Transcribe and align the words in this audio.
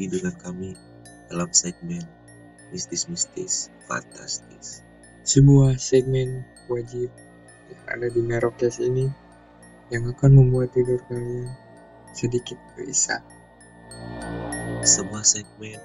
Lagi 0.00 0.16
dengan 0.16 0.36
kami 0.40 0.72
dalam 1.28 1.52
segmen 1.52 2.00
mistis-mistis 2.72 3.68
fantastis. 3.84 4.80
Semua 5.28 5.76
segmen 5.76 6.40
wajib 6.72 7.12
yang 7.68 7.82
ada 7.84 8.08
di 8.08 8.24
Merokes 8.24 8.80
ini 8.80 9.12
yang 9.92 10.08
akan 10.08 10.40
membuat 10.40 10.72
tidur 10.72 11.04
kalian 11.04 11.52
sedikit 12.16 12.56
gelisah. 12.80 13.20
Sebuah 14.80 15.20
segmen 15.20 15.76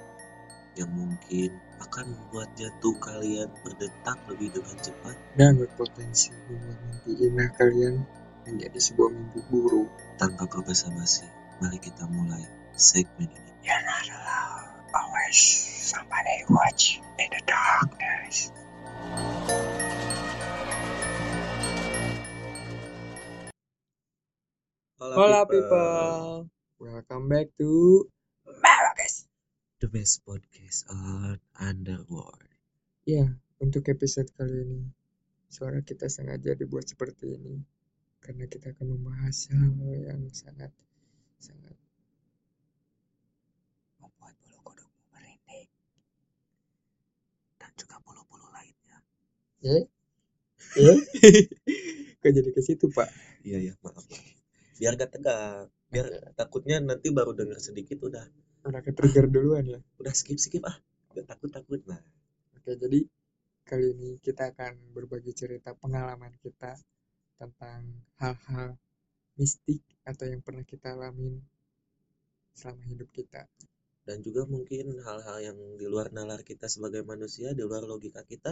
yang 0.79 0.95
mungkin 0.95 1.51
akan 1.83 2.15
membuat 2.15 2.55
jantung 2.55 2.95
kalian 3.03 3.51
berdetak 3.67 4.15
lebih 4.31 4.47
dengan 4.55 4.79
cepat 4.79 5.19
dan 5.35 5.59
berpotensi 5.59 6.31
membuat 6.47 6.79
mimpi 6.87 7.19
indah 7.19 7.51
kalian 7.59 7.99
menjadi 8.47 8.79
sebuah 8.79 9.11
mimpi 9.11 9.43
buruk. 9.51 9.91
tanpa 10.15 10.47
berbasa-basi. 10.47 11.27
Mari 11.59 11.83
kita 11.83 12.07
mulai 12.07 12.47
segmen 12.79 13.27
ini. 13.27 13.44
You're 13.65 13.81
not 13.81 14.05
alone. 14.05 14.69
Always 14.93 15.41
somebody 15.89 16.45
watch 16.53 17.01
in 17.17 17.27
the 17.33 17.41
darkness. 17.49 18.53
Hola 25.01 25.49
people, 25.49 26.45
welcome 26.77 27.25
back 27.25 27.49
to 27.57 28.05
Merokes. 28.45 29.25
The 29.81 29.89
best 29.89 30.21
podcast 30.29 30.85
on 30.93 31.41
Underworld. 31.57 32.45
Ya, 33.09 33.33
untuk 33.57 33.89
episode 33.89 34.29
kali 34.37 34.61
ini, 34.61 34.81
suara 35.49 35.81
kita 35.81 36.05
sengaja 36.05 36.53
dibuat 36.53 36.85
seperti 36.85 37.33
ini 37.33 37.65
karena 38.21 38.45
kita 38.45 38.77
akan 38.77 38.93
membahas 38.93 39.49
hal 39.49 39.73
yang 40.05 40.21
sangat 40.29 40.69
sangat 41.37 41.73
Membuat 44.01 44.33
bulu 44.41 44.57
kudukmu 44.65 45.03
merinding. 45.13 45.69
Dan 47.61 47.64
juga 47.75 47.95
bulu-bulu 48.03 48.47
lainnya. 48.55 48.97
ya 49.63 49.75
ya 50.75 50.93
kok 52.21 52.31
jadi 52.31 52.49
ke 52.51 52.61
situ 52.63 52.89
pak 52.91 53.07
Iya 53.45 53.59
ya, 53.61 53.73
maaf. 53.85 54.01
Biar 54.81 54.97
gak 54.97 55.13
tegang. 55.13 55.69
Biar 55.93 56.33
takutnya 56.33 56.81
nanti 56.81 57.13
baru 57.13 57.37
denger 57.37 57.61
sedikit 57.61 58.01
udah 58.01 58.25
udah 58.65 58.81
ke 58.81 58.97
trigger 58.97 59.29
duluan 59.29 59.61
ya 59.69 59.77
udah 60.01 60.13
skip 60.17 60.41
skip 60.41 60.65
ah. 60.65 60.73
Gak 61.13 61.29
takut 61.29 61.53
takut. 61.53 61.79
Nah, 61.85 62.01
oke 62.57 62.73
jadi 62.73 63.05
kali 63.69 63.85
ini 63.93 64.09
kita 64.17 64.49
akan 64.49 64.97
berbagi 64.97 65.37
cerita 65.37 65.77
pengalaman 65.77 66.33
kita 66.41 66.73
tentang 67.37 68.01
hal-hal 68.17 68.73
mistik 69.37 69.85
atau 70.01 70.25
yang 70.25 70.41
pernah 70.41 70.65
kita 70.65 70.97
alamin 70.97 71.37
selama 72.55 72.81
hidup 72.87 73.09
kita 73.11 73.45
dan 74.07 74.17
juga 74.25 74.41
mungkin 74.53 74.85
hal-hal 75.05 75.37
yang 75.47 75.57
di 75.79 75.85
luar 75.91 76.07
nalar 76.17 76.41
kita 76.49 76.65
sebagai 76.75 77.01
manusia, 77.11 77.47
di 77.57 77.61
luar 77.67 77.83
logika 77.91 78.21
kita, 78.31 78.51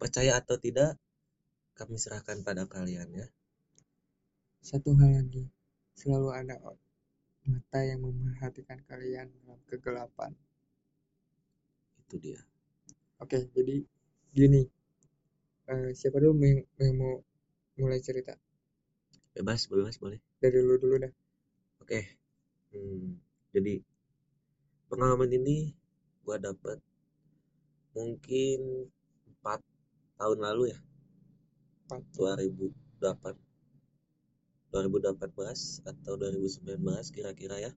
percaya 0.00 0.32
atau 0.40 0.56
tidak, 0.64 0.92
kami 1.78 1.96
serahkan 2.02 2.38
pada 2.46 2.62
kalian 2.74 3.08
ya. 3.20 3.26
satu 4.68 4.90
hal 5.00 5.10
lagi 5.18 5.44
selalu 6.00 6.28
ada 6.40 6.56
mata 7.48 7.80
yang 7.90 8.00
memerhatikan 8.06 8.78
kalian 8.88 9.28
dalam 9.44 9.60
kegelapan 9.68 10.32
Itu 12.04 12.16
dia. 12.20 12.40
Oke, 13.22 13.38
jadi 13.56 13.76
gini. 14.34 14.62
Eh, 15.72 15.90
siapa 15.98 16.18
dulu 16.22 16.42
yang, 16.44 16.60
yang 16.82 16.94
mau 17.00 17.14
mulai 17.80 18.00
cerita? 18.06 18.34
Bebas, 19.34 19.60
bebas 19.70 19.96
boleh. 20.02 20.20
Dari 20.42 20.58
lu 20.60 20.74
dulu 20.82 20.96
dah. 21.04 21.12
Oke. 21.82 22.00
Hmm, 22.74 23.18
jadi 23.54 23.82
pengalaman 24.90 25.30
ini 25.30 25.70
gua 26.26 26.36
dapat 26.42 26.82
mungkin 27.94 28.90
4 29.38 29.62
tahun 30.18 30.38
lalu 30.42 30.74
ya, 30.74 30.78
Empat. 31.94 32.02
2008 33.00 33.38
2018 34.70 35.86
atau 35.86 36.12
2019 36.14 37.14
kira-kira 37.14 37.56
ya. 37.58 37.72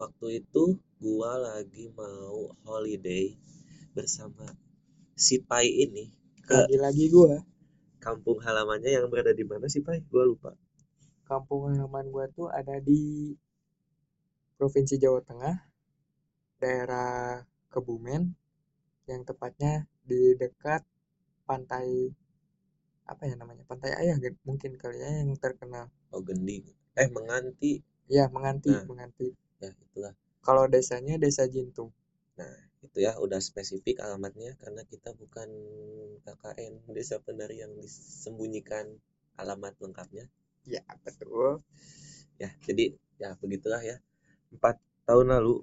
Waktu 0.00 0.40
itu 0.40 0.80
gua 1.00 1.36
lagi 1.36 1.92
mau 1.92 2.56
holiday 2.64 3.36
bersama 3.92 4.56
si 5.12 5.44
Pai 5.44 5.68
ini 5.68 6.08
ke 6.40 6.56
Lagi-lagi 6.64 7.12
gua, 7.12 7.44
kampung 8.00 8.40
halamannya 8.40 8.96
yang 8.96 9.06
berada 9.12 9.36
di 9.36 9.44
mana 9.44 9.68
sih 9.68 9.84
Pai? 9.84 10.00
Gua 10.08 10.24
lupa. 10.24 10.56
kampung 11.30 11.70
halaman 11.70 12.10
gua 12.10 12.26
tuh 12.26 12.50
ada 12.50 12.82
di 12.82 13.30
Provinsi 14.58 14.98
Jawa 14.98 15.22
Tengah, 15.22 15.69
daerah 16.62 17.42
Kebumen, 17.72 18.34
yang 19.10 19.22
tepatnya 19.26 19.86
di 20.06 20.38
dekat 20.38 20.82
pantai 21.48 22.14
apa 23.10 23.22
ya 23.26 23.34
namanya? 23.34 23.66
Pantai 23.66 23.90
Ayah 23.98 24.16
mungkin 24.46 24.78
kali 24.78 25.02
ya 25.02 25.10
yang 25.22 25.34
terkenal. 25.38 25.90
Oh 26.14 26.22
Gending. 26.22 26.62
Eh 26.94 27.08
Menganti. 27.10 27.82
Ya, 28.10 28.26
Menganti, 28.30 28.70
Nah. 28.70 28.86
Menganti. 28.86 29.34
Ya 29.62 29.70
itulah. 29.74 30.14
Kalau 30.42 30.66
desanya 30.70 31.14
Desa 31.18 31.46
Jintung. 31.46 31.90
Nah, 32.38 32.54
itu 32.80 32.98
ya 33.04 33.12
udah 33.20 33.38
spesifik 33.38 34.00
alamatnya 34.00 34.56
karena 34.62 34.82
kita 34.88 35.12
bukan 35.12 35.48
KKN 36.24 36.90
Desa 36.96 37.20
Penari 37.20 37.60
yang 37.60 37.76
disembunyikan 37.78 38.88
alamat 39.36 39.76
lengkapnya. 39.78 40.26
Ya, 40.64 40.82
betul. 41.04 41.62
Ya, 42.40 42.50
jadi 42.64 42.96
ya 43.20 43.36
begitulah 43.36 43.82
ya. 43.84 44.00
Empat 44.50 44.80
tahun 45.04 45.36
lalu 45.36 45.62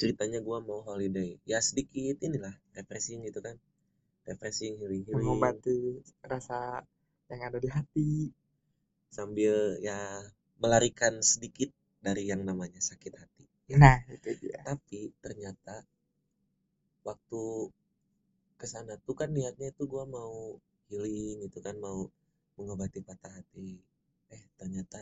ceritanya 0.00 0.38
gua 0.46 0.58
mau 0.68 0.80
holiday. 0.88 1.30
Ya 1.50 1.58
sedikit 1.68 2.16
inilah 2.28 2.54
refreshing 2.76 3.20
gitu 3.28 3.40
kan. 3.46 3.56
Refreshing, 4.28 4.74
healing 4.80 5.04
healing 5.08 5.44
Mengobati 5.44 5.78
rasa 6.32 6.58
yang 7.30 7.40
ada 7.48 7.58
di 7.64 7.68
hati. 7.76 8.08
sambil 9.16 9.54
ya 9.88 9.98
melarikan 10.62 11.14
sedikit 11.30 11.70
dari 12.06 12.22
yang 12.30 12.42
namanya 12.48 12.78
sakit 12.88 13.12
hati. 13.20 13.44
Nah, 13.80 13.98
itu 14.14 14.30
dia. 14.42 14.60
Tapi 14.66 15.00
ternyata 15.24 15.74
waktu 17.06 17.42
ke 18.60 18.66
sana 18.72 18.94
tuh 19.06 19.14
kan 19.20 19.30
niatnya 19.36 19.66
itu 19.72 19.82
gua 19.92 20.04
mau 20.16 20.34
healing 20.88 21.34
gitu 21.44 21.58
kan 21.66 21.76
mau 21.84 21.98
mengobati 22.56 22.98
patah 23.08 23.32
hati. 23.38 23.68
Eh 24.34 24.42
ternyata 24.60 25.00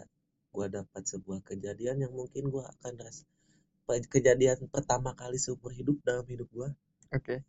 gua 0.55 0.67
dapat 0.79 1.03
sebuah 1.13 1.41
kejadian 1.49 1.97
yang 2.05 2.13
mungkin 2.21 2.45
gua 2.55 2.65
akan 2.75 2.95
ras 3.05 3.19
pe- 3.29 3.34
kejadian 3.87 4.65
pertama 4.73 5.13
kali 5.13 5.37
seumur 5.37 5.71
hidup 5.71 6.01
dalam 6.01 6.25
hidup 6.25 6.49
gua. 6.51 6.69
Oke. 7.13 7.45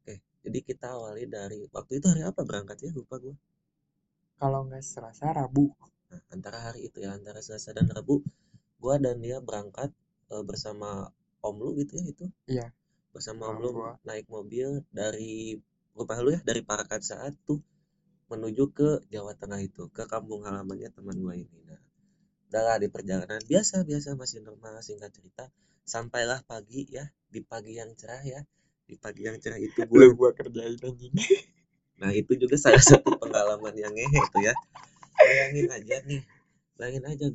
Oke, 0.00 0.20
jadi 0.44 0.58
kita 0.60 0.94
awali 0.94 1.24
dari 1.24 1.64
waktu 1.72 1.98
itu 1.98 2.06
hari 2.12 2.22
apa 2.28 2.44
berangkat 2.44 2.76
ya 2.84 2.90
lupa 2.92 3.16
gua. 3.16 3.36
Kalau 4.38 4.68
nggak 4.68 4.84
serasa 4.84 5.32
Rabu. 5.32 5.72
Nah, 6.08 6.22
antara 6.32 6.60
hari 6.70 6.88
itu 6.88 7.04
ya 7.04 7.12
antara 7.16 7.40
Selasa 7.44 7.72
dan 7.76 7.88
Rabu 7.88 8.22
gua 8.78 8.96
dan 9.00 9.18
dia 9.20 9.40
berangkat 9.42 9.90
eh, 10.30 10.44
bersama 10.44 11.10
Om 11.42 11.56
lu 11.56 11.70
gitu 11.80 11.92
ya 11.98 12.04
itu. 12.04 12.26
Iya. 12.46 12.66
Bersama 13.10 13.50
Om 13.50 13.56
Om 13.56 13.62
lu 13.64 13.70
gua. 13.80 13.92
naik 14.04 14.28
mobil 14.28 14.84
dari 14.92 15.58
rumah 15.96 16.18
lu 16.20 16.36
ya 16.36 16.40
dari 16.44 16.62
Parakat 16.62 17.02
saat 17.02 17.34
tuh 17.48 17.58
menuju 18.28 18.76
ke 18.76 18.88
Jawa 19.08 19.32
Tengah 19.34 19.64
itu 19.64 19.88
ke 19.88 20.04
kampung 20.04 20.44
halamannya 20.44 20.92
teman 20.92 21.16
gua 21.16 21.34
ini. 21.34 21.58
Nah, 21.64 21.80
udahlah 22.48 22.80
di 22.80 22.88
perjalanan 22.88 23.40
biasa 23.44 23.84
biasa 23.84 24.16
masih 24.16 24.40
normal 24.40 24.80
singkat 24.80 25.12
cerita 25.12 25.52
sampailah 25.84 26.40
pagi 26.48 26.88
ya 26.88 27.04
di 27.28 27.44
pagi 27.44 27.76
yang 27.76 27.92
cerah 27.92 28.24
ya 28.24 28.40
di 28.88 28.96
pagi 28.96 29.28
yang 29.28 29.36
cerah 29.36 29.60
itu 29.60 29.84
gua 29.84 30.00
Lu 30.00 30.16
gua 30.16 30.30
kerjain 30.32 30.76
anjing. 30.80 31.12
Nah 31.98 32.14
itu 32.14 32.38
juga 32.38 32.54
salah 32.54 32.78
satu 32.78 33.18
pengalaman 33.18 33.74
yang 33.74 33.90
ngehe 33.90 34.22
tuh 34.30 34.38
ya. 34.38 34.54
Bayangin 35.18 35.66
aja 35.66 35.96
nih, 36.06 36.22
bayangin 36.78 37.04
aja 37.10 37.26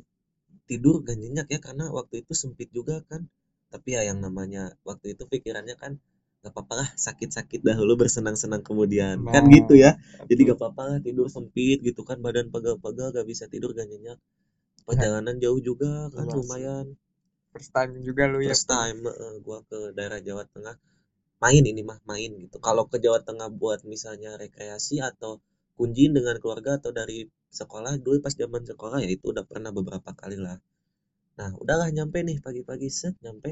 tidur 0.64 1.04
gak 1.04 1.20
nyenyak 1.20 1.46
ya 1.52 1.60
karena 1.60 1.92
waktu 1.92 2.24
itu 2.24 2.32
sempit 2.32 2.72
juga 2.72 3.04
kan. 3.04 3.28
Tapi 3.68 3.92
ya 3.92 4.08
yang 4.08 4.24
namanya 4.24 4.72
waktu 4.88 5.12
itu 5.12 5.28
pikirannya 5.28 5.76
kan 5.76 6.00
gak 6.40 6.56
apa-apa 6.56 6.74
lah 6.80 6.88
sakit-sakit 6.96 7.60
dahulu 7.60 8.00
bersenang-senang 8.08 8.64
kemudian 8.64 9.20
kan 9.28 9.44
Nah, 9.44 9.52
gitu 9.52 9.76
ya. 9.76 10.00
Jadi 10.32 10.40
gak 10.48 10.56
apa-apa 10.56 10.82
lah 10.96 10.98
tidur 11.04 11.28
sempit 11.28 11.84
gitu 11.84 12.00
kan 12.00 12.24
badan 12.24 12.48
pegal-pegal 12.48 13.12
gak 13.12 13.28
bisa 13.28 13.44
tidur 13.52 13.76
gak 13.76 13.84
nyenyak. 13.84 14.16
Perjalanan 14.88 15.36
jauh 15.44 15.60
juga 15.68 15.90
kan 16.14 16.26
Iya 16.26 16.32
sih. 16.32 16.40
lumayan. 16.40 16.86
First 17.52 17.70
time 17.76 17.92
juga 18.08 18.22
lu 18.32 18.38
ya. 18.44 18.50
First 18.52 18.66
time 18.68 18.98
eh, 19.08 19.34
gua 19.46 19.58
ke 19.70 19.78
daerah 19.96 20.20
Jawa 20.26 20.44
Tengah 20.54 20.76
main 21.44 21.64
ini 21.72 21.82
mah 21.90 22.00
main 22.10 22.30
gitu. 22.42 22.56
Kalau 22.66 22.84
ke 22.90 22.96
Jawa 23.04 23.20
Tengah 23.28 23.48
buat 23.60 23.80
misalnya 23.92 24.30
rekreasi 24.42 24.96
atau 25.10 25.32
kunjin 25.78 26.10
dengan 26.16 26.36
keluarga 26.42 26.78
atau 26.80 26.90
dari 26.94 27.18
sekolah 27.60 27.92
dulu 28.04 28.18
pas 28.24 28.34
zaman 28.34 28.62
sekolah 28.70 28.98
ya 29.04 29.10
itu 29.16 29.24
udah 29.32 29.44
pernah 29.50 29.70
beberapa 29.78 30.10
kali 30.20 30.38
lah. 30.46 30.58
Nah 31.38 31.50
udahlah 31.62 31.88
nyampe 31.96 32.18
nih 32.28 32.38
pagi-pagi 32.46 32.88
set 32.90 33.14
nyampe 33.24 33.50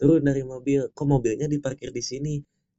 turun 0.00 0.22
dari 0.28 0.42
mobil 0.52 0.80
kok 0.96 1.06
mobilnya 1.08 1.46
diparkir 1.54 1.90
di 1.98 2.02
sini 2.04 2.34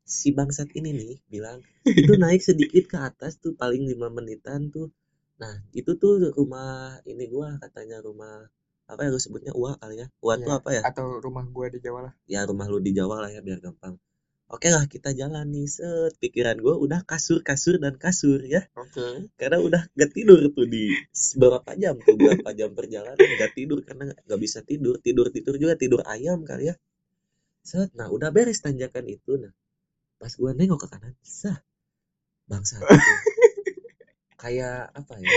si 0.07 0.31
bangsat 0.37 0.69
ini 0.79 0.89
nih 0.95 1.17
bilang 1.33 1.59
itu 1.99 2.13
naik 2.23 2.41
sedikit 2.49 2.83
ke 2.91 2.97
atas 3.09 3.33
tuh 3.43 3.53
paling 3.61 3.83
lima 3.91 4.07
menitan 4.17 4.61
tuh 4.71 4.87
nah 5.37 5.53
itu 5.73 5.91
tuh 6.01 6.33
rumah 6.33 6.97
ini 7.05 7.29
gua 7.29 7.61
katanya 7.61 8.01
rumah 8.01 8.49
apa 8.87 9.03
ya 9.05 9.09
lu 9.11 9.19
sebutnya 9.19 9.51
ua 9.51 9.75
kali 9.77 9.99
ya. 10.01 10.07
Ua 10.23 10.39
tuh 10.39 10.47
Iya, 10.47 10.57
apa 10.63 10.69
ya? 10.71 10.81
atau 10.87 11.19
rumah 11.19 11.43
gua 11.51 11.67
di 11.67 11.79
Jawa 11.83 11.99
lah. 12.07 12.13
Ya 12.25 12.41
rumah 12.47 12.65
lu 12.71 12.79
di 12.79 12.95
Jawa 12.95 13.19
lah 13.19 13.29
ya 13.29 13.43
biar 13.43 13.59
gampang. 13.59 13.99
Oke 14.47 14.71
lah 14.71 14.87
kita 14.87 15.11
jalan 15.11 15.43
nih 15.51 15.67
set 15.67 16.15
pikiran 16.23 16.55
gue 16.63 16.71
udah 16.71 17.03
kasur 17.03 17.43
kasur 17.43 17.83
dan 17.83 17.99
kasur 17.99 18.39
ya. 18.47 18.63
Oke. 18.79 19.27
Karena 19.35 19.59
udah 19.59 19.91
gak 19.91 20.15
tidur 20.15 20.39
tuh 20.55 20.63
di 20.63 20.87
berapa 21.35 21.67
jam 21.75 21.99
tuh 21.99 22.15
berapa 22.15 22.55
jam 22.55 22.71
perjalanan 22.71 23.19
gak 23.19 23.51
tidur. 23.59 23.83
Karena 23.83 24.07
gak 24.07 24.39
bisa 24.39 24.63
tidur 24.63 25.03
tidur 25.03 25.27
tidur 25.35 25.59
juga 25.59 25.75
tidur 25.75 25.99
ayam 26.07 26.47
kali 26.47 26.71
ya. 26.71 26.79
Set 27.59 27.91
nah 27.99 28.07
udah 28.07 28.31
beres 28.31 28.63
tanjakan 28.63 29.11
itu. 29.11 29.35
Nah 29.35 29.51
pas 30.15 30.31
gua 30.39 30.55
nengok 30.55 30.79
ke 30.79 30.87
kanan 30.95 31.13
sah 31.27 31.59
bangsa 32.47 32.79
itu 32.79 33.11
kayak 34.41 34.93
apa 34.99 35.13
ya 35.19 35.31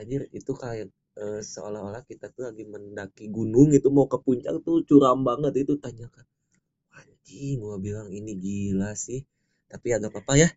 anjir 0.00 0.22
itu 0.32 0.52
kayak 0.56 0.88
eh, 1.20 1.40
seolah-olah 1.44 2.02
kita 2.10 2.26
tuh 2.34 2.42
lagi 2.48 2.64
mendaki 2.64 3.28
gunung 3.36 3.68
itu 3.76 3.88
mau 3.92 4.06
ke 4.12 4.18
puncak 4.24 4.54
tuh 4.66 4.82
curam 4.88 5.20
banget 5.28 5.52
itu 5.66 5.74
tanjakan 5.82 6.24
anjing 6.98 7.60
gua 7.62 7.76
bilang 7.86 8.08
ini 8.10 8.32
gila 8.38 8.92
sih. 8.98 9.20
Tapi 9.70 9.86
ya 9.94 10.02
gak 10.02 10.10
apa-apa 10.14 10.34
ya 10.38 10.48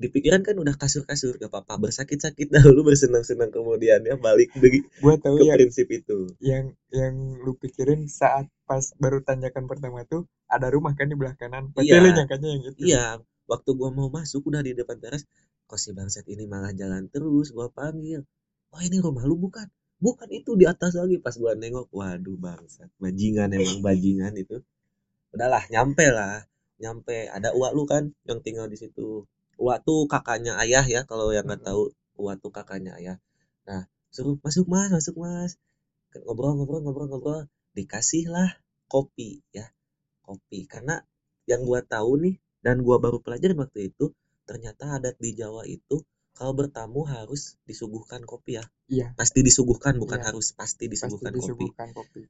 di 0.00 0.08
pikiran 0.08 0.40
kan 0.40 0.56
udah 0.56 0.74
kasur-kasur 0.80 1.36
gak 1.36 1.50
apa-apa 1.52 1.74
bersakit-sakit 1.90 2.48
dahulu 2.54 2.88
bersenang-senang 2.88 3.50
kemudian 3.52 4.00
ya 4.06 4.16
balik 4.16 4.48
dari 4.56 4.80
gua 5.02 5.14
tahu 5.20 5.36
ke 5.42 5.44
ya 5.50 5.54
prinsip 5.60 5.88
itu. 5.92 6.18
yang 6.40 6.72
yang 6.94 7.14
lu 7.44 7.52
pikirin 7.58 8.08
saat 8.08 8.48
pas 8.64 8.84
baru 8.96 9.20
tanjakan 9.20 9.66
pertama 9.68 10.06
tuh 10.08 10.24
ada 10.48 10.70
rumah 10.72 10.94
kan 10.96 11.10
di 11.10 11.16
belah 11.18 11.34
kanan 11.36 11.68
pasti 11.76 11.92
Iya. 11.92 12.00
lu 12.00 12.10
nyangkanya 12.16 12.48
yang 12.48 12.62
itu. 12.64 12.80
Iya 12.80 13.06
waktu 13.50 13.70
gua 13.76 13.90
mau 13.92 14.08
masuk 14.08 14.46
udah 14.46 14.62
di 14.62 14.72
depan 14.78 14.96
teras 15.02 15.26
kok 15.70 15.78
si 15.78 15.94
bangsat 15.94 16.26
ini 16.26 16.50
malah 16.50 16.74
jalan 16.74 17.06
terus 17.06 17.54
gua 17.54 17.70
panggil. 17.70 18.26
Wah 18.74 18.82
ini 18.82 18.98
rumah 18.98 19.22
lu 19.22 19.38
bukan? 19.38 19.70
Bukan 20.02 20.26
itu 20.34 20.58
di 20.58 20.66
atas 20.66 20.98
lagi. 20.98 21.22
Pas 21.22 21.38
gua 21.38 21.54
nengok 21.54 21.94
waduh 21.94 22.34
bangsat 22.34 22.90
bajingan 22.98 23.54
emang 23.54 23.78
bajingan 23.86 24.34
itu. 24.34 24.58
Udahlah 25.30 25.62
nyampe 25.70 26.10
lah 26.10 26.42
nyampe. 26.82 27.30
Ada 27.30 27.54
uak 27.54 27.70
lu 27.78 27.86
kan 27.86 28.10
yang 28.26 28.42
tinggal 28.42 28.66
di 28.66 28.74
situ. 28.82 29.30
Uak 29.62 29.86
tuh 29.86 30.10
kakaknya 30.10 30.58
ayah 30.58 30.82
ya 30.82 31.06
kalau 31.06 31.30
yang 31.30 31.46
nggak 31.46 31.62
tahu 31.62 31.94
uak 32.18 32.42
tuh 32.42 32.50
kakaknya 32.50 32.98
ayah. 32.98 33.16
Nah 33.62 33.86
suruh 34.10 34.34
masuk 34.42 34.66
mas 34.66 34.90
masuk 34.90 35.22
mas. 35.22 35.54
Ngobrol 36.26 36.58
ngobrol 36.58 36.82
ngobrol 36.82 37.06
ngobrol. 37.06 37.42
Dikasih 37.78 38.26
lah 38.26 38.58
kopi 38.90 39.46
ya 39.54 39.70
kopi. 40.26 40.66
Karena 40.66 40.98
yang 41.46 41.62
gua 41.62 41.86
tahu 41.86 42.18
nih 42.26 42.34
dan 42.58 42.82
gua 42.82 42.98
baru 42.98 43.22
pelajarin 43.22 43.54
waktu 43.62 43.94
itu 43.94 44.10
ternyata 44.50 44.98
adat 44.98 45.14
di 45.22 45.30
Jawa 45.38 45.62
itu 45.70 46.02
kalau 46.34 46.58
bertamu 46.58 47.06
harus 47.06 47.54
disuguhkan 47.70 48.26
kopi 48.26 48.58
ya. 48.58 48.64
Iya. 48.90 49.14
Pasti 49.14 49.46
disuguhkan 49.46 49.94
bukan 50.02 50.18
Iya. 50.18 50.34
harus 50.34 50.50
pasti 50.58 50.90
pasti 50.90 50.98
disuguhkan 50.98 51.30
kopi. 51.30 51.38
disuguhkan 51.38 51.88
kopi. 51.94 52.22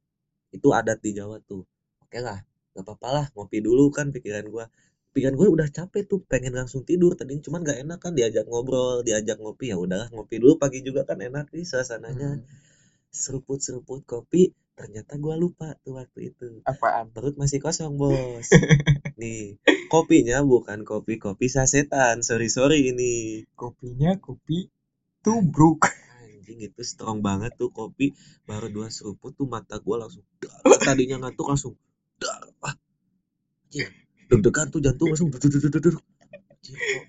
Itu 0.53 0.69
adat 0.77 1.01
di 1.01 1.17
Jawa 1.17 1.41
tuh. 1.41 1.65
Oke 2.05 2.21
lah 2.21 2.45
gak 2.77 2.85
apa-apa 2.85 3.09
lah 3.09 3.27
ngopi 3.33 3.65
dulu 3.65 3.89
kan 3.89 4.13
pikiran 4.13 4.45
gua. 4.53 4.69
Pikiran 5.11 5.35
gue 5.35 5.49
udah 5.49 5.67
capek 5.73 6.07
tuh 6.07 6.21
pengen 6.29 6.55
langsung 6.55 6.85
tidur 6.87 7.17
tadi 7.17 7.41
cuman 7.41 7.65
gak 7.67 7.83
enak 7.83 7.99
kan 7.99 8.13
diajak 8.15 8.47
ngobrol 8.47 9.01
diajak 9.03 9.41
ngopi 9.43 9.73
ya 9.73 9.77
udahlah 9.81 10.07
ngopi 10.13 10.39
dulu 10.39 10.55
pagi 10.61 10.85
juga 10.85 11.09
kan 11.09 11.19
enak 11.19 11.49
nih 11.51 11.65
suasananya. 11.65 12.39
Hmm, 12.39 12.47
seruput 13.11 13.59
seruput 13.59 14.07
kopi 14.07 14.55
ternyata 14.79 15.21
gua 15.21 15.37
lupa 15.37 15.77
tuh 15.85 16.01
waktu 16.01 16.33
itu. 16.33 16.65
Apaan? 16.65 17.13
Perut 17.13 17.37
masih 17.37 17.61
kosong 17.61 18.01
bos. 18.01 18.49
Nih 19.21 19.61
kopinya 19.93 20.41
bukan 20.41 20.89
kopi 20.89 21.21
kopi 21.21 21.53
sasetan. 21.53 22.25
Sorry 22.25 22.49
sorry 22.49 22.89
ini. 22.89 23.45
Kopinya 23.53 24.17
kopi 24.17 24.73
tubruk. 25.21 25.85
Anjing 26.25 26.65
itu 26.65 26.81
strong 26.81 27.21
banget 27.21 27.53
tuh 27.61 27.69
kopi. 27.69 28.17
Baru 28.49 28.73
dua 28.73 28.89
seruput 28.89 29.37
tuh 29.37 29.45
mata 29.45 29.77
gua 29.85 30.09
langsung 30.09 30.25
tadinya 30.81 31.21
ngantuk 31.21 31.53
langsung 31.53 31.77
dar. 32.17 32.49
Ah 32.65 32.73
anjing. 33.69 33.93
Deg-degan 34.33 34.73
tuh 34.73 34.81
jantung 34.81 35.13
langsung 35.13 35.29
duduk 35.29 35.61
duduk 35.61 35.71
duduk. 35.77 36.03
Anjing 36.49 36.79
kok 36.79 37.05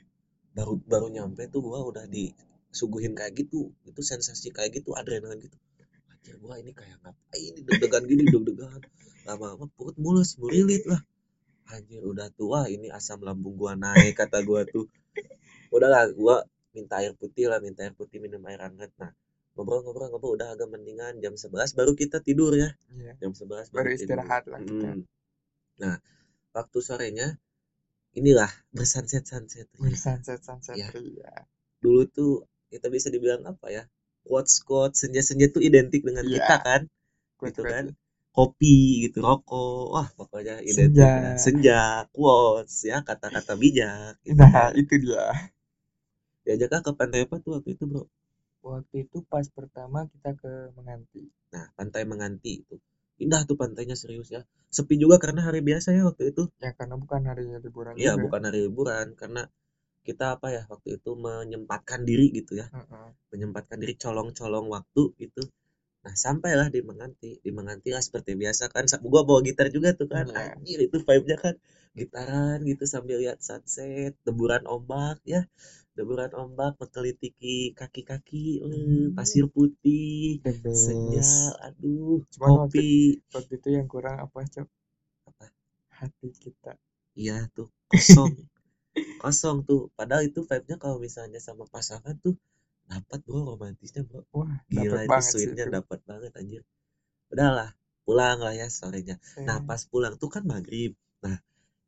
baru 0.51 0.75
baru 0.83 1.07
nyampe 1.07 1.47
tuh 1.47 1.63
gua 1.63 1.87
udah 1.87 2.03
disuguhin 2.11 3.15
kayak 3.15 3.47
gitu. 3.47 3.71
Itu 3.87 4.03
sensasi 4.03 4.51
kayak 4.51 4.83
gitu 4.83 4.91
adrenalin 4.91 5.39
gitu 5.39 5.55
anjir 6.21 6.37
gua 6.37 6.53
ini 6.61 6.69
kayak 6.77 7.01
ngapain 7.01 7.41
ini 7.41 7.59
deg-degan 7.65 8.03
gini 8.05 8.23
deg-degan. 8.29 8.77
Lama-lama 9.25 9.65
perut 9.73 9.97
mulus 9.97 10.37
murilit 10.37 10.85
lah. 10.85 11.01
Anjir 11.73 12.05
udah 12.05 12.29
tua 12.37 12.69
ini 12.69 12.93
asam 12.93 13.25
lambung 13.25 13.57
gua 13.57 13.73
naik 13.73 14.13
kata 14.13 14.45
gua 14.45 14.61
tuh. 14.69 14.85
Udahlah 15.73 16.13
gua 16.13 16.45
minta 16.77 17.01
air 17.01 17.17
putih 17.17 17.49
lah 17.49 17.57
minta 17.57 17.81
air 17.81 17.97
putih 17.97 18.21
minum 18.21 18.39
air 18.47 18.61
hangat 18.61 18.93
nah 19.01 19.11
ngobrol-ngobrol-ngobrol 19.57 20.39
udah 20.39 20.55
agak 20.55 20.71
mendingan 20.71 21.19
jam 21.19 21.35
11 21.35 21.75
baru 21.75 21.91
kita 21.97 22.21
tidur 22.23 22.53
ya. 22.55 22.71
Iya, 22.95 23.17
jam 23.19 23.33
11 23.35 23.73
baru 23.73 23.91
tidur. 23.91 23.97
istirahat 23.99 24.43
lah 24.47 24.61
kita. 24.63 24.89
Mm. 24.95 25.03
nah 25.81 25.97
waktu 26.53 26.77
sorenya 26.79 27.27
inilah 28.13 28.47
bersunset 28.71 29.25
sunset 29.25 29.67
bersunset 29.75 30.39
sunset 30.39 30.77
Iya. 30.77 30.93
iya. 31.01 31.33
Dulu 31.81 32.05
tuh 32.07 32.45
kita 32.69 32.87
bisa 32.93 33.09
dibilang 33.09 33.43
apa 33.43 33.67
ya 33.73 33.83
quotes 34.27 34.55
quotes 34.67 34.97
senja 35.03 35.21
senja 35.29 35.45
tuh 35.55 35.61
identik 35.69 36.01
dengan 36.07 36.25
Iya. 36.25 36.35
kita 36.35 36.55
kan 36.65 36.81
Kuat 37.39 37.55
gitu 37.55 37.61
kan. 37.71 37.85
kopi 38.37 38.75
gitu 39.07 39.17
rokok 39.27 39.85
wah 39.95 40.07
pokoknya 40.19 40.55
identik 40.71 41.07
Senja. 41.07 41.11
dengan 41.15 41.35
senja 41.45 41.79
quotes 42.15 42.73
ya 42.89 42.97
kata-kata 43.09 43.53
bijak 43.63 44.13
gitu 44.27 44.43
nah 44.43 44.51
kan. 44.53 44.71
itu 44.81 44.93
dia. 45.03 45.25
Diajaklah 46.45 46.81
ke 46.85 46.91
pantai 46.99 47.19
apa 47.25 47.35
tuh 47.43 47.51
waktu 47.55 47.69
itu 47.75 47.83
bro? 47.89 48.03
Waktu 48.69 48.95
itu 49.05 49.17
pas 49.31 49.45
pertama 49.57 49.99
kita 50.11 50.31
ke 50.41 50.51
Menganti. 50.77 51.23
Nah 51.53 51.65
pantai 51.77 52.03
menganti 52.11 52.51
itu. 52.61 52.75
Indah 53.23 53.41
tuh 53.49 53.55
pantainya 53.61 53.95
serius 54.01 54.27
ya. 54.35 54.41
Sepi 54.75 54.95
juga 55.03 55.15
karena 55.23 55.41
hari 55.47 55.59
biasa 55.69 55.87
ya 55.97 56.03
waktu 56.09 56.23
itu. 56.31 56.43
Ya 56.63 56.69
karena 56.77 56.95
bukan 57.03 57.21
hari 57.29 57.43
liburan 57.63 57.97
iya 58.01 58.11
juga. 58.15 58.21
bukan 58.23 58.41
hari 58.47 58.59
liburan 58.67 59.07
karena 59.19 59.41
kita 60.07 60.25
apa 60.37 60.47
ya 60.55 60.61
waktu 60.71 60.89
itu 60.99 61.11
menyempatkan 61.25 62.01
diri 62.09 62.27
gitu 62.39 62.53
ya. 62.61 62.67
Heeh. 62.73 63.13
menyempatkan 63.31 63.77
diri 63.83 63.95
colong-colong 64.03 64.67
waktu 64.75 65.03
gitu. 65.23 65.41
Nah 66.05 66.15
sampailah 66.25 66.67
di 66.75 66.81
Menganti. 66.89 67.31
Di 67.45 67.51
Menganti 67.57 67.89
lah 67.95 68.03
seperti 68.07 68.31
biasa 68.41 68.63
kan. 68.73 68.85
Gua 69.13 69.21
bawa 69.27 69.39
gitar 69.47 69.67
juga 69.75 69.89
tuh 69.99 70.07
kan. 70.13 70.25
Iya. 70.29 70.41
anjir 70.55 70.79
itu 70.87 70.97
vibe-nya 71.07 71.37
kan. 71.45 71.55
Gitaran 71.99 72.59
gitu 72.69 72.83
sambil 72.93 73.17
lihat 73.23 73.39
sunset 73.47 74.13
deburan 74.27 74.63
ombak 74.75 75.17
ya. 75.33 75.41
Deburan 75.97 76.31
ombak 76.43 76.71
mengelitiki 76.81 77.55
kaki-kaki 77.79 78.45
eh, 78.65 79.07
Hmm. 79.07 79.15
pasir 79.17 79.45
putih 79.55 80.39
senja 80.83 81.23
aduh 81.67 82.19
Cuman 82.33 82.51
kopi. 82.57 82.87
waktu 83.35 83.53
itu 83.59 83.67
yang 83.77 83.87
kurang 83.93 84.15
apa 84.25 84.39
cok? 84.53 84.67
Apa? 85.29 85.45
hati 85.97 86.27
kita. 86.43 86.73
Iya 87.21 87.35
tuh 87.55 87.67
kosong 87.91 88.31
kosong 89.21 89.57
tuh. 89.69 89.81
Padahal 89.97 90.23
itu 90.29 90.39
vibe-nya 90.49 90.77
kalau 90.83 90.97
misalnya 91.05 91.39
sama 91.47 91.63
pasangan 91.75 92.15
tuh 92.25 92.35
dapat 92.91 93.19
bro 93.27 93.39
romantisnya 93.55 94.01
bro. 94.07 94.21
Wah 94.35 94.51
gila 94.71 94.99
itu 95.07 95.19
sweetnya 95.31 95.65
dapat 95.81 95.99
banget 96.09 96.31
anjir. 96.39 96.63
Udahlah 97.33 97.69
pulang 98.05 98.39
lah 98.45 98.53
ya 98.61 98.67
sorenya. 98.79 99.15
Nah 99.47 99.57
Eh, 99.59 99.65
pas 99.67 99.81
pulang 99.91 100.13
tuh 100.21 100.29
kan 100.35 100.43
maghrib. 100.53 100.91
Nah 101.25 101.37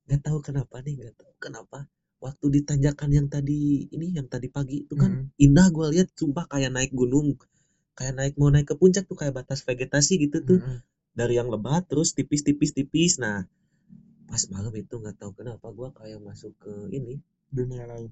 nggak 0.07 0.21
tahu 0.27 0.39
kenapa 0.47 0.75
nih 0.85 0.93
nggak 0.99 1.15
tahu 1.21 1.33
kenapa 1.45 1.77
waktu 2.25 2.45
di 2.55 2.61
tanjakan 2.69 3.09
yang 3.17 3.27
tadi 3.35 3.87
ini 3.95 4.07
yang 4.17 4.27
tadi 4.33 4.47
pagi 4.51 4.83
itu 4.87 4.95
kan 5.01 5.11
mm, 5.15 5.43
indah 5.45 5.67
gua 5.75 5.87
lihat 5.93 6.07
sumpah 6.19 6.45
kayak 6.51 6.71
naik 6.75 6.91
gunung 6.95 7.35
kayak 7.97 8.13
naik 8.17 8.33
mau 8.39 8.49
naik 8.53 8.67
ke 8.71 8.75
puncak 8.81 9.03
tuh 9.09 9.17
kayak 9.19 9.33
batas 9.39 9.59
vegetasi 9.67 10.13
gitu 10.23 10.37
tuh. 10.49 10.59
Mm, 10.63 10.79
dari 11.13 11.37
yang 11.37 11.49
lebat 11.53 11.85
terus 11.89 12.09
tipis 12.17 12.41
tipis 12.47 12.71
tipis 12.73 13.13
nah 13.21 13.45
pas 14.29 14.43
malam 14.53 14.73
itu 14.75 14.93
nggak 15.01 15.15
tahu 15.21 15.31
kenapa 15.39 15.67
gua 15.77 15.89
kayak 15.95 16.19
masuk 16.23 16.53
ke 16.63 16.73
ini. 16.95 17.19
Dunia 17.53 17.85
lain. 17.85 18.09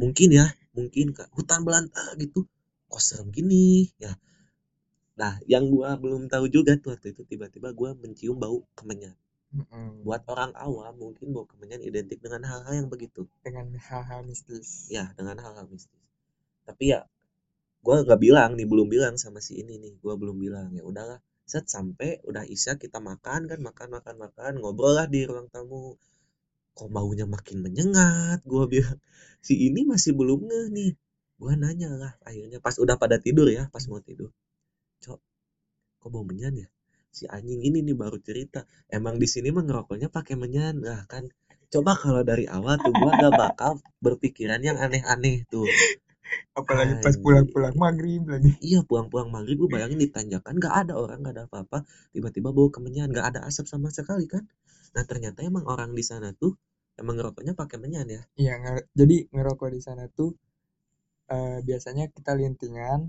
Mungkin 0.00 0.28
ya 0.32 0.46
mungkin 0.76 1.16
kak. 1.16 1.28
Hutan 1.36 1.64
belantara 1.66 2.14
gitu. 2.20 2.46
Kok 2.92 3.02
serem 3.02 3.28
gini? 3.34 3.90
Ya. 3.98 4.14
Nah 5.20 5.40
yang 5.48 5.68
gua 5.72 5.96
belum 5.96 6.28
tahu 6.32 6.46
juga 6.52 6.76
tuh 6.78 6.94
waktu 6.94 7.16
itu 7.16 7.22
tiba-tiba 7.24 7.72
gua 7.72 7.96
mencium 7.96 8.36
bau 8.38 8.62
kemenyan. 8.78 9.16
Mm-mm. 9.46 10.02
buat 10.02 10.26
orang 10.26 10.52
awam 10.58 10.92
mungkin 10.98 11.30
bau 11.30 11.46
kemenyan 11.46 11.78
identik 11.80 12.18
dengan 12.18 12.44
hal-hal 12.44 12.82
yang 12.82 12.88
begitu. 12.90 13.30
Dengan 13.46 13.72
hal-hal 13.78 14.26
mistis. 14.26 14.90
Ya 14.90 15.14
dengan 15.14 15.38
hal-hal 15.38 15.70
mistis. 15.70 16.02
Tapi 16.66 16.92
ya 16.92 17.06
gua 17.80 18.02
nggak 18.02 18.20
bilang 18.20 18.58
nih 18.58 18.66
belum 18.66 18.90
bilang 18.90 19.14
sama 19.16 19.38
si 19.38 19.62
ini 19.62 19.78
nih. 19.78 19.94
Gua 20.02 20.18
belum 20.18 20.36
bilang. 20.36 20.74
Ya 20.74 20.82
udahlah 20.82 21.22
set 21.46 21.70
sampai 21.70 22.18
udah 22.26 22.42
isya 22.42 22.74
kita 22.74 22.98
makan 22.98 23.46
kan 23.46 23.58
makan 23.62 23.88
makan 23.96 24.14
makan 24.18 24.52
ngobrol 24.58 24.98
lah 24.98 25.06
di 25.06 25.22
ruang 25.22 25.46
tamu. 25.46 25.94
Kok 26.76 26.90
baunya 26.92 27.24
makin 27.24 27.64
menyengat? 27.64 28.42
Gua 28.44 28.66
bilang 28.66 28.98
si 29.40 29.54
ini 29.56 29.86
masih 29.86 30.12
belum 30.18 30.44
ngeh 30.44 30.66
nih. 30.74 30.92
Gua 31.38 31.54
nanya 31.54 31.94
lah 31.94 32.12
akhirnya 32.26 32.58
pas 32.58 32.74
udah 32.76 32.98
pada 32.98 33.16
tidur 33.22 33.46
ya 33.48 33.70
pas 33.70 33.86
mau 33.86 34.02
tidur. 34.02 34.34
Cok 35.00 35.20
kok 36.02 36.08
bau 36.10 36.26
menyan 36.26 36.66
ya? 36.66 36.68
Si 37.14 37.24
anjing 37.30 37.62
ini 37.62 37.80
nih 37.80 37.96
baru 37.96 38.18
cerita. 38.20 38.66
Emang 38.90 39.16
di 39.16 39.30
sini 39.30 39.48
mah 39.54 39.64
ngerokoknya 39.64 40.10
pakai 40.10 40.34
menyan. 40.34 40.82
Lah 40.82 41.06
kan 41.08 41.30
coba 41.70 41.94
kalau 41.96 42.22
dari 42.26 42.44
awal 42.50 42.76
tuh 42.76 42.92
gua 42.92 43.14
gak 43.16 43.34
bakal 43.38 43.72
berpikiran 44.02 44.60
yang 44.60 44.76
aneh-aneh 44.76 45.46
tuh 45.48 45.64
apalagi 46.58 46.94
pas 47.02 47.14
pulang-pulang 47.22 47.74
maghrib 47.84 48.22
lagi. 48.32 48.52
Iya 48.68 48.80
pulang-pulang 48.88 49.28
maghrib 49.34 49.56
gue 49.62 49.70
bayangin 49.74 49.96
di 50.04 50.08
tanjakan 50.14 50.54
nggak 50.60 50.74
ada 50.80 50.92
orang 51.02 51.18
nggak 51.24 51.34
ada 51.36 51.44
apa-apa. 51.48 51.78
Tiba-tiba 52.12 52.48
bau 52.56 52.68
kemenyan 52.74 53.08
nggak 53.12 53.26
ada 53.32 53.40
asap 53.48 53.64
sama 53.72 53.88
sekali 53.98 54.24
kan? 54.32 54.44
Nah 54.94 55.04
ternyata 55.10 55.38
emang 55.50 55.64
orang 55.72 55.90
di 55.98 56.04
sana 56.10 56.28
tuh 56.42 56.52
emang 57.00 57.14
ngerokoknya 57.16 57.52
pakai 57.60 57.76
menyan 57.82 58.06
ya? 58.16 58.22
Iya 58.42 58.54
nge- 58.62 58.86
jadi 58.98 59.16
ngerokok 59.34 59.68
di 59.74 59.80
sana 59.86 60.04
tuh 60.18 60.30
eh, 61.36 61.58
biasanya 61.68 62.04
kita 62.16 62.32
lintingan 62.40 63.00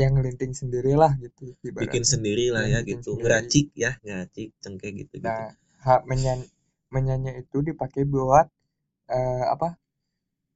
yang 0.00 0.10
ngelinting 0.14 0.52
sendirilah 0.60 1.12
gitu 1.24 1.44
bikin 1.80 2.02
ibaratnya. 2.08 2.12
Sendiri 2.12 2.46
lah 2.54 2.64
Iya, 2.64 2.70
ya 2.72 2.80
bikin 2.80 3.00
gitu. 3.00 3.10
sendiri. 3.10 3.22
ngeracik 3.22 3.66
ya 3.82 3.90
ngeracik 4.04 4.48
cengkeh 4.62 4.92
gitu 5.00 5.14
gitu 5.26 5.42
nah 5.42 5.44
hak 5.86 6.02
menyan 6.10 6.40
menyanyi 6.94 7.30
itu 7.44 7.58
dipakai 7.68 8.02
buat 8.14 8.46
eh, 9.16 9.44
apa 9.54 9.68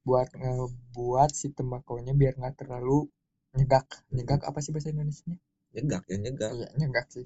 buat 0.01 0.29
ngebuat 0.33 1.29
si 1.31 1.51
tembakonya 1.51 2.11
biar 2.11 2.35
nggak 2.35 2.55
terlalu 2.57 3.07
nyegak. 3.53 3.85
Nyegak 4.09 4.41
apa 4.43 4.59
sih 4.59 4.71
bahasa 4.71 4.89
Indonesia 4.89 5.31
nyegak 5.71 6.03
ya 6.07 6.17
nyegak. 6.17 6.51
Iya 6.51 6.67
nyegak 6.77 7.07
sih. 7.09 7.25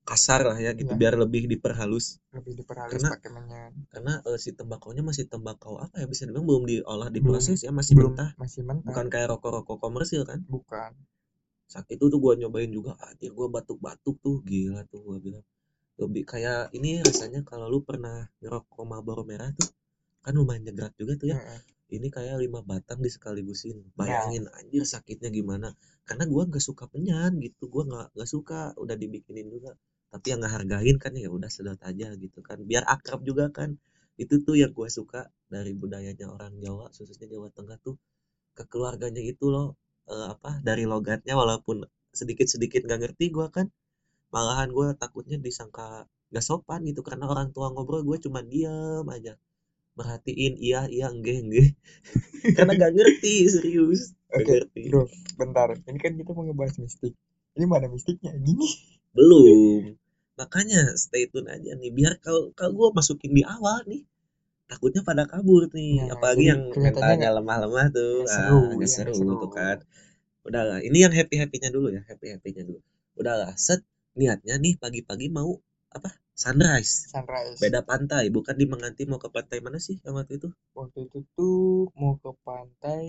Kasar 0.00 0.42
lah 0.42 0.56
ya 0.56 0.72
gitu 0.72 0.90
Iya. 0.90 0.98
biar 0.98 1.14
lebih 1.14 1.44
diperhalus. 1.46 2.18
Lebih 2.32 2.64
diperhalus 2.64 2.98
Karena- 2.98 3.12
pakai 3.14 3.30
menyan. 3.30 3.72
karena 3.92 4.12
eh, 4.24 4.38
si 4.38 4.50
tembakonya 4.52 5.02
masih 5.02 5.26
tembakau 5.26 5.76
apa 5.76 5.98
ya? 5.98 6.06
Bisa 6.06 6.24
dibilang 6.24 6.46
belum 6.46 6.64
diolah 6.66 7.08
Belum- 7.08 7.36
diproses 7.36 7.62
ya 7.62 7.70
masih 7.70 7.94
belum 7.94 8.16
mentah. 8.16 8.30
masih 8.36 8.62
mentah. 8.64 8.88
Bukan 8.90 9.06
kayak 9.08 9.28
rokok-rokok 9.30 9.76
komersil 9.78 10.24
kan? 10.24 10.40
Bukan. 10.46 10.96
Saat 11.66 11.86
itu 11.88 12.06
tuh 12.06 12.18
gua 12.18 12.34
nyobain 12.34 12.66
juga 12.66 12.98
anjir 12.98 13.30
gua 13.30 13.46
batuk-batuk 13.46 14.18
tuh. 14.18 14.42
Gila 14.42 14.82
tuh 14.86 15.04
gua 15.04 15.18
bilang. 15.18 15.44
Lebih 16.00 16.24
kayak 16.24 16.72
ini 16.72 17.04
rasanya 17.04 17.44
kalau 17.44 17.68
lu 17.68 17.84
pernah 17.84 18.24
ngerokok 18.40 18.82
Marlboro 18.82 19.22
merah 19.22 19.52
tuh 19.52 19.68
kan 20.20 20.32
lumayan 20.32 20.64
nyegrak 20.64 20.96
juga 20.96 21.14
tuh 21.16 21.28
ya. 21.30 21.38
Ini 21.96 22.08
kayak 22.16 22.36
lima 22.44 22.60
batang 22.70 22.98
disekaligusin 23.06 23.76
bayangin 23.98 24.44
anjir 24.58 24.82
sakitnya 24.92 25.30
gimana. 25.38 25.68
Karena 26.08 26.24
gua 26.32 26.42
nggak 26.50 26.64
suka 26.68 26.84
penyan 26.94 27.32
gitu. 27.46 27.62
Gua 27.72 27.82
nggak 27.90 28.06
nggak 28.14 28.30
suka. 28.34 28.60
Udah 28.82 28.96
dibikinin 29.02 29.46
juga. 29.54 29.70
Tapi 30.12 30.26
yang 30.30 30.38
nggak 30.42 30.54
hargain 30.56 30.96
kan 31.04 31.12
ya 31.22 31.28
udah 31.36 31.50
sedot 31.56 31.80
aja 31.90 32.08
gitu 32.24 32.38
kan. 32.48 32.58
Biar 32.68 32.84
akrab 32.94 33.20
juga 33.28 33.44
kan. 33.58 33.70
Itu 34.22 34.34
tuh 34.46 34.54
yang 34.62 34.72
gua 34.78 34.88
suka 34.98 35.20
dari 35.54 35.72
budayanya 35.80 36.26
orang 36.34 36.52
Jawa 36.64 36.86
khususnya 36.96 37.26
Jawa 37.32 37.48
Tengah 37.56 37.78
tuh. 37.86 37.96
Ke 38.56 38.64
keluarganya 38.70 39.22
itu 39.32 39.46
loh 39.54 39.66
eh, 40.12 40.26
apa 40.34 40.50
dari 40.68 40.84
logatnya 40.92 41.34
walaupun 41.38 41.76
sedikit 42.20 42.46
sedikit 42.54 42.80
nggak 42.86 43.00
ngerti 43.02 43.24
gua 43.36 43.48
kan. 43.56 43.66
Malahan 44.34 44.70
gua 44.76 44.86
takutnya 45.02 45.36
disangka 45.46 46.06
nggak 46.30 46.44
sopan 46.48 46.80
gitu. 46.88 47.00
Karena 47.06 47.26
orang 47.32 47.48
tua 47.54 47.66
ngobrol 47.74 48.02
gue 48.08 48.18
cuma 48.24 48.40
diem 48.46 49.06
aja 49.16 49.34
merhatiin 50.00 50.54
iya 50.56 50.88
iya 50.88 51.06
enggak 51.12 51.44
enggak 51.44 51.68
karena 52.56 52.72
gak 52.80 52.92
ngerti 52.96 53.34
serius 53.52 54.16
Gak 54.30 54.46
Oke, 54.46 54.52
ngerti 54.62 54.82
bro, 54.94 55.04
bentar. 55.34 55.74
Ini 55.74 55.98
kan 55.98 56.14
kita 56.14 56.30
mau 56.30 56.46
ngebahas 56.46 56.78
mistik. 56.78 57.18
Ini 57.58 57.66
mana 57.66 57.90
mistiknya? 57.90 58.30
Gini. 58.38 58.62
belum 59.10 59.98
makanya 60.40 60.96
stay 60.96 61.28
tune 61.28 61.52
aja 61.52 61.76
nih 61.76 61.92
biar 61.92 62.16
kalau 62.24 62.48
kalau 62.56 62.72
gue 62.72 62.88
masukin 62.96 63.32
di 63.36 63.44
awal 63.44 63.84
nih 63.84 64.08
takutnya 64.64 65.04
pada 65.04 65.28
kabur 65.28 65.68
nih 65.76 66.08
Nah, 66.08 66.16
apalagi 66.16 66.44
yang 66.48 66.62
mentalnya 66.72 67.28
lemah-lemah 67.36 67.86
tuh 67.92 68.24
ah, 68.24 68.30
seru, 68.30 68.60
nggak 68.80 68.88
iya, 68.88 68.96
seru, 68.96 69.12
seru. 69.12 69.34
tuh 69.36 69.50
kan 69.52 69.78
udahlah 70.48 70.80
ini 70.80 71.04
yang 71.04 71.12
happy 71.12 71.36
happynya 71.36 71.68
dulu 71.68 71.92
ya 71.92 72.00
happy 72.08 72.32
happynya 72.32 72.64
dulu 72.64 72.80
udahlah 73.20 73.52
set 73.60 73.84
niatnya 74.16 74.56
nih 74.56 74.80
pagi-pagi 74.80 75.28
mau 75.28 75.60
apa 75.92 76.08
sunrise 76.42 76.92
Sunrise. 77.12 77.58
beda 77.62 77.80
pantai 77.90 78.24
bukan 78.36 78.54
di 78.60 78.64
Menganti 78.72 79.02
mau 79.10 79.20
ke 79.24 79.28
pantai 79.36 79.58
mana 79.64 79.78
sih 79.86 79.96
yang 80.04 80.14
waktu 80.18 80.32
itu 80.40 80.48
Waktu 80.78 80.98
itu 81.06 81.18
tuh 81.36 81.60
mau 82.00 82.14
ke 82.22 82.30
pantai 82.46 83.04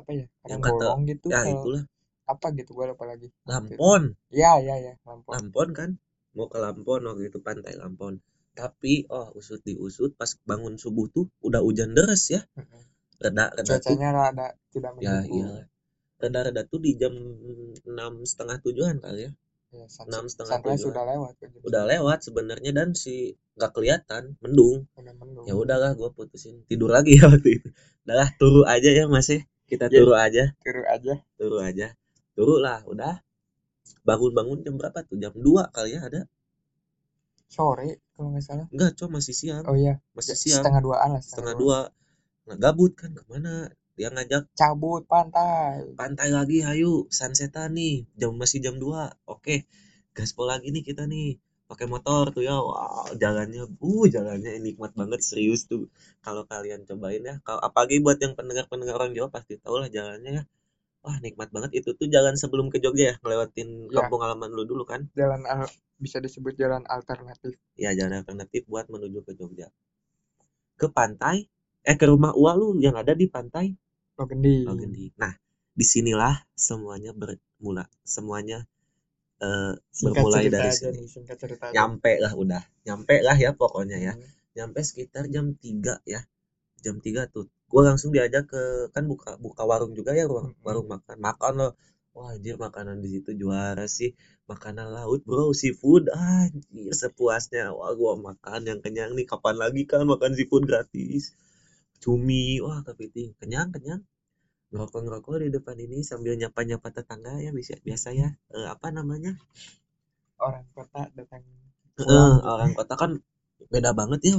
apa 0.00 0.10
ya? 0.18 0.24
Yang 0.50 0.60
Karangbolong 0.62 1.00
gitu. 1.10 1.26
ya 1.32 1.40
kalau- 1.44 1.52
itulah 1.54 1.82
Apa 2.32 2.46
gitu? 2.58 2.70
Gue 2.76 2.86
lupa 2.90 3.04
lagi. 3.06 3.28
Lampon 3.50 4.02
Ya, 4.34 4.52
ya, 4.68 4.74
ya. 4.86 4.92
Lampon. 5.06 5.32
Lampon 5.34 5.68
kan 5.78 5.90
mau 6.36 6.46
ke 6.52 6.58
Lampon 6.64 7.00
waktu 7.08 7.22
itu 7.30 7.38
pantai 7.46 7.74
Lampon 7.82 8.14
tapi 8.56 9.04
oh 9.12 9.28
usut 9.38 9.60
diusut 9.68 10.10
pas 10.16 10.32
bangun 10.48 10.74
subuh 10.80 11.06
tuh 11.12 11.28
udah 11.44 11.60
hujan 11.60 11.92
deras 11.96 12.22
ya 12.34 12.40
reda 13.22 13.44
reda 13.56 13.76
tuh 13.84 13.96
Cuacanya 13.96 14.08
rada 14.16 14.46
tidak 14.72 14.92
ya 14.96 15.14
mendukung. 15.20 15.44
iya 15.44 15.48
reda 16.22 16.40
reda 16.48 16.62
tuh 16.72 16.80
di 16.84 16.90
jam 17.00 17.12
enam 17.90 18.12
setengah 18.30 18.56
tujuan 18.64 18.96
kali 19.04 19.20
ya 19.28 19.32
Ya, 19.32 19.32
enam 19.84 20.24
setengah 20.24 20.52
sunrise 20.56 20.80
tujuan 20.80 20.86
sudah 20.88 21.04
lewat. 21.04 21.32
kan, 21.36 21.48
udah 21.62 21.82
lewat 21.84 22.18
sebenarnya 22.22 22.70
dan 22.72 22.88
si 22.92 23.14
nggak 23.54 23.72
kelihatan 23.72 24.22
mendung 24.40 24.88
mendung. 24.96 25.44
ya 25.44 25.54
udahlah 25.54 25.92
gue 25.92 26.08
putusin 26.10 26.64
tidur 26.64 26.88
lagi 26.88 27.16
ya 27.16 27.28
waktu 27.32 27.60
itu 27.60 27.68
udahlah 28.02 28.28
turu 28.36 28.62
aja 28.64 28.90
ya 28.90 29.04
mas 29.06 29.28
ya 29.28 29.40
kita 29.66 29.88
Ya. 29.88 29.98
turu 29.98 30.14
aja 30.14 30.44
Turu 30.62 30.82
aja. 30.84 31.14
turu 31.34 31.58
aja 31.58 31.86
turu 32.32 32.56
lah 32.56 32.80
udah 32.84 33.20
bangun 34.02 34.32
bangun 34.32 34.58
jam 34.60 34.74
berapa 34.76 35.02
tuh 35.02 35.16
jam 35.16 35.34
2 35.34 35.42
kali 35.70 35.90
ya 35.92 36.00
ada 36.02 36.20
Sore 37.46 38.02
kalau 38.12 38.34
nggak 38.34 38.42
salah. 38.42 38.66
enggak 38.70 38.90
cuma 38.98 39.18
masih 39.18 39.34
siang 39.34 39.62
Oh 39.70 39.76
iya. 39.78 40.02
masih 40.12 40.34
siang 40.34 40.60
Setengah 40.64 40.82
duaan 40.82 41.08
lah. 41.14 41.22
setengah 41.22 41.54
dua 41.54 41.78
nah 42.46 42.56
gabut 42.56 42.94
kan 42.94 43.10
ke 43.10 43.22
mana 43.26 43.70
dia 43.96 44.08
ngajak 44.14 44.42
Cabut 44.60 45.02
pantai. 45.12 45.72
pantai 46.00 46.28
lagi 46.38 46.58
ayo 46.72 46.92
sunsetan 47.18 47.70
nih. 47.78 47.94
Jam 48.20 48.32
masih 48.40 48.58
jam 48.64 48.74
2 48.84 49.02
oke 49.34 49.56
gaspol 50.16 50.46
lagi 50.52 50.68
nih 50.74 50.84
kita 50.88 51.02
nih. 51.12 51.28
Pakai 51.70 51.86
motor 51.94 52.24
tuh 52.34 52.42
ya. 52.48 52.56
Wow 52.68 53.06
jalannya 53.22 53.62
uh 53.86 54.04
jalannya 54.14 54.50
nikmat 54.66 54.92
banget 55.00 55.20
serius 55.30 55.60
tuh. 55.70 55.82
Kalau 56.24 56.42
kalian 56.52 56.80
cobain 56.88 57.22
ya 57.30 57.34
kalau 57.46 57.60
apalagi 57.68 57.96
buat 58.04 58.18
yang 58.24 58.34
pendengar 58.38 58.64
pendengar 58.70 58.94
orang 59.00 59.12
Jawa 59.16 59.28
pasti 59.36 59.52
tahu 59.64 59.76
lah 59.82 59.88
jalannya 59.96 60.32
ya. 60.38 60.42
Wah 61.04 61.16
nikmat 61.24 61.48
banget. 61.54 61.70
Itu 61.80 61.90
tuh 62.00 62.08
jalan 62.14 62.34
sebelum 62.42 62.66
ke 62.72 62.78
Jogja 62.84 63.04
ya 63.10 63.16
ngelewatin 63.22 63.68
Ya. 63.94 63.96
kampung 64.02 64.20
halaman 64.24 64.50
lu 64.56 64.64
dulu 64.70 64.84
kan? 64.92 65.00
Jalan 65.18 65.42
al- 65.52 65.72
bisa 66.04 66.18
disebut 66.24 66.52
jalan 66.62 66.82
alternatif. 66.96 67.52
ya 67.84 67.90
jalan 67.98 68.14
alternatif 68.20 68.62
buat 68.72 68.86
menuju 68.92 69.20
ke 69.26 69.32
Jogja. 69.40 69.68
Ke 70.80 70.86
pantai? 70.96 71.36
Eh 71.90 71.96
ke 72.00 72.04
rumah 72.12 72.32
Ua 72.40 72.52
lu 72.60 72.68
yang 72.84 72.96
ada 73.02 73.12
di 73.20 73.26
pantai 73.34 73.66
Logendi. 74.16 74.64
Logendi. 74.64 75.04
Nah, 75.20 75.32
di 75.76 75.84
sinilah 75.84 76.34
semuanya 76.56 77.12
bermula. 77.12 77.84
Semuanya 78.00 78.64
eh, 79.44 79.74
Singkat 79.92 80.16
bermulai 80.24 80.44
dari 80.48 80.70
sini. 80.72 81.04
nih, 81.04 81.08
singkat 81.08 81.36
cerita 81.36 81.64
aja. 81.68 81.74
Nyampe 81.76 82.12
lah 82.24 82.32
udah. 82.32 82.62
Nyampe 82.88 83.16
lah 83.20 83.36
ya 83.36 83.52
pokoknya 83.52 83.98
ya. 84.00 84.12
Hmm. 84.16 84.24
Nyampe 84.56 84.80
sekitar 84.80 85.28
jam 85.28 85.52
3 85.60 86.00
ya. 86.08 86.24
Jam 86.80 86.96
3 87.04 87.28
tuh. 87.28 87.46
Gua 87.68 87.82
langsung 87.92 88.14
diajak 88.14 88.48
ke 88.48 88.62
kan 88.94 89.04
buka 89.10 89.36
buka 89.36 89.62
warung 89.68 89.92
juga 89.92 90.16
ya 90.16 90.24
warung, 90.30 90.54
Mm-mm. 90.56 90.64
warung 90.64 90.88
makan. 90.88 91.16
Makan 91.20 91.52
loh. 91.60 91.72
Wah, 92.16 92.32
anjir 92.32 92.56
makanan 92.56 93.04
di 93.04 93.12
situ 93.12 93.36
juara 93.36 93.84
sih. 93.84 94.16
Makanan 94.48 94.88
laut, 94.88 95.20
Bro, 95.28 95.52
seafood. 95.52 96.08
Anjir 96.08 96.88
sepuasnya. 96.96 97.76
Wah, 97.76 97.92
gua 97.92 98.16
makan 98.16 98.64
yang 98.64 98.80
kenyang 98.80 99.12
nih. 99.12 99.28
Kapan 99.28 99.60
lagi 99.60 99.84
kan 99.84 100.08
makan 100.08 100.32
seafood 100.32 100.64
gratis? 100.64 101.36
Cumi. 102.02 102.58
Wah, 102.64 102.80
kepiting. 102.86 103.30
Kenyang, 103.40 103.68
kenyang. 103.74 104.02
Ngerokok-ngerokok 104.72 105.34
di 105.46 105.50
depan 105.56 105.76
ini 105.78 105.98
sambil 106.02 106.34
nyapa-nyapa 106.40 106.88
tetangga 106.96 107.38
ya 107.44 107.50
bisa 107.54 107.74
biasa 107.86 108.08
ya. 108.20 108.28
Eh, 108.56 108.66
apa 108.74 108.88
namanya? 108.90 109.32
Orang 110.40 110.66
kota 110.76 111.02
datang 111.16 111.42
pulang. 111.96 112.36
orang 112.52 112.72
kota 112.78 112.94
kan 113.02 113.10
beda 113.72 113.90
banget 113.96 114.20
ya 114.28 114.34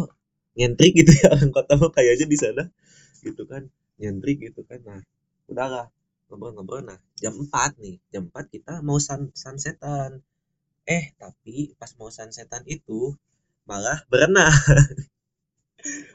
nyentrik 0.57 0.93
gitu 0.99 1.11
ya 1.21 1.27
orang 1.35 1.51
kota 1.53 1.73
mah 1.81 1.89
kayaknya 1.93 2.25
di 2.33 2.37
sana 2.43 2.63
gitu 3.25 3.43
kan 3.51 3.63
nyentrik 4.01 4.37
gitu 4.45 4.61
kan 4.69 4.79
nah 4.85 5.01
udahlah 5.51 5.85
ngobrol-ngobrol 6.29 6.81
nah 6.85 6.99
jam 7.21 7.33
4 7.33 7.81
nih 7.81 7.95
jam 8.13 8.23
4 8.29 8.53
kita 8.53 8.73
mau 8.87 8.97
sun 9.01 9.21
sunsetan 9.33 10.21
eh 10.85 11.05
tapi 11.21 11.73
pas 11.79 11.91
mau 11.99 12.09
sunsetan 12.13 12.63
itu 12.69 13.13
malah 13.69 13.99
berenang 14.11 14.53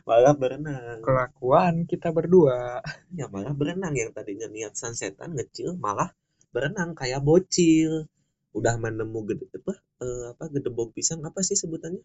malah 0.08 0.34
berenang. 0.34 0.98
Kelakuan 1.02 1.74
kita 1.90 2.08
berdua. 2.10 2.80
ya 3.18 3.26
malah 3.30 3.54
berenang. 3.54 3.94
Yang 3.94 4.10
tadinya 4.16 4.48
niat 4.50 4.74
sunsetan 4.74 5.34
ngecil 5.38 5.78
malah 5.78 6.10
berenang 6.54 6.92
kayak 6.98 7.20
bocil. 7.22 8.06
Udah 8.52 8.76
menemu 8.76 9.18
gede 9.28 9.46
apa 9.56 9.72
eh, 10.04 10.24
apa 10.36 10.44
gedebong 10.52 10.90
pisang. 10.92 11.24
Apa 11.24 11.40
sih 11.40 11.56
sebutannya? 11.56 12.02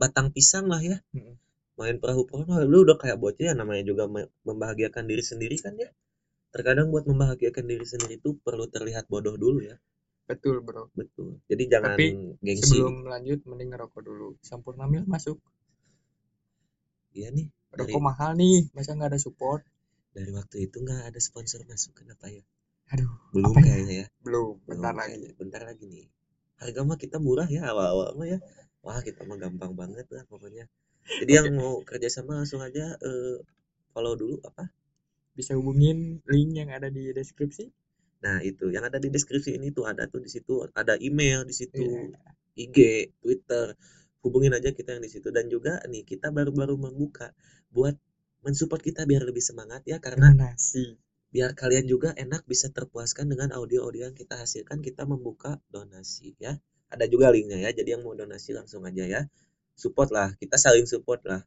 Batang 0.00 0.32
pisang 0.32 0.66
lah 0.72 0.80
ya. 0.80 0.96
Main 1.78 1.96
perahu 2.00 2.28
perahu 2.28 2.64
lu 2.68 2.84
udah 2.86 2.96
kayak 2.96 3.18
bocil 3.20 3.50
ya. 3.50 3.54
Namanya 3.56 3.84
juga 3.84 4.04
me- 4.08 4.32
membahagiakan 4.48 5.04
diri 5.04 5.24
sendiri 5.24 5.56
kan 5.60 5.76
ya? 5.76 5.90
Terkadang 6.52 6.92
buat 6.92 7.08
membahagiakan 7.08 7.64
diri 7.64 7.86
sendiri 7.88 8.20
itu 8.20 8.36
perlu 8.44 8.68
terlihat 8.68 9.08
bodoh 9.08 9.36
dulu 9.40 9.64
ya. 9.64 9.76
Betul 10.28 10.62
bro. 10.64 10.88
betul. 10.96 11.40
Jadi 11.50 11.62
jangan 11.68 11.96
Tapi 11.96 12.06
gengsi. 12.40 12.78
Sebelum 12.78 13.04
lanjut 13.04 13.40
mending 13.48 13.68
ngerokok 13.74 14.02
dulu. 14.04 14.28
Sampurna 14.40 14.84
Mil 14.88 15.04
masuk. 15.04 15.40
Iya 17.18 17.28
nih 17.36 17.46
dari, 17.78 17.92
Rokok 17.92 18.02
mahal 18.08 18.30
nih, 18.40 18.56
masa 18.76 18.90
nggak 18.96 19.10
ada 19.12 19.20
support? 19.26 19.62
dari 20.16 20.30
waktu 20.38 20.56
itu 20.66 20.76
nggak 20.84 21.02
ada 21.12 21.20
sponsor 21.26 21.60
masuk 21.70 21.92
kenapa 22.00 22.26
ya 22.36 22.42
Aduh, 22.92 23.12
belum 23.32 23.56
ya? 23.58 23.64
kayaknya 23.64 23.94
ya 24.02 24.06
belum. 24.24 24.54
Bentar 24.70 24.92
Belum 24.92 24.96
lagi. 25.00 25.18
kayaknya. 25.18 25.32
bentar 25.40 25.62
lagi 25.68 25.84
nih 25.94 26.06
harga 26.62 26.80
mah 26.88 26.98
kita 27.04 27.16
murah 27.26 27.48
ya 27.56 27.62
awal-awal 27.70 28.08
mah 28.18 28.28
ya 28.32 28.38
wah 28.84 29.00
kita 29.08 29.20
mah 29.28 29.38
gampang 29.44 29.72
banget 29.80 30.06
lah 30.14 30.24
pokoknya 30.30 30.64
jadi 31.20 31.32
yang 31.42 31.48
mau 31.60 31.72
kerjasama 31.88 32.32
langsung 32.40 32.60
aja 32.68 32.84
eh, 33.08 33.36
follow 33.92 34.14
dulu 34.20 34.36
apa 34.48 34.64
bisa 35.38 35.52
hubungin 35.58 35.98
link 36.32 36.50
yang 36.60 36.70
ada 36.76 36.88
di 36.96 37.04
deskripsi 37.18 37.64
Nah, 38.24 38.38
itu 38.50 38.64
yang 38.74 38.84
ada 38.88 38.98
di 39.04 39.08
deskripsi 39.14 39.50
ini 39.58 39.68
tuh 39.76 39.84
ada 39.90 40.02
tuh 40.12 40.20
di 40.26 40.30
situ 40.34 40.54
ada 40.80 40.94
email 41.08 41.38
di 41.50 41.54
situ, 41.60 41.88
Iya. 41.88 42.32
IG, 42.62 42.76
Twitter. 43.22 43.66
Hubungin 44.22 44.54
aja 44.54 44.70
kita 44.70 44.94
yang 44.96 45.02
di 45.02 45.10
situ 45.10 45.34
dan 45.34 45.50
juga 45.50 45.82
nih 45.90 46.06
kita 46.06 46.30
baru-baru 46.30 46.78
membuka 46.78 47.34
buat 47.74 47.98
mensupport 48.46 48.82
kita 48.82 49.02
biar 49.06 49.26
lebih 49.26 49.42
semangat 49.42 49.82
ya 49.86 49.98
karena 49.98 50.30
donasi 50.30 50.98
biar 51.32 51.56
kalian 51.56 51.88
juga 51.88 52.12
enak 52.12 52.44
bisa 52.44 52.68
terpuaskan 52.68 53.32
dengan 53.32 53.56
audio-audio 53.56 54.12
yang 54.12 54.16
kita 54.16 54.36
hasilkan 54.36 54.84
kita 54.84 55.08
membuka 55.08 55.56
donasi 55.72 56.36
ya. 56.36 56.60
Ada 56.92 57.08
juga 57.08 57.32
linknya 57.32 57.56
ya. 57.56 57.72
Jadi 57.72 57.96
yang 57.96 58.04
mau 58.04 58.12
donasi 58.12 58.52
langsung 58.52 58.84
aja 58.84 59.08
ya. 59.08 59.24
Support 59.72 60.12
lah, 60.12 60.36
kita 60.36 60.60
saling 60.60 60.84
support 60.84 61.24
lah. 61.24 61.40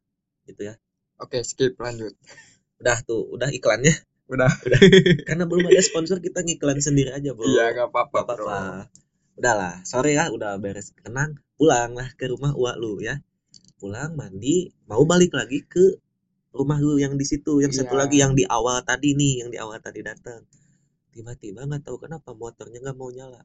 Gitu 0.50 0.66
ya. 0.66 0.74
oke 1.22 1.40
skip 1.46 1.80
lanjut 1.80 2.12
Udah 2.82 2.98
tuh, 3.06 3.24
udah 3.30 3.54
iklannya. 3.54 3.94
udah 4.26 4.50
Karena 5.30 5.46
belum 5.46 5.70
ada 5.70 5.86
sponsor 5.86 6.18
kita 6.18 6.42
ngiklan 6.42 6.82
sendiri 6.82 7.14
aja, 7.14 7.38
Bro. 7.38 7.46
iya 7.46 7.78
nggak 7.78 7.94
apa-apa 7.94 8.18
apa-apa. 8.26 8.90
Udahlah, 9.40 9.76
sore 9.92 10.12
ya, 10.20 10.26
udah 10.36 10.52
beres 10.64 10.88
kenang, 11.04 11.32
pulang 11.60 11.92
lah 12.00 12.10
ke 12.20 12.26
rumah 12.32 12.52
uak 12.62 12.76
lu 12.82 12.94
ya. 13.08 13.16
Pulang 13.80 14.12
mandi, 14.20 14.58
mau 14.90 15.04
balik 15.12 15.32
lagi 15.40 15.60
ke 15.74 15.86
rumah 16.58 16.80
lu 16.86 16.96
yang 17.04 17.14
di 17.22 17.26
situ, 17.32 17.54
yang 17.64 17.74
satu 17.76 17.94
Iya. 17.96 18.02
lagi 18.02 18.18
yang 18.24 18.34
di 18.40 18.44
awal 18.58 18.78
tadi 18.90 19.10
nih, 19.20 19.34
yang 19.44 19.50
di 19.54 19.58
awal 19.64 19.78
tadi 19.84 20.00
datang. 20.10 20.42
Tiba-tiba 21.14 21.60
nggak 21.68 21.84
tahu 21.88 21.98
kenapa 22.04 22.30
motornya 22.44 22.80
nggak 22.84 22.98
mau 23.02 23.12
nyala. 23.18 23.42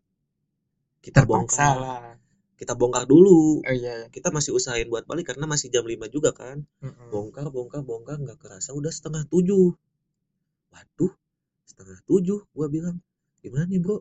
Kita 1.05 1.21
terpaksa 1.25 1.65
bongkar, 1.65 1.77
lah 1.83 2.15
kita 2.61 2.73
bongkar 2.81 3.05
dulu. 3.13 3.41
oh 3.67 3.75
iya, 3.81 3.93
iya. 4.05 4.07
Kita 4.15 4.29
masih 4.37 4.53
usahain 4.59 4.89
buat 4.93 5.05
balik 5.11 5.27
karena 5.33 5.47
masih 5.53 5.69
jam 5.75 5.85
5 5.93 6.07
juga 6.15 6.31
kan. 6.41 6.57
Mm-mm. 6.85 7.09
Bongkar, 7.13 7.47
bongkar, 7.55 7.81
bongkar, 7.89 8.17
nggak 8.25 8.39
kerasa 8.43 8.71
udah 8.79 8.93
setengah 8.93 9.25
tujuh. 9.33 9.67
Waduh, 10.73 11.13
setengah 11.69 11.99
tujuh, 12.09 12.41
gua 12.57 12.67
bilang 12.75 12.97
gimana 13.43 13.65
nih 13.71 13.81
bro? 13.85 13.97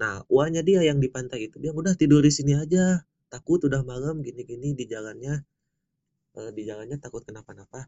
Nah, 0.00 0.24
uangnya 0.32 0.64
dia 0.64 0.80
yang 0.80 0.98
di 1.04 1.12
pantai 1.12 1.52
itu 1.52 1.60
bilang 1.60 1.76
udah 1.84 1.92
tidur 1.92 2.24
di 2.24 2.32
sini 2.32 2.56
aja. 2.56 3.04
Takut 3.28 3.60
udah 3.68 3.84
malam 3.84 4.24
gini-gini 4.26 4.72
di 4.74 4.84
jalannya, 4.88 5.34
eh, 6.40 6.50
di 6.56 6.62
jalannya 6.64 6.96
takut 6.98 7.22
kenapa-napa. 7.22 7.86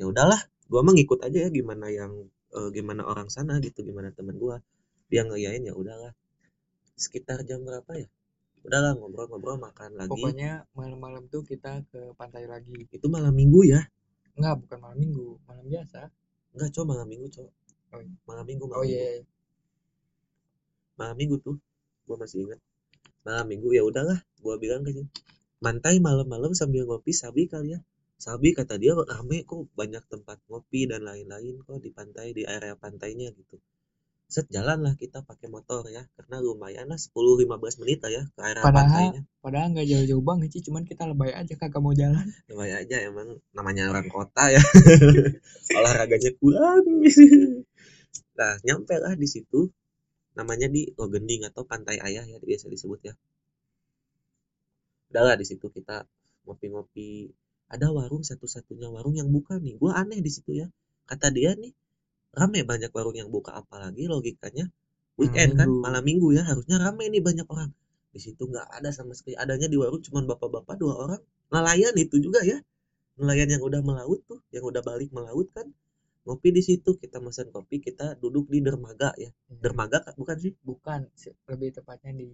Ya 0.00 0.08
udahlah, 0.08 0.40
gua 0.66 0.80
mah 0.80 0.96
ngikut 0.96 1.20
aja 1.22 1.38
ya 1.46 1.50
gimana 1.52 1.92
yang 1.92 2.26
eh, 2.56 2.68
gimana 2.72 3.04
orang 3.04 3.28
sana 3.28 3.60
gitu, 3.60 3.84
gimana 3.84 4.10
temen 4.16 4.40
gua. 4.40 4.64
Dia 5.12 5.28
ngeyain 5.28 5.62
ya 5.68 5.76
udahlah. 5.76 6.16
Sekitar 6.96 7.44
jam 7.44 7.62
berapa 7.68 7.92
ya? 8.00 8.08
Udahlah 8.64 8.96
ngobrol-ngobrol 8.96 9.58
makan 9.58 9.98
lagi. 9.98 10.08
pokoknya 10.08 10.64
malam-malam 10.72 11.26
tuh 11.26 11.42
kita 11.42 11.82
ke 11.90 12.14
pantai 12.14 12.46
lagi 12.46 12.86
Itu 12.94 13.10
malam 13.10 13.34
minggu 13.34 13.66
ya? 13.66 13.82
Enggak, 14.38 14.62
bukan 14.64 14.78
malam 14.78 14.98
minggu 15.02 15.26
malam 15.44 15.66
biasa 15.66 16.08
Enggak, 16.54 16.68
cowok 16.76 16.86
malam 16.92 17.06
minggu, 17.08 17.26
cowok. 17.32 17.52
Oh, 17.92 18.00
iya. 18.00 18.14
Malam 18.28 18.44
minggu, 18.44 18.64
malam 18.68 18.78
oh 18.80 18.84
minggu. 18.84 18.94
iya 18.96 19.08
iya. 19.20 19.31
Malam 21.02 21.18
minggu 21.18 21.42
tuh 21.42 21.58
gua 22.06 22.14
masih 22.16 22.46
ingat. 22.46 22.62
Malam 23.26 23.50
minggu 23.50 23.74
ya 23.74 23.82
udahlah 23.82 24.22
gua 24.38 24.54
bilang 24.56 24.82
ke 24.82 24.94
dia 24.94 25.06
mantai 25.58 25.98
malam-malam 25.98 26.54
sambil 26.54 26.86
ngopi 26.86 27.10
sabi 27.10 27.46
kali 27.46 27.74
ya. 27.74 27.80
Sabi 28.18 28.54
kata 28.54 28.78
dia 28.78 28.94
rame 28.94 29.42
kok 29.42 29.66
banyak 29.74 30.02
tempat 30.06 30.38
ngopi 30.46 30.86
dan 30.86 31.02
lain-lain 31.02 31.58
kok 31.60 31.78
di 31.78 31.90
pantai 31.90 32.30
di 32.30 32.46
area 32.46 32.78
pantainya 32.78 33.34
gitu. 33.34 33.58
Set 34.26 34.48
jalan 34.48 34.80
lah 34.80 34.94
kita 34.96 35.20
pakai 35.20 35.46
motor 35.46 35.84
ya 35.86 36.06
karena 36.16 36.40
lumayan 36.40 36.88
lah 36.88 36.96
10-15 36.96 37.82
menit 37.84 37.98
lah 38.00 38.10
ya 38.10 38.22
ke 38.26 38.40
area 38.40 38.62
Padahal- 38.62 38.72
pantainya. 38.88 39.20
padahal 39.44 39.68
nggak 39.70 39.86
jauh-jauh 39.86 40.24
banget 40.24 40.48
sih 40.50 40.62
cuman 40.64 40.82
kita 40.82 41.02
lebay 41.04 41.30
aja 41.30 41.54
kagak 41.54 41.82
mau 41.82 41.92
jalan. 41.92 42.24
Lumayan 42.48 42.80
aja 42.80 42.96
emang 43.02 43.28
namanya 43.52 43.90
orang 43.90 44.06
kota 44.08 44.48
ya. 44.50 44.62
Olahraganya 45.78 46.30
kurang. 46.38 46.84
Nah 48.38 48.52
nyampe 48.64 48.94
lah 48.98 49.12
di 49.14 49.28
situ 49.28 49.68
namanya 50.32 50.68
di 50.68 50.88
Logending 50.96 51.44
atau 51.48 51.62
Pantai 51.68 52.00
Ayah 52.00 52.24
ya 52.24 52.38
biasa 52.40 52.68
disebut 52.72 53.00
ya. 53.04 53.14
Udahlah 55.12 55.36
di 55.36 55.44
situ 55.44 55.68
kita 55.68 56.08
ngopi-ngopi. 56.48 57.28
Ada 57.72 57.88
warung 57.88 58.24
satu-satunya 58.24 58.88
warung 58.92 59.16
yang 59.16 59.28
buka 59.32 59.56
nih. 59.56 59.76
Gua 59.80 59.96
aneh 59.96 60.20
di 60.20 60.30
situ 60.32 60.56
ya. 60.56 60.68
Kata 61.08 61.32
dia 61.32 61.52
nih 61.56 61.72
rame 62.32 62.64
banyak 62.64 62.88
warung 62.92 63.16
yang 63.16 63.28
buka 63.28 63.52
apalagi 63.52 64.08
logikanya 64.08 64.72
weekend 65.20 65.52
kan 65.60 65.68
minggu. 65.68 65.84
malam 65.84 66.02
minggu 66.04 66.28
ya 66.32 66.42
harusnya 66.48 66.80
rame 66.80 67.12
nih 67.12 67.20
banyak 67.20 67.44
orang. 67.48 67.70
Di 68.12 68.20
situ 68.20 68.48
nggak 68.48 68.80
ada 68.80 68.88
sama 68.92 69.12
sekali. 69.12 69.36
Adanya 69.36 69.68
di 69.68 69.76
warung 69.76 70.00
cuman 70.00 70.24
bapak-bapak 70.28 70.76
dua 70.80 70.94
orang. 70.96 71.20
Nelayan 71.52 71.92
itu 71.96 72.16
juga 72.20 72.40
ya. 72.44 72.60
Nelayan 73.20 73.60
yang 73.60 73.62
udah 73.64 73.80
melaut 73.84 74.20
tuh 74.24 74.40
yang 74.52 74.64
udah 74.64 74.80
balik 74.80 75.12
melaut 75.12 75.48
kan 75.52 75.68
ngopi 76.22 76.48
di 76.54 76.62
situ 76.62 76.90
kita 77.02 77.18
pesan 77.18 77.50
kopi 77.50 77.82
kita 77.82 78.14
duduk 78.22 78.46
di 78.52 78.58
dermaga 78.62 79.10
ya. 79.18 79.30
Dermaga 79.50 79.98
Kak? 80.04 80.14
bukan 80.20 80.36
sih? 80.38 80.52
Bukan 80.62 81.00
lebih 81.50 81.68
tepatnya 81.74 82.12
di 82.14 82.28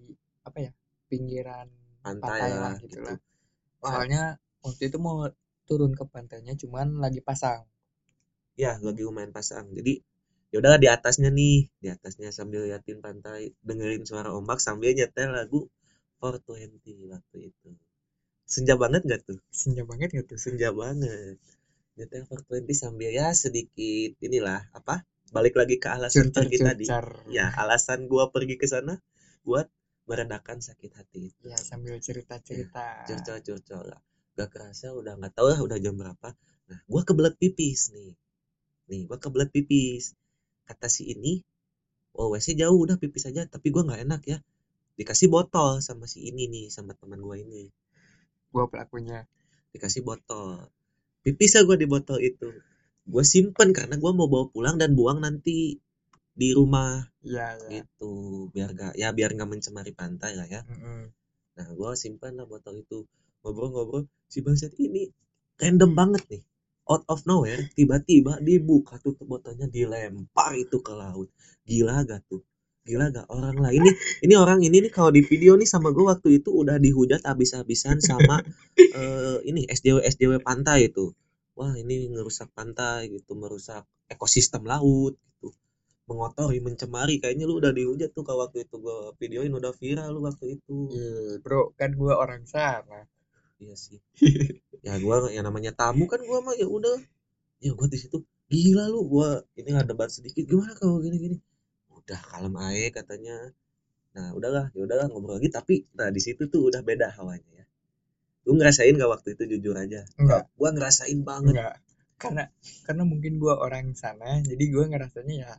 apa 0.45 0.57
ya 0.69 0.71
pinggiran 1.09 1.67
pantai, 2.05 2.39
Pantai 2.39 2.49
lah 2.53 2.73
gitu, 2.77 2.97
gitu. 2.97 2.99
lah. 3.05 3.17
soalnya 3.79 4.23
waktu 4.65 4.83
itu 4.91 4.97
mau 5.01 5.25
turun 5.69 5.93
ke 5.97 6.03
pantainya 6.05 6.53
cuman 6.57 7.01
lagi 7.03 7.21
pasang. 7.21 7.65
Ya 8.59 8.77
lagi 8.81 9.01
lumayan 9.07 9.31
pasang. 9.33 9.65
Jadi 9.73 10.01
yaudah 10.53 10.81
di 10.81 10.89
atasnya 10.89 11.29
nih 11.29 11.69
di 11.81 11.87
atasnya 11.89 12.29
sambil 12.33 12.65
liatin 12.65 12.99
pantai 13.05 13.53
dengerin 13.61 14.03
suara 14.05 14.29
ombak 14.33 14.59
sambil 14.61 14.91
nyetel 14.97 15.29
lagu 15.33 15.69
420 16.21 17.13
waktu 17.13 17.37
itu. 17.53 17.69
Senja 18.49 18.73
banget 18.75 19.01
gak 19.05 19.21
tuh? 19.29 19.39
Senja 19.53 19.85
banget 19.85 20.09
gitu 20.17 20.35
senja 20.41 20.69
banget 20.73 21.37
nyetel 21.99 22.23
420 22.23 22.71
sambil 22.71 23.11
ya 23.11 23.35
sedikit 23.35 24.15
inilah 24.23 24.71
apa 24.71 25.03
balik 25.35 25.59
lagi 25.59 25.77
ke 25.77 25.91
alasan 25.91 26.31
curcar 26.31 26.47
pergi 26.47 26.57
tadi. 26.63 26.85
curcar 26.87 27.05
ya 27.27 27.51
alasan 27.59 28.07
gua 28.07 28.31
pergi 28.31 28.55
ke 28.55 28.65
sana 28.71 28.95
buat 29.43 29.67
meredakan 30.09 30.57
sakit 30.63 30.91
hati 30.97 31.29
itu. 31.29 31.45
Ya 31.45 31.59
sambil 31.59 31.99
cerita 32.01 32.41
cerita 32.41 33.05
curcol 33.05 33.39
curcol 33.45 33.83
lah. 33.93 34.01
Gak 34.33 34.49
kerasa 34.49 34.95
udah 34.95 35.19
nggak 35.19 35.37
tahu 35.37 35.47
lah 35.53 35.59
udah 35.61 35.77
jam 35.77 35.93
berapa. 35.99 36.33
Nah 36.71 36.79
gua 36.89 37.05
kebelet 37.05 37.37
pipis 37.37 37.93
nih. 37.93 38.17
Nih 38.89 39.05
gua 39.05 39.21
kebelet 39.21 39.53
pipis. 39.53 40.17
Kata 40.65 40.89
si 40.89 41.13
ini 41.13 41.43
oh 42.17 42.33
wc 42.33 42.47
jauh 42.57 42.79
udah 42.79 42.97
pipis 42.97 43.29
aja 43.29 43.45
tapi 43.45 43.69
gua 43.69 43.85
nggak 43.85 44.01
enak 44.09 44.21
ya. 44.25 44.37
Dikasih 44.97 45.29
botol 45.29 45.83
sama 45.85 46.09
si 46.09 46.25
ini 46.25 46.49
nih 46.49 46.65
sama 46.73 46.97
teman 46.97 47.21
gua 47.21 47.37
ini. 47.37 47.69
Gua 48.49 48.65
pelakunya. 48.65 49.29
Dikasih 49.69 50.01
botol 50.01 50.73
pipis 51.29 51.53
ya 51.53 51.61
gua 51.61 51.77
di 51.77 51.85
botol 51.85 52.17
itu 52.17 52.49
gue 53.09 53.25
simpen 53.25 53.69
karena 53.77 54.01
gua 54.01 54.11
mau 54.17 54.25
bawa 54.25 54.49
pulang 54.49 54.81
dan 54.81 54.97
buang 54.97 55.21
nanti 55.21 55.77
di 56.33 56.49
rumah 56.57 57.05
iya 57.21 57.53
ya 57.61 57.69
gitu 57.85 58.47
biar 58.49 58.69
gak 58.73 58.93
ya 58.97 59.13
biar 59.13 59.29
nggak 59.37 59.49
mencemari 59.49 59.93
pantai 59.93 60.33
lah 60.33 60.49
ya 60.49 60.65
Mm-mm. 60.65 61.13
Nah, 61.59 61.67
gua 61.75 61.91
simpan 61.91 62.39
lah 62.39 62.47
botol 62.47 62.79
itu. 62.79 63.03
Ngobrol-ngobrol, 63.43 64.07
si 64.31 64.39
bangsat 64.39 64.71
ini 64.79 65.11
random 65.59 65.91
banget 65.91 66.23
nih. 66.31 66.43
Out 66.87 67.03
of 67.11 67.27
nowhere, 67.27 67.67
tiba-tiba 67.75 68.39
dibuka 68.39 68.95
tutup 69.03 69.27
botolnya, 69.27 69.67
dilempar 69.67 70.55
itu 70.55 70.79
ke 70.79 70.95
laut. 70.95 71.27
Gila 71.67 72.07
gak 72.07 72.23
tuh? 72.31 72.39
Gila 72.89 73.13
gak? 73.13 73.27
Orang 73.29 73.61
lain 73.61 73.85
nih, 73.85 73.95
ini 74.25 74.33
orang 74.33 74.59
ini 74.65 74.81
nih 74.81 74.89
kalau 74.89 75.13
di 75.13 75.21
video 75.21 75.53
nih 75.53 75.69
sama 75.69 75.93
gua 75.93 76.17
waktu 76.17 76.41
itu 76.41 76.49
udah 76.49 76.81
dihujat 76.81 77.21
habis-habisan 77.21 78.01
sama 78.01 78.41
eh, 78.97 79.37
ini 79.45 79.69
SJW 79.69 80.01
SJW 80.01 80.41
pantai 80.41 80.89
itu. 80.89 81.13
Wah, 81.53 81.77
ini 81.77 82.09
ngerusak 82.09 82.49
pantai 82.57 83.13
gitu, 83.13 83.37
merusak 83.37 83.85
ekosistem 84.09 84.65
laut 84.65 85.13
gitu. 85.21 85.53
Mengotori, 86.09 86.57
mencemari, 86.65 87.21
kayaknya 87.21 87.45
lu 87.45 87.61
udah 87.61 87.69
dihujat 87.69 88.09
tuh 88.17 88.25
kalau 88.25 88.49
waktu 88.49 88.65
itu 88.65 88.75
gua 88.81 89.13
videoin 89.21 89.53
udah 89.53 89.69
viral 89.77 90.09
lu 90.17 90.25
waktu 90.25 90.57
itu. 90.57 90.89
Iya, 90.89 91.37
bro 91.45 91.77
kan 91.77 91.93
gua 91.93 92.17
orang 92.17 92.49
sana 92.49 93.05
Iya 93.59 93.75
sih. 93.75 93.99
ya 94.87 94.95
gua 95.03 95.27
yang 95.29 95.45
namanya 95.45 95.75
tamu 95.75 96.07
kan 96.07 96.23
gua 96.25 96.39
mah 96.41 96.55
ya 96.55 96.65
udah. 96.65 96.97
Ya 97.61 97.71
gua 97.77 97.85
di 97.91 97.99
situ 98.01 98.23
gila 98.49 98.89
lu 98.89 99.05
gua 99.05 99.45
ini 99.59 99.69
ada 99.75 99.91
debat 99.91 100.09
sedikit 100.09 100.47
gimana 100.47 100.73
kalau 100.79 101.03
gini-gini. 101.03 101.37
Udah 102.09 102.21
kalem 102.29 102.55
aja 102.67 102.87
katanya. 102.99 103.35
Nah, 104.15 104.27
udahlah, 104.37 104.65
ya 104.75 104.81
udahlah 104.87 105.07
ngobrol 105.09 105.37
lagi 105.39 105.49
tapi 105.57 105.75
nah 105.97 106.09
di 106.15 106.21
situ 106.25 106.43
tuh 106.53 106.61
udah 106.69 106.81
beda 106.89 107.07
hawanya 107.17 107.51
ya. 107.61 107.65
Lu 108.47 108.51
ngerasain 108.59 108.95
gak 109.01 109.11
waktu 109.15 109.29
itu 109.37 109.43
jujur 109.57 109.75
aja? 109.83 110.01
enggak 110.19 110.43
Gua 110.59 110.69
ngerasain 110.75 111.19
banget. 111.31 111.57
enggak 111.57 111.73
karena 112.21 112.43
karena 112.87 113.03
mungkin 113.11 113.33
gua 113.43 113.55
orang 113.65 113.87
sana 114.03 114.29
jadi 114.49 114.63
gua 114.73 114.85
ngerasanya 114.91 115.35
ya 115.45 115.53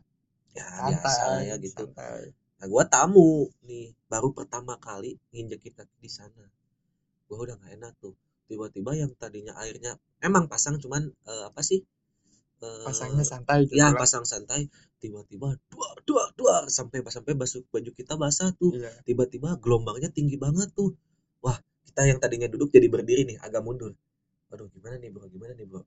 Ya 0.57 0.67
santai 0.75 0.87
biasa 0.87 1.25
ya 1.49 1.55
gitu. 1.65 1.83
santai. 1.95 2.23
Nah, 2.59 2.67
gua 2.73 2.83
tamu 2.95 3.29
nih, 3.67 3.87
baru 4.11 4.29
pertama 4.37 4.73
kali 4.87 5.11
nginjek 5.33 5.61
kita 5.71 5.83
di 6.03 6.09
sana. 6.17 6.45
Gua 7.27 7.37
udah 7.45 7.55
gak 7.61 7.73
enak 7.77 7.93
tuh. 8.03 8.13
Tiba-tiba 8.49 8.91
yang 9.01 9.11
tadinya 9.21 9.53
airnya 9.63 9.91
emang 10.27 10.45
pasang 10.51 10.75
cuman 10.83 11.03
eh, 11.31 11.43
apa 11.49 11.61
sih? 11.69 11.79
Eh, 12.61 12.85
pasangnya 12.85 13.25
santai 13.25 13.65
gitu 13.65 13.81
ya 13.81 13.89
lah. 13.89 14.05
pasang 14.05 14.21
santai 14.21 14.69
tiba-tiba 15.01 15.57
duar 15.73 15.97
duar 16.05 16.29
duar 16.37 16.63
sampai 16.69 17.01
sampai 17.09 17.33
basuh 17.33 17.65
baju 17.73 17.89
kita 17.89 18.13
basah 18.21 18.53
tuh. 18.53 18.77
Iya. 18.77 19.01
Tiba-tiba 19.01 19.57
gelombangnya 19.57 20.13
tinggi 20.13 20.37
banget 20.37 20.69
tuh. 20.77 20.93
Wah 21.41 21.57
kita 21.89 22.05
yang 22.05 22.21
tadinya 22.21 22.45
duduk 22.45 22.69
jadi 22.69 22.85
berdiri 22.85 23.25
nih 23.25 23.41
agak 23.41 23.65
mundur. 23.65 23.97
Aduh 24.53 24.69
gimana 24.69 25.01
nih 25.01 25.09
bro? 25.09 25.25
Gimana 25.25 25.57
nih 25.57 25.65
bro? 25.65 25.81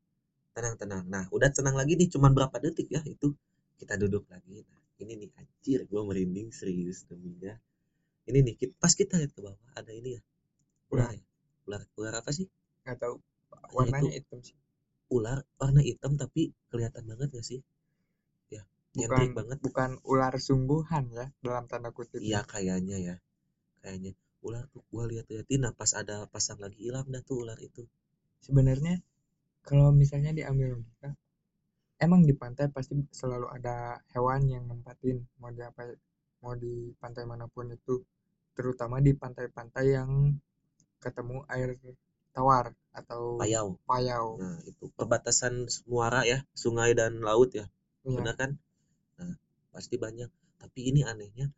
Tenang 0.50 0.74
tenang. 0.74 1.06
Nah 1.06 1.30
udah 1.30 1.46
tenang 1.54 1.78
lagi 1.78 1.94
nih 1.94 2.10
cuman 2.10 2.34
berapa 2.34 2.58
detik 2.58 2.90
ya 2.90 3.06
itu? 3.06 3.30
Kita 3.78 3.94
duduk 3.94 4.26
lagi. 4.26 4.66
Nah 4.66 4.82
ini 4.98 5.14
nih 5.14 5.30
anjir 5.38 5.86
gue 5.86 6.00
merinding 6.02 6.50
serius 6.50 7.06
deminya 7.06 7.54
ini 8.26 8.40
nih 8.50 8.54
pas 8.82 8.90
kita 8.98 9.22
lihat 9.22 9.30
ke 9.30 9.40
bawah 9.46 9.62
ada 9.78 9.94
ini 9.94 10.18
ya. 10.18 10.22
Ular 10.90 11.14
ya? 11.14 11.22
Ular 11.70 11.86
ular 11.94 12.14
apa 12.18 12.34
sih? 12.34 12.50
Nggak 12.82 12.98
tahu. 12.98 13.22
Nah, 13.54 13.70
warnanya 13.70 14.10
hitam 14.10 14.42
sih 14.42 14.58
ular 15.12 15.44
warna 15.60 15.80
hitam 15.84 16.16
tapi 16.16 16.52
kelihatan 16.72 17.04
banget 17.04 17.28
gak 17.34 17.46
sih? 17.46 17.60
Ya 18.94 19.10
bukan 19.10 19.34
banget. 19.34 19.58
bukan 19.58 19.90
ular 20.06 20.34
sungguhan 20.38 21.10
ya 21.10 21.26
dalam 21.42 21.66
tanda 21.66 21.90
kutip 21.90 22.22
iya 22.22 22.46
kayaknya 22.46 22.96
ya 23.02 23.16
kayaknya. 23.82 24.14
Ular 24.44 24.70
tuh 24.70 24.86
gue 24.86 25.04
lihat 25.16 25.26
liatin 25.26 25.66
nah 25.66 25.72
pas 25.74 25.90
ada 25.98 26.30
pasang 26.30 26.62
lagi 26.62 26.78
hilang 26.78 27.08
dah 27.10 27.18
tuh 27.26 27.42
ular 27.42 27.58
itu. 27.58 27.82
Sebenarnya 28.38 29.02
kalau 29.66 29.90
misalnya 29.90 30.30
diambil 30.30 30.78
logika 30.78 31.10
emang 31.98 32.22
di 32.22 32.36
pantai 32.38 32.70
pasti 32.70 32.94
selalu 33.10 33.50
ada 33.50 33.98
hewan 34.14 34.46
yang 34.46 34.68
nempatin 34.68 35.24
mau 35.42 35.50
di 35.50 35.64
apa 35.64 35.90
mau 36.44 36.54
di 36.54 36.94
pantai 36.94 37.26
mana 37.26 37.50
pun 37.50 37.74
itu. 37.74 37.98
Terutama 38.54 39.02
di 39.02 39.10
pantai-pantai 39.10 39.86
yang 39.90 40.38
ketemu 41.02 41.42
air 41.50 41.74
tawar 42.34 42.74
atau 42.90 43.38
payau. 43.38 43.78
payau. 43.86 44.38
Nah 44.38 44.58
itu. 44.66 44.90
Perbatasan 44.98 45.70
muara 45.86 46.26
ya 46.26 46.42
sungai 46.54 46.92
dan 46.98 47.22
laut 47.22 47.54
ya. 47.54 47.70
Iya. 48.02 48.20
benar 48.20 48.34
kan? 48.34 48.50
Nah 49.18 49.38
pasti 49.70 49.94
banyak. 49.96 50.28
Tapi 50.58 50.80
ini 50.90 51.06
anehnya 51.06 51.48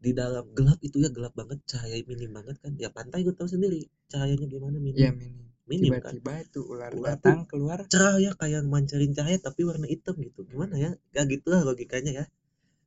di 0.00 0.12
dalam 0.12 0.52
gelap 0.52 0.76
itu 0.84 1.00
ya 1.00 1.08
gelap 1.08 1.32
banget 1.32 1.60
cahaya 1.64 1.96
minim 2.04 2.32
banget 2.32 2.56
kan? 2.60 2.72
Ya 2.76 2.92
pantai 2.92 3.24
gue 3.24 3.32
tahu 3.36 3.48
sendiri 3.48 3.88
cahayanya 4.12 4.48
gimana? 4.48 4.76
Minim. 4.80 5.00
Iya 5.00 5.10
minim. 5.12 5.48
Minim 5.64 5.96
kan? 5.96 6.12
Tiba-tiba 6.12 6.32
itu 6.44 6.60
ular 6.68 6.92
Ular 6.92 7.16
datang 7.16 7.48
keluar. 7.48 7.88
cerah 7.88 8.20
ya 8.20 8.36
kayak 8.36 8.68
mancarin 8.68 9.16
cahaya 9.16 9.40
tapi 9.40 9.64
warna 9.64 9.88
hitam 9.88 10.16
gitu. 10.20 10.44
Gimana 10.44 10.76
ya? 10.76 10.92
Ya 11.16 11.24
gitu 11.24 11.48
lah 11.48 11.64
logikanya 11.64 12.12
ya. 12.12 12.24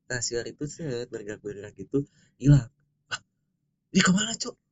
Nah 0.08 0.22
si 0.22 0.38
ular 0.38 0.46
itu 0.46 0.70
set 0.70 1.10
bergerak 1.10 1.42
bergerak 1.42 1.74
gitu 1.74 2.06
hilang. 2.38 2.70
Ah 3.10 3.20
di 3.90 4.00
ke 4.06 4.14
mana 4.14 4.38
cok 4.38 4.67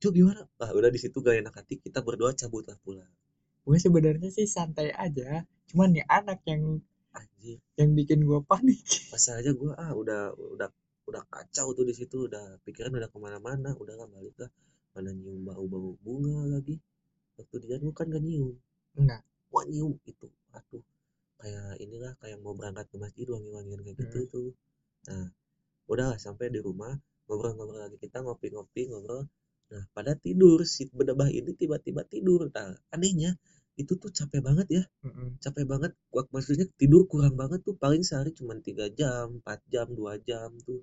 cok 0.00 0.12
gimana? 0.16 0.42
Ah 0.56 0.72
udah 0.72 0.88
di 0.88 0.96
situ 0.96 1.20
gak 1.20 1.36
enak 1.44 1.54
hati 1.54 1.76
kita 1.76 2.00
berdua 2.00 2.32
cabut 2.32 2.64
lah 2.64 2.76
pulang. 2.80 3.12
Gue 3.62 3.76
sebenarnya 3.76 4.32
sih 4.32 4.48
santai 4.48 4.90
aja 4.96 5.44
cuman 5.70 5.94
nih 5.94 6.02
anak 6.08 6.42
yang 6.48 6.82
anjir. 7.14 7.62
yang 7.76 7.92
bikin 7.92 8.24
gue 8.24 8.40
panik. 8.48 8.80
Pas 9.12 9.24
aja 9.28 9.50
gue 9.52 9.72
ah 9.76 9.92
udah 9.92 10.34
udah 10.56 10.68
udah 11.06 11.22
kacau 11.28 11.76
tuh 11.76 11.84
di 11.84 11.94
situ 11.94 12.26
udah 12.26 12.58
pikiran 12.64 12.96
udah 12.96 13.12
ke 13.12 13.18
mana-mana 13.20 13.76
udah 13.76 13.94
lah 14.00 14.08
balik 14.08 14.34
lah. 14.40 14.50
Mana 14.96 15.12
nyium 15.12 15.44
bau-bau 15.44 15.94
bunga 16.00 16.48
lagi. 16.48 16.80
Waktu 17.36 17.54
di 17.60 17.66
gue 17.76 17.92
kan 17.92 18.08
gak 18.08 18.24
nyium. 18.24 18.56
Enggak. 18.96 19.20
Wah 19.52 19.64
nyium 19.68 20.00
itu 20.08 20.26
aduh. 20.56 20.82
Kayak 21.40 21.76
inilah 21.76 22.12
kayak 22.20 22.40
mau 22.40 22.56
berangkat 22.56 22.88
ke 22.88 22.96
masjid 22.96 23.28
wangi-wangian 23.28 23.80
kayak 23.84 23.96
gitu 24.00 24.18
tuh. 24.32 24.50
Nah 25.12 25.28
udah 25.92 26.16
lah 26.16 26.18
sampai 26.22 26.48
di 26.48 26.62
rumah 26.62 26.96
ngobrol-ngobrol 27.26 27.82
lagi 27.82 27.98
kita 27.98 28.22
ngopi-ngopi 28.22 28.90
ngobrol 28.90 29.26
nah 29.70 29.86
pada 29.94 30.18
tidur 30.18 30.66
si 30.66 30.90
bedebah 30.90 31.30
ini 31.30 31.54
tiba-tiba 31.54 32.02
tidur. 32.02 32.50
Nah 32.50 32.74
anehnya 32.90 33.38
itu 33.78 33.96
tuh 33.96 34.10
capek 34.12 34.42
banget 34.42 34.66
ya. 34.68 34.82
Mm-mm. 35.06 35.38
capek 35.40 35.64
banget. 35.64 35.92
Gua 36.10 36.26
maksudnya 36.34 36.66
tidur 36.74 37.06
kurang 37.06 37.38
banget 37.38 37.62
tuh. 37.62 37.78
Paling 37.78 38.02
sehari 38.02 38.34
cuma 38.34 38.58
tiga 38.58 38.90
jam 38.90 39.40
4 39.46 39.72
jam 39.72 39.86
dua 39.94 40.18
jam 40.20 40.52
tuh 40.66 40.82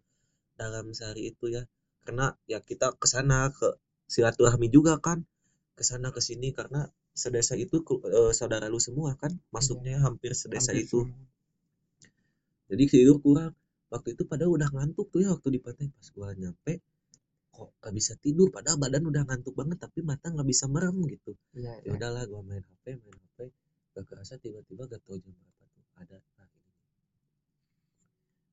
dalam 0.55 0.95
sehari 0.95 1.29
itu 1.29 1.51
ya. 1.51 1.67
Karena 2.07 2.31
ya 2.47 2.63
kita 2.63 2.95
ke 2.95 3.05
sana 3.05 3.51
ke 3.51 3.75
silaturahmi 4.07 4.71
juga 4.71 4.97
kan. 5.03 5.27
Ke 5.77 5.83
sana 5.83 6.09
ke 6.15 6.23
sini 6.23 6.55
karena 6.55 6.87
sedesa 7.11 7.53
itu 7.59 7.83
eh, 8.07 8.31
saudara 8.33 8.71
lu 8.71 8.79
semua 8.79 9.13
kan. 9.19 9.35
Masuknya 9.51 9.99
hampir 10.01 10.31
sedesa 10.33 10.71
Hampir 10.71 10.87
itu. 10.87 10.99
semua. 11.05 11.27
jadi 12.71 12.83
tidur 12.87 13.19
kurang. 13.19 13.53
Waktu 13.87 14.19
itu 14.19 14.23
padahal 14.27 14.51
udah 14.59 14.67
ngantuk 14.71 15.07
tuh 15.11 15.23
ya 15.23 15.31
waktu 15.35 15.47
di 15.53 15.59
pantai. 15.63 15.87
Pas 15.91 16.07
gua 16.15 16.31
nyampe 16.35 16.79
kok 17.57 17.73
gak 17.81 17.93
bisa 17.97 18.13
tidur 18.21 18.53
padahal 18.53 18.77
badan 18.77 19.09
udah 19.09 19.25
ngantuk 19.25 19.57
banget 19.57 19.81
tapi 19.81 20.05
mata 20.05 20.29
nggak 20.29 20.45
bisa 20.45 20.69
merem 20.69 20.93
gitu. 21.09 21.33
Iya 21.57 21.81
ya 21.81 21.89
iya. 21.89 21.91
udahlah 21.97 22.23
gua 22.29 22.45
main 22.45 22.61
HP 22.61 23.01
main 23.01 23.17
HP 23.17 23.37
gak 23.97 24.05
kerasa 24.05 24.37
tiba-tiba 24.37 24.85
gak 24.85 25.01
tau 25.01 25.17
jam 25.17 25.33
berapa 25.33 25.63
tuh 25.73 25.83
ada 25.97 26.17
nah, 26.37 26.45
ini. 26.53 26.71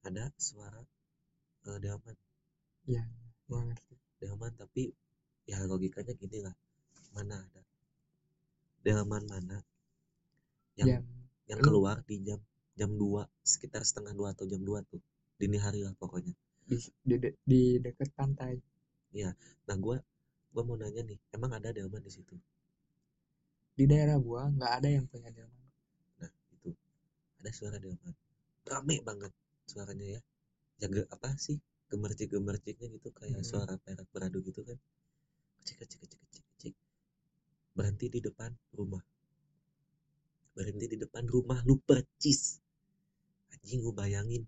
ada 0.08 0.24
suara 0.40 0.80
eh, 1.68 1.78
delman. 1.84 2.16
Iya 2.88 3.04
gue 3.44 3.60
ngerti. 3.60 3.94
delman 4.24 4.52
tapi 4.56 4.88
ya 5.44 5.60
logikanya 5.68 6.16
gini 6.16 6.40
lah 6.40 6.56
mana 7.12 7.44
ada? 7.44 7.62
Delman 8.80 9.24
mana? 9.28 9.60
Yang 10.80 10.88
yang 10.88 11.04
yang 11.52 11.60
lu- 11.60 11.66
keluar 11.68 12.00
di 12.08 12.24
jam 12.24 12.40
jam 12.72 12.90
2 12.96 13.28
sekitar 13.44 13.84
setengah 13.84 14.16
dua 14.16 14.32
atau 14.32 14.48
jam 14.48 14.64
2 14.64 14.80
tuh 14.88 15.04
dini 15.36 15.60
hari 15.60 15.84
lah 15.84 15.92
pokoknya. 16.00 16.32
Di 16.64 16.80
di, 17.04 17.16
di 17.44 17.62
dekat 17.84 18.16
pantai 18.16 18.56
nah 19.68 19.76
gua 19.78 19.96
gua 20.52 20.62
mau 20.66 20.76
nanya 20.80 21.02
nih 21.06 21.18
emang 21.36 21.50
ada 21.54 21.70
delman 21.76 22.02
di 22.02 22.10
situ? 22.10 22.34
Di 23.78 23.84
daerah 23.90 24.18
gua 24.18 24.42
nggak 24.50 24.72
ada 24.82 24.88
yang 24.90 25.06
punya 25.06 25.30
delman. 25.30 25.68
Nah 26.20 26.30
itu. 26.54 26.70
Ada 27.42 27.50
suara 27.54 27.76
delman. 27.78 28.14
Rame 28.66 28.96
banget 29.08 29.32
suaranya 29.70 30.06
ya. 30.18 30.20
Jaga 30.82 31.02
apa 31.14 31.28
sih 31.38 31.58
gemercik 31.90 32.28
gemerciknya 32.34 32.88
gitu 32.90 33.08
kayak 33.14 33.42
Mm-mm. 33.42 33.50
suara 33.50 33.74
perak 33.78 34.06
beradu 34.10 34.38
gitu 34.42 34.60
kan. 34.66 34.78
Kecik 35.62 35.76
kecik 35.86 35.98
kecik 36.02 36.20
kecik 36.26 36.44
kecik. 36.54 36.74
Berhenti 37.76 38.06
di 38.10 38.20
depan 38.22 38.50
rumah. 38.74 39.02
Berhenti 40.54 40.86
di 40.90 40.98
depan 40.98 41.24
rumah 41.30 41.58
lu 41.66 41.78
percis. 41.82 42.58
Anjing 43.54 43.80
gue 43.82 43.94
bayangin 43.94 44.42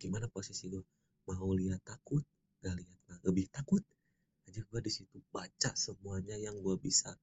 gimana 0.00 0.26
posisi 0.32 0.66
gue 0.72 0.82
mau 1.26 1.52
lihat 1.54 1.84
takut 1.84 2.24
gak 2.64 2.74
lihat 2.80 2.98
lebih 3.22 3.46
takut 3.52 3.84
aja 4.50 4.66
gue 4.66 4.80
di 4.82 4.90
situ 4.90 5.22
baca 5.30 5.70
semuanya 5.78 6.34
yang 6.34 6.58
gue 6.58 6.74
bisa 6.82 7.14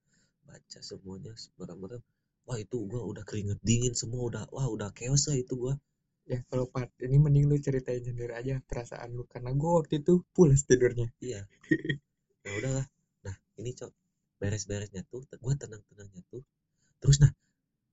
baca 0.47 0.79
semuanya 0.79 1.35
merem-merem 1.59 1.99
wah 2.47 2.55
itu 2.55 2.87
gue 2.87 3.01
udah 3.03 3.27
keringet 3.27 3.59
dingin 3.59 3.91
semua 3.91 4.23
udah 4.31 4.43
wah 4.55 4.71
udah 4.71 4.95
chaos 4.95 5.27
lah 5.27 5.35
itu 5.35 5.59
gue 5.59 5.75
ya 6.27 6.39
kalau 6.51 6.67
part 6.67 6.91
ini 6.99 7.19
mending 7.19 7.47
lu 7.47 7.55
ceritain 7.59 8.03
sendiri 8.03 8.35
aja 8.35 8.59
perasaan 8.67 9.15
lu 9.15 9.23
karena 9.31 9.55
gua 9.55 9.81
waktu 9.81 10.03
itu 10.03 10.27
pulas 10.35 10.67
tidurnya. 10.67 11.07
Iya. 11.23 11.47
Nah 12.43 12.51
udahlah. 12.59 12.85
Nah 13.23 13.35
ini 13.63 13.71
cok 13.71 13.91
beres-beresnya 14.37 15.07
tuh 15.07 15.23
gue 15.23 15.53
tenang-tenangnya 15.55 16.21
tuh. 16.27 16.43
Terus 16.99 17.23
nah 17.23 17.31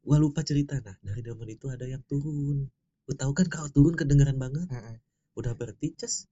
gue 0.04 0.16
lupa 0.18 0.42
cerita 0.42 0.76
nah 0.82 0.98
dari 1.00 1.22
dalam 1.22 1.46
itu 1.46 1.70
ada 1.70 1.86
yang 1.86 2.02
turun. 2.10 2.66
Lu 3.06 3.12
tahu 3.14 3.32
kan 3.38 3.46
kalau 3.46 3.70
turun 3.70 3.94
kedengeran 3.94 4.34
banget? 4.34 4.66
Udah 5.38 5.54
berarti 5.54 5.94
ces 5.94 6.26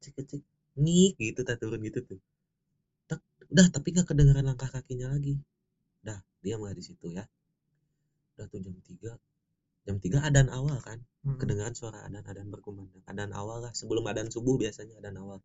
cek 0.00 0.16
cek 0.16 0.42
ngik 0.80 1.16
gitu 1.18 1.40
tak 1.44 1.60
turun 1.60 1.80
gitu 1.82 2.00
tuh 2.04 2.20
udah 3.50 3.66
tapi 3.74 3.88
nggak 3.94 4.06
kedengeran 4.06 4.46
langkah 4.46 4.70
kakinya 4.70 5.10
lagi. 5.10 5.38
Dah 6.00 6.18
dia 6.40 6.54
nggak 6.56 6.74
di 6.78 6.84
situ 6.86 7.06
ya? 7.10 7.26
Udah 8.38 8.46
tuh 8.48 8.62
jam 8.62 8.76
3 8.78 9.18
jam 9.86 9.96
3 9.98 10.28
adan 10.28 10.48
awal 10.54 10.78
kan? 10.80 10.98
Mm-mm. 11.20 11.36
kedengaran 11.36 11.76
suara 11.76 12.00
adan 12.06 12.24
adan 12.24 12.48
berkumandang. 12.48 13.04
Adan 13.04 13.30
awal 13.36 13.60
lah 13.60 13.72
sebelum 13.76 14.06
adan 14.08 14.32
subuh 14.32 14.56
biasanya 14.56 14.96
adan 15.02 15.20
awal. 15.20 15.38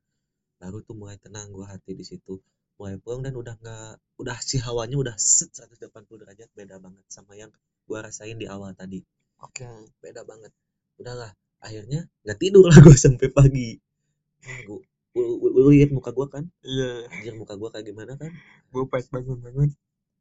Baru 0.61 0.79
tuh 0.85 0.95
mulai 0.95 1.19
tenang 1.19 1.51
gua 1.51 1.67
hati 1.67 1.97
di 1.97 2.05
situ. 2.07 2.39
Mulai 2.79 2.95
pulang 3.01 3.23
dan 3.25 3.35
udah 3.35 3.55
nggak 3.59 3.91
udah 4.21 4.37
si 4.39 4.61
hawanya 4.63 4.95
udah 4.95 5.15
set 5.19 5.51
180 5.51 5.91
derajat 6.21 6.49
beda 6.55 6.79
banget 6.79 7.03
sama 7.11 7.35
yang 7.35 7.51
gua 7.89 8.07
rasain 8.07 8.39
di 8.39 8.47
awal 8.47 8.71
tadi. 8.71 9.03
Oke. 9.43 9.67
Beda 9.99 10.23
banget. 10.23 10.53
Udahlah 10.95 11.35
akhirnya 11.59 12.07
nggak 12.23 12.39
tidur 12.39 12.69
lah 12.69 12.77
gue 12.79 12.95
sampai 12.95 13.27
pagi. 13.33 13.75
Wah, 14.45 14.59
gua, 14.69 14.79
lu, 15.15 15.39
lu 15.39 15.71
lihat 15.71 15.95
muka 15.95 16.11
gue 16.11 16.27
kan? 16.27 16.43
Iya. 16.61 17.07
Anjir 17.07 17.33
muka 17.39 17.55
gue 17.55 17.69
kayak 17.71 17.85
gimana 17.87 18.19
kan? 18.19 18.31
Gua 18.69 18.85
pas 18.91 19.03
bangun-bangun 19.07 19.71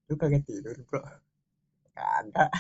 lu 0.04 0.14
kagak 0.20 0.44
tidur 0.46 0.76
bro. 0.87 1.02
Kagak. 1.96 2.50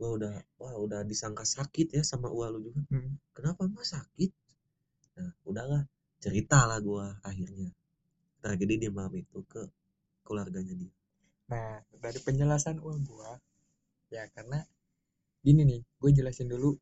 Gue 0.00 0.10
udah 0.16 0.34
wah 0.56 0.74
udah 0.80 1.04
disangka 1.04 1.44
sakit 1.44 2.00
ya 2.00 2.02
sama 2.02 2.32
uang 2.32 2.50
lu 2.56 2.58
juga. 2.72 2.80
Hmm. 2.88 3.20
kenapa 3.36 3.68
mas 3.68 3.92
sakit? 3.92 4.30
Nah 5.20 5.30
udahlah. 5.44 5.84
Cerita 6.16 6.64
lah 6.64 6.80
gue 6.80 7.06
akhirnya 7.22 7.68
tragedi 8.40 8.86
di 8.86 8.88
malam 8.88 9.12
itu 9.14 9.44
ke 9.44 9.62
keluarganya 10.24 10.74
dia. 10.74 10.92
Nah, 11.46 11.78
dari 12.02 12.18
penjelasan 12.18 12.82
uang 12.82 13.06
gua, 13.06 13.38
ya 14.10 14.26
karena 14.34 14.58
gini 15.46 15.62
nih, 15.62 15.80
gue 15.82 16.10
jelasin 16.10 16.50
dulu 16.50 16.74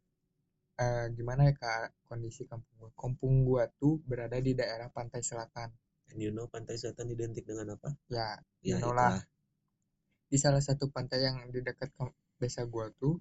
eh, 0.82 1.06
gimana 1.16 1.40
ya 1.48 1.54
kak 1.60 1.92
kondisi 2.08 2.42
kampung 2.50 2.74
gua. 2.80 2.90
Kampung 3.02 3.34
gua 3.48 3.64
tuh 3.80 3.94
berada 4.08 4.38
di 4.46 4.52
daerah 4.60 4.88
pantai 4.96 5.22
selatan. 5.22 5.70
and 6.12 6.20
you 6.20 6.30
know 6.36 6.46
pantai 6.54 6.76
selatan 6.76 7.08
identik 7.14 7.44
dengan 7.48 7.74
apa 7.76 7.90
Ya, 8.12 8.36
ya 8.60 8.76
You 8.76 8.80
know 8.80 8.92
itulah 8.92 9.12
di 10.30 10.36
salah 10.44 10.60
satu 10.68 10.84
pantai 10.94 11.18
yang 11.26 11.36
di 11.54 11.60
dekat 11.64 11.90
desa 12.42 12.62
gua 12.68 12.86
tuh 13.02 13.14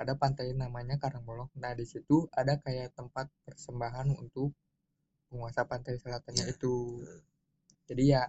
ada 0.00 0.12
pantai 0.18 0.50
namanya 0.62 0.96
Karangbolong. 1.02 1.50
Nah, 1.62 1.72
di 1.78 1.86
situ 1.86 2.16
ada 2.34 2.58
kayak 2.58 2.88
tempat 2.98 3.26
persembahan 3.46 4.08
untuk 4.22 4.50
penguasa 5.30 5.62
pantai 5.70 5.94
selatannya 6.02 6.44
Ya. 6.46 6.54
itu. 6.54 6.74
Nah, 7.06 7.20
Jadi 7.88 8.04
ya 8.14 8.22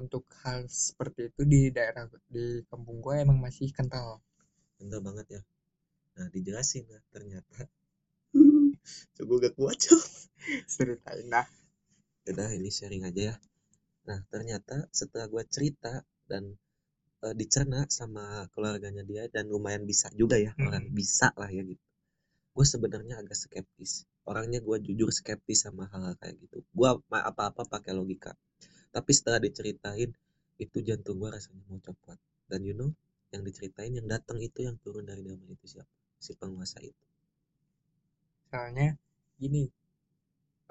untuk 0.00 0.24
hal 0.46 0.60
seperti 0.70 1.20
itu 1.30 1.42
di 1.52 1.60
daerah 1.76 2.04
di 2.34 2.62
kampung 2.70 2.98
gua 3.04 3.14
emang 3.24 3.38
masih 3.44 3.68
kental. 3.76 4.08
kental 4.78 5.00
banget 5.06 5.26
ya 5.38 5.40
nah 6.16 6.26
dijelasin 6.34 6.84
lah 6.92 7.02
ternyata 7.14 7.56
so 9.14 9.26
gue 9.28 9.38
gak 9.42 9.54
kuat 9.58 9.76
cok 9.76 10.02
ceritain 10.74 11.26
dah. 11.28 11.46
Udah 12.30 12.48
ini 12.52 12.70
sharing 12.70 13.04
aja 13.08 13.22
ya. 13.32 13.36
Nah 14.08 14.18
ternyata 14.32 14.88
setelah 14.90 15.26
gue 15.28 15.42
cerita 15.48 16.04
dan 16.28 16.56
eh, 17.24 17.34
dicerna 17.36 17.84
sama 17.90 18.48
keluarganya 18.54 19.04
dia 19.04 19.26
dan 19.28 19.48
lumayan 19.52 19.84
bisa 19.84 20.08
juga 20.16 20.36
ya 20.40 20.52
Hmm. 20.56 20.68
orang 20.72 20.84
bisa 20.92 21.32
lah 21.36 21.50
ya 21.50 21.62
gitu. 21.64 21.82
Gue 22.56 22.66
sebenarnya 22.66 23.20
agak 23.22 23.36
skeptis. 23.38 24.04
Orangnya 24.26 24.60
gue 24.60 24.76
jujur 24.84 25.08
skeptis 25.14 25.64
sama 25.64 25.86
hal, 25.90 26.02
-hal 26.02 26.14
kayak 26.18 26.36
gitu. 26.44 26.64
Gue 26.74 26.88
apa-apa 27.08 27.62
pakai 27.66 27.94
logika. 27.94 28.34
Tapi 28.90 29.10
setelah 29.14 29.38
diceritain 29.38 30.10
itu 30.60 30.78
jantung 30.84 31.16
gue 31.22 31.30
rasanya 31.32 31.62
mau 31.72 31.80
copot 31.80 32.20
dan 32.50 32.60
you 32.66 32.76
know 32.76 32.92
yang 33.32 33.46
diceritain 33.46 33.94
yang 33.94 34.04
datang 34.10 34.36
itu 34.42 34.66
yang 34.66 34.76
turun 34.82 35.06
dari 35.08 35.22
dalam 35.24 35.40
itu 35.46 35.64
siapa? 35.64 35.88
Si 36.20 36.36
penguasa 36.36 36.82
itu 36.84 37.09
soalnya 38.50 38.88
gini 39.40 39.64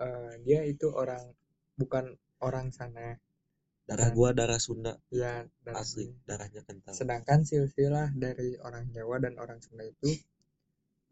eh, 0.05 0.33
dia 0.45 0.61
itu 0.73 0.87
orang 1.01 1.23
bukan 1.79 2.05
orang 2.47 2.67
sana 2.77 3.07
darah 3.89 4.09
Dan- 4.09 4.15
gue 4.17 4.29
darah 4.39 4.59
Sunda 4.65 4.93
ya 5.21 5.33
dan 5.65 5.73
asli 5.81 6.05
darahnya 6.29 6.61
kental 6.67 6.93
sedangkan 6.99 7.39
silsilah 7.49 8.09
dari 8.25 8.49
orang 8.67 8.85
Jawa 8.95 9.15
dan 9.25 9.33
orang 9.43 9.59
Sunda 9.65 9.83
itu 9.93 10.09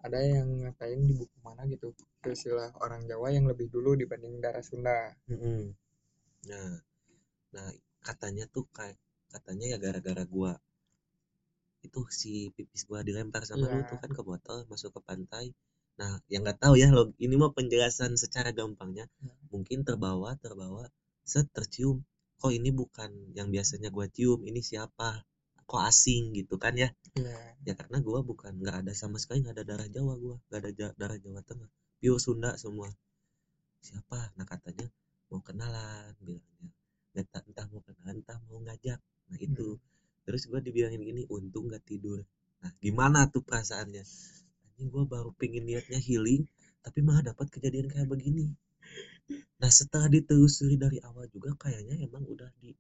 ada 0.06 0.20
yang 0.34 0.48
ngatain 0.66 1.02
di 1.10 1.14
buku 1.20 1.38
mana 1.48 1.62
gitu 1.74 1.88
silsilah 2.24 2.70
orang 2.86 3.02
Jawa 3.10 3.28
yang 3.36 3.46
lebih 3.52 3.68
dulu 3.76 3.92
dibanding 4.02 4.36
darah 4.44 4.64
Sunda 4.70 4.98
Mm-mm. 5.30 5.62
Nah, 6.50 6.72
nah 7.56 7.70
katanya 8.08 8.46
tuh 8.56 8.66
kayak 8.78 8.98
katanya 9.34 9.66
ya 9.74 9.78
gara-gara 9.84 10.24
gua 10.34 10.52
itu 11.88 12.00
si 12.20 12.32
pipis 12.56 12.82
gua 12.90 13.00
dilempar 13.08 13.42
sama 13.50 13.66
lu 13.72 13.82
Iya. 13.82 13.90
tuh 13.90 13.98
kan 14.02 14.12
ke 14.18 14.22
botol 14.30 14.58
masuk 14.72 14.90
ke 14.96 15.02
pantai. 15.10 15.46
Nah, 16.00 16.14
yang 16.32 16.42
nggak 16.46 16.60
tahu 16.64 16.74
ya 16.82 16.88
lo 16.96 17.04
ini 17.26 17.36
mah 17.42 17.52
penjelasan 17.58 18.12
secara 18.24 18.50
gampangnya 18.60 19.06
Hmm. 19.22 19.34
mungkin 19.54 19.80
terbawa 19.88 20.30
terbawa 20.44 20.84
set 21.32 21.48
tercium. 21.56 21.98
Kok 22.42 22.52
ini 22.60 22.70
bukan 22.82 23.12
yang 23.38 23.48
biasanya 23.56 23.90
gua 23.96 24.06
cium, 24.16 24.40
ini 24.50 24.62
siapa? 24.70 25.10
Kok 25.70 25.82
asing 25.90 26.24
gitu 26.40 26.56
kan 26.64 26.74
ya? 26.84 26.90
Iya 27.18 27.38
Ya 27.68 27.74
karena 27.80 27.98
gua 28.08 28.20
bukan 28.30 28.52
nggak 28.62 28.76
ada 28.86 28.94
sama 29.02 29.18
sekali 29.22 29.38
nggak 29.44 29.56
ada 29.58 29.66
darah 29.70 29.90
Jawa 29.96 30.14
gua, 30.24 30.36
nggak 30.48 30.60
ada 30.64 30.88
darah 31.02 31.18
Jawa 31.26 31.42
Tengah, 31.50 31.70
pure 32.00 32.20
Sunda 32.26 32.52
semua. 32.64 32.88
Siapa? 33.88 34.20
Nah 34.38 34.46
katanya 34.54 34.88
mau 35.30 35.42
kenalan 35.48 36.14
bilangnya. 36.26 36.70
Entah, 37.18 37.42
entah 37.50 37.66
mau 37.74 37.82
kenalan, 37.88 38.16
entah 38.22 38.38
mau 38.48 38.60
ngajak. 38.66 39.00
Nah 39.34 39.40
itu. 39.48 39.68
Terus 40.26 40.42
gua 40.50 40.60
dibilangin 40.66 41.02
gini, 41.10 41.24
untung 41.36 41.66
gak 41.74 41.84
tidur. 41.90 42.20
Nah 42.62 42.72
gimana 42.84 43.20
tuh 43.34 43.42
perasaannya? 43.48 44.04
Ini 44.78 44.88
gua 44.94 45.04
baru 45.14 45.30
pengen 45.40 45.64
niatnya 45.70 46.00
healing, 46.08 46.44
tapi 46.86 47.00
malah 47.06 47.24
dapat 47.34 47.48
kejadian 47.54 47.88
kayak 47.92 48.08
begini. 48.14 48.46
Nah 49.62 49.72
setelah 49.74 50.08
ditelusuri 50.10 50.76
dari 50.78 50.98
awal 51.02 51.26
juga 51.34 51.52
kayaknya 51.58 51.98
emang 52.06 52.24
udah 52.30 52.50
di 52.62 52.72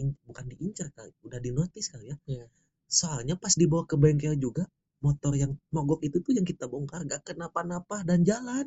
in- 0.00 0.16
bukan 0.26 0.44
diincar 0.50 0.88
kali, 0.96 1.12
udah 1.26 1.38
dinotis 1.38 1.86
kali 1.92 2.10
ya. 2.12 2.16
Iya. 2.26 2.46
Soalnya 2.88 3.34
pas 3.38 3.54
dibawa 3.54 3.84
ke 3.90 3.96
bengkel 4.00 4.34
juga 4.40 4.64
motor 5.04 5.32
yang 5.36 5.52
mogok 5.74 6.00
itu 6.00 6.16
tuh 6.24 6.32
yang 6.32 6.46
kita 6.48 6.64
bongkar 6.72 7.04
gak 7.04 7.22
kenapa-napa 7.28 8.00
dan 8.08 8.24
jalan. 8.24 8.66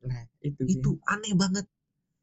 nah 0.00 0.24
itu 0.42 0.62
sih. 0.66 0.80
Itu 0.80 0.90
aneh 1.06 1.34
banget. 1.36 1.66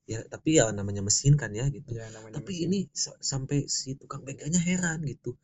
Ya 0.07 0.23
tapi 0.33 0.59
ya 0.59 0.71
namanya 0.71 1.03
mesin 1.03 1.35
kan 1.41 1.51
ya 1.55 1.67
gitu. 1.71 1.91
ya 1.95 2.07
Tapi 2.35 2.53
mesin. 2.53 2.65
ini 2.67 2.79
sa- 2.91 3.19
sampai 3.19 3.67
si 3.67 3.95
tukang 3.99 4.23
bengkelnya 4.25 4.59
heran 4.59 4.99
gitu. 5.07 5.35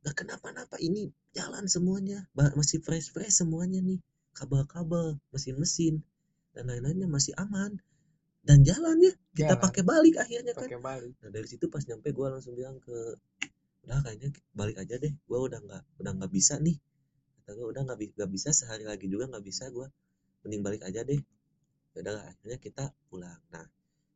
Gak 0.00 0.24
kenapa-napa 0.24 0.80
ini 0.80 1.12
jalan 1.36 1.68
semuanya, 1.68 2.24
masih 2.32 2.80
fresh-fresh 2.80 3.44
semuanya 3.44 3.84
nih. 3.84 4.00
Kabel-kabel, 4.32 5.20
mesin-mesin 5.34 6.00
dan 6.56 6.70
lain-lainnya 6.70 7.10
masih 7.10 7.36
aman. 7.36 7.76
Dan 8.40 8.64
jalan 8.64 8.96
ya, 9.04 9.12
kita 9.36 9.54
Jalan. 9.54 9.60
pakai 9.60 9.82
balik 9.84 10.14
akhirnya 10.16 10.56
kan. 10.56 10.64
pakai 10.64 10.80
balik 10.80 11.12
Nah 11.20 11.28
dari 11.28 11.44
situ 11.44 11.68
pas 11.68 11.84
nyampe 11.84 12.08
gue 12.08 12.26
langsung 12.32 12.56
bilang 12.56 12.80
ke 12.80 12.96
udah 13.84 14.00
kayaknya 14.04 14.28
balik 14.52 14.76
aja 14.80 14.96
deh 15.00 15.12
gue 15.12 15.38
udah 15.40 15.60
nggak 15.60 15.82
udah 16.04 16.12
nggak 16.20 16.32
bisa 16.32 16.60
nih 16.60 16.76
kata 17.40 17.50
gue 17.56 17.66
udah 17.68 17.82
nggak 17.88 17.98
bi- 18.00 18.12
nggak 18.12 18.30
bisa 18.32 18.48
sehari 18.52 18.84
lagi 18.84 19.08
juga 19.08 19.24
nggak 19.28 19.44
bisa 19.44 19.72
gue 19.72 19.88
mending 20.44 20.62
balik 20.64 20.82
aja 20.84 21.00
deh 21.04 21.20
Ya 21.90 21.98
udah 22.06 22.22
akhirnya 22.22 22.58
kita 22.60 22.84
pulang 23.08 23.40
nah 23.50 23.64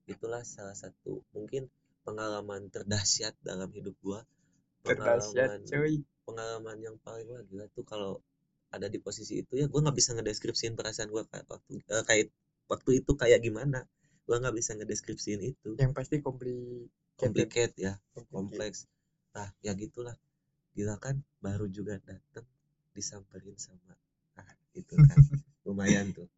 itulah 0.04 0.44
salah 0.44 0.76
satu 0.76 1.24
mungkin 1.32 1.68
pengalaman 2.04 2.68
terdahsyat 2.68 3.34
dalam 3.40 3.72
hidup 3.72 3.96
gue 4.04 4.20
pengalaman 4.84 5.64
cuy. 5.64 5.94
pengalaman 6.24 6.78
yang 6.80 6.96
paling 7.04 7.26
wah 7.28 7.42
gila 7.48 7.66
tuh 7.72 7.84
kalau 7.84 8.20
ada 8.74 8.86
di 8.90 8.98
posisi 8.98 9.40
itu 9.42 9.52
ya 9.60 9.66
gue 9.70 9.80
nggak 9.80 9.96
bisa 9.96 10.10
ngedeskripsiin 10.16 10.74
perasaan 10.78 11.08
gue 11.08 11.22
kayak 11.30 11.46
waktu 11.46 11.72
eh, 11.84 12.04
kayak 12.04 12.26
waktu 12.68 12.90
itu 13.04 13.12
kayak 13.14 13.40
gimana. 13.44 13.84
Gue 14.24 14.36
nggak 14.40 14.56
bisa 14.56 14.72
ngedeskripsiin 14.74 15.40
itu. 15.44 15.76
Yang 15.76 15.92
pasti 15.92 16.18
kompli 16.24 16.88
complicated 17.14 17.76
ya 17.76 17.92
kompleks. 18.32 18.88
Nah 19.36 19.48
ya 19.60 19.72
gitulah. 19.76 20.16
Gila 20.74 20.98
kan 20.98 21.22
baru 21.38 21.70
juga 21.70 22.00
dateng 22.02 22.46
disamperin 22.96 23.54
sama 23.60 23.94
ah 24.40 24.48
itu 24.74 24.94
kan. 24.96 25.18
Lumayan 25.66 26.10
tuh. 26.12 26.28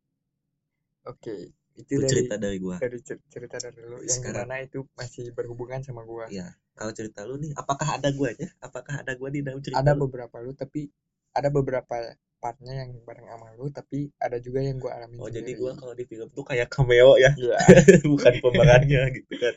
Oke 1.06 1.54
itu 1.77 1.93
itu 1.93 2.01
dari 2.01 2.09
cerita 2.09 2.35
dari 2.41 2.57
gua. 2.57 2.77
dari 2.81 2.99
cer- 3.05 3.25
cerita 3.29 3.57
dari 3.61 3.81
lu. 3.85 4.01
Yang 4.01 4.19
Sekarang- 4.25 4.49
mana 4.49 4.65
itu 4.65 4.79
masih 4.97 5.31
berhubungan 5.31 5.81
sama 5.85 6.03
gua. 6.03 6.25
Ya 6.33 6.57
kalau 6.73 6.93
cerita 6.93 7.25
lu 7.25 7.37
nih 7.37 7.53
apakah 7.55 7.89
ada 7.97 8.09
guanya 8.12 8.49
apakah 8.61 9.01
ada 9.01 9.12
gua 9.17 9.29
di 9.29 9.41
dalam 9.41 9.61
cerita 9.61 9.81
ada 9.81 9.93
lu? 9.93 10.09
beberapa 10.09 10.37
lu 10.41 10.53
tapi 10.53 10.89
ada 11.33 11.49
beberapa 11.49 11.97
partnya 12.37 12.85
yang 12.85 12.93
bareng 13.01 13.29
sama 13.29 13.49
lu 13.57 13.73
tapi 13.73 14.12
ada 14.21 14.37
juga 14.41 14.61
yang 14.61 14.77
gua 14.77 14.93
alamin 15.01 15.17
oh 15.21 15.29
jadi 15.33 15.45
sendiri. 15.53 15.61
gua 15.61 15.73
kalau 15.77 15.95
di 15.97 16.05
film 16.05 16.29
tuh 16.33 16.45
kayak 16.45 16.69
cameo 16.69 17.17
ya? 17.17 17.33
Iya. 17.33 17.57
bukan 18.12 18.33
pemerannya 18.45 19.03
gitu 19.17 19.35
kan. 19.41 19.55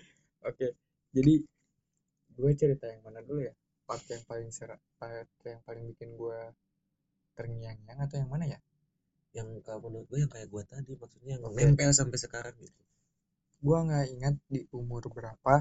Oke. 0.48 0.76
Jadi 1.12 1.44
gue 2.40 2.52
cerita 2.56 2.88
yang 2.88 3.04
mana 3.04 3.20
dulu 3.20 3.44
ya? 3.44 3.52
Part 3.84 4.06
yang 4.08 4.24
paling 4.24 4.48
serak 4.54 4.80
part 4.96 5.28
yang 5.44 5.60
paling 5.68 5.84
bikin 5.92 6.16
gue 6.16 6.40
terngiang-ngiang 7.36 8.00
atau 8.00 8.16
yang 8.20 8.30
mana 8.30 8.46
ya 8.48 8.60
yang 9.38 9.48
kalau 9.66 9.80
menurut 9.88 10.06
gua 10.10 10.18
yang 10.26 10.32
kayak 10.34 10.48
gua 10.50 10.64
tadi 10.66 10.92
maksudnya 10.98 11.32
yang 11.38 11.44
Oke. 11.46 11.62
nempel 11.62 11.92
sampai 11.94 12.18
sekarang 12.18 12.56
gitu. 12.60 12.82
Gue 13.60 13.76
nggak 13.76 14.06
ingat 14.16 14.36
di 14.48 14.64
umur 14.72 15.04
berapa 15.12 15.56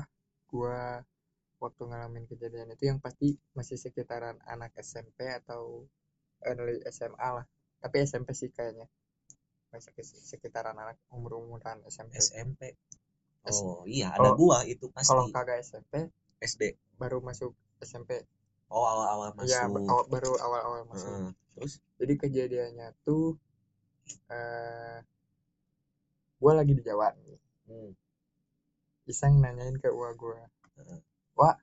gue 0.49 0.79
waktu 1.59 1.83
ngalamin 1.91 2.25
kejadian 2.31 2.71
itu 2.71 2.87
yang 2.87 3.03
pasti 3.03 3.35
masih 3.59 3.75
sekitaran 3.75 4.39
anak 4.47 4.71
SMP 4.79 5.27
atau 5.27 5.83
early 6.47 6.79
SMA 6.89 7.29
lah. 7.43 7.47
Tapi 7.83 8.07
SMP 8.07 8.33
sih 8.39 8.51
kayaknya. 8.55 8.87
Masih 9.75 9.93
sekitaran 10.31 10.79
anak 10.79 10.97
umur 11.13 11.43
umuran 11.43 11.83
SMP 11.91 12.15
SMP 12.23 12.61
S- 13.49 13.61
oh 13.67 13.83
iya 13.85 14.15
ada 14.15 14.31
Oh, 14.33 14.39
gua 14.39 14.63
itu 14.65 14.87
pasti. 14.95 15.11
kalau 15.11 15.27
kagak 15.35 15.59
SMP 15.61 16.09
SD 16.39 16.63
baru 16.97 17.19
masuk 17.19 17.53
SMP 17.83 18.23
oh 18.71 18.85
awal-awal 18.87 19.35
masuk. 19.35 19.51
ya 19.51 19.67
awal- 19.67 20.07
baru 20.09 20.33
awal-awal 20.39 20.83
masuk. 20.87 21.11
Heeh. 21.11 21.31
terus? 21.59 21.73
Jadi 21.99 22.15
kejadiannya 22.15 22.89
tuh 23.03 23.35
eh 24.37 24.99
gue 26.41 26.53
lagi 26.59 26.73
di 26.79 26.83
Jawa 26.87 27.07
nih 27.19 27.39
hmm. 27.67 27.91
iseng 29.11 29.35
nanyain 29.43 29.77
ke 29.83 29.89
uang 29.99 30.15
gue 30.21 30.39
Heeh. 30.77 31.01
wah 31.39 31.57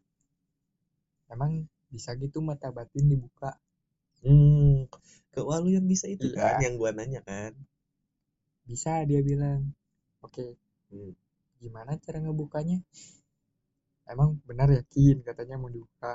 emang 1.33 1.51
bisa 1.93 2.11
gitu 2.21 2.37
mata 2.49 2.67
batin 2.77 3.05
dibuka 3.11 3.49
Hmm, 4.25 4.89
ke 5.33 5.39
wah, 5.47 5.59
lu 5.63 5.69
yang 5.77 5.87
bisa 5.93 6.05
itu 6.15 6.27
Iya. 6.27 6.37
kan, 6.37 6.55
yang 6.63 6.73
gua 6.81 6.91
nanya 6.97 7.21
kan. 7.29 7.51
bisa 8.69 8.91
dia 9.09 9.21
bilang 9.29 9.61
oke 10.25 10.45
Hmm. 10.93 11.11
gimana 11.61 11.91
cara 12.03 12.17
ngebukanya 12.21 12.77
emang 14.13 14.29
benar 14.49 14.69
yakin 14.77 15.15
katanya 15.27 15.55
mau 15.61 15.69
dibuka 15.75 16.11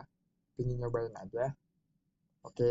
pengen 0.55 0.77
nyobain 0.81 1.15
aja 1.23 1.45
oke 2.49 2.69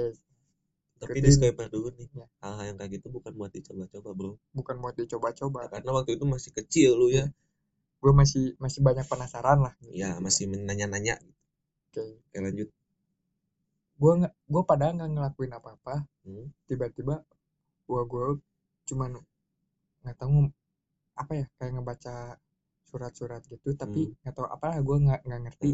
Tapi 0.99 1.17
disclaimer 1.23 1.67
dulu 1.71 1.89
nih, 1.95 2.07
Ya. 2.12 2.27
hal-hal 2.43 2.65
yang 2.69 2.77
kayak 2.77 2.91
gitu 2.99 3.07
bukan 3.07 3.31
buat 3.33 3.51
dicoba-coba 3.51 4.09
bro. 4.12 4.31
bukan 4.51 4.75
mau 4.77 4.91
dicoba-coba 4.91 5.71
Karena 5.71 5.91
waktu 5.95 6.19
itu 6.19 6.25
masih 6.27 6.51
kecil 6.53 6.99
lu 6.99 7.07
ya. 7.09 7.25
gue 7.99 8.13
masih 8.15 8.55
masih 8.59 8.79
banyak 8.79 9.03
penasaran 9.07 9.59
lah 9.59 9.73
gitu. 9.83 9.91
Ya 9.91 10.15
masih 10.19 10.47
nanya-nanya. 10.47 11.19
oke 11.91 12.03
Oke 12.29 12.38
lanjut. 12.39 12.69
gue 13.99 14.13
nggak 14.23 14.33
gue 14.47 14.63
padahal 14.63 14.93
nggak 14.95 15.12
ngelakuin 15.12 15.51
apa-apa 15.51 15.95
Hmm. 16.23 16.47
tiba-tiba 16.71 17.19
gua 17.83 18.01
gue 18.07 18.39
cuman 18.88 19.19
nggak 20.05 20.15
tahu 20.15 20.47
apa 21.19 21.31
ya 21.35 21.45
kayak 21.59 21.71
ngebaca 21.75 22.15
surat-surat 22.88 23.43
gitu 23.51 23.75
tapi 23.75 24.07
Hmm. 24.07 24.15
nggak 24.23 24.33
tahu 24.39 24.47
apalah 24.47 24.79
gue 24.79 24.97
nggak 25.03 25.19
nggak 25.27 25.41
ngerti 25.47 25.69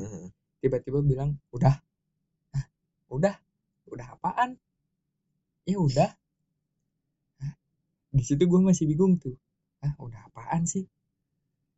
tiba-tiba 0.57 0.99
bilang 1.05 1.37
udah 1.53 1.77
udah 3.13 3.35
udah 3.85 4.07
apaan 4.17 4.57
ya 5.65 5.77
udah 5.77 6.09
Hah, 7.41 7.53
di 8.13 8.23
situ 8.23 8.43
gue 8.45 8.61
masih 8.61 8.85
bingung 8.85 9.17
tuh 9.17 9.35
ah 9.81 9.93
udah 9.99 10.21
apaan 10.29 10.63
sih 10.65 10.85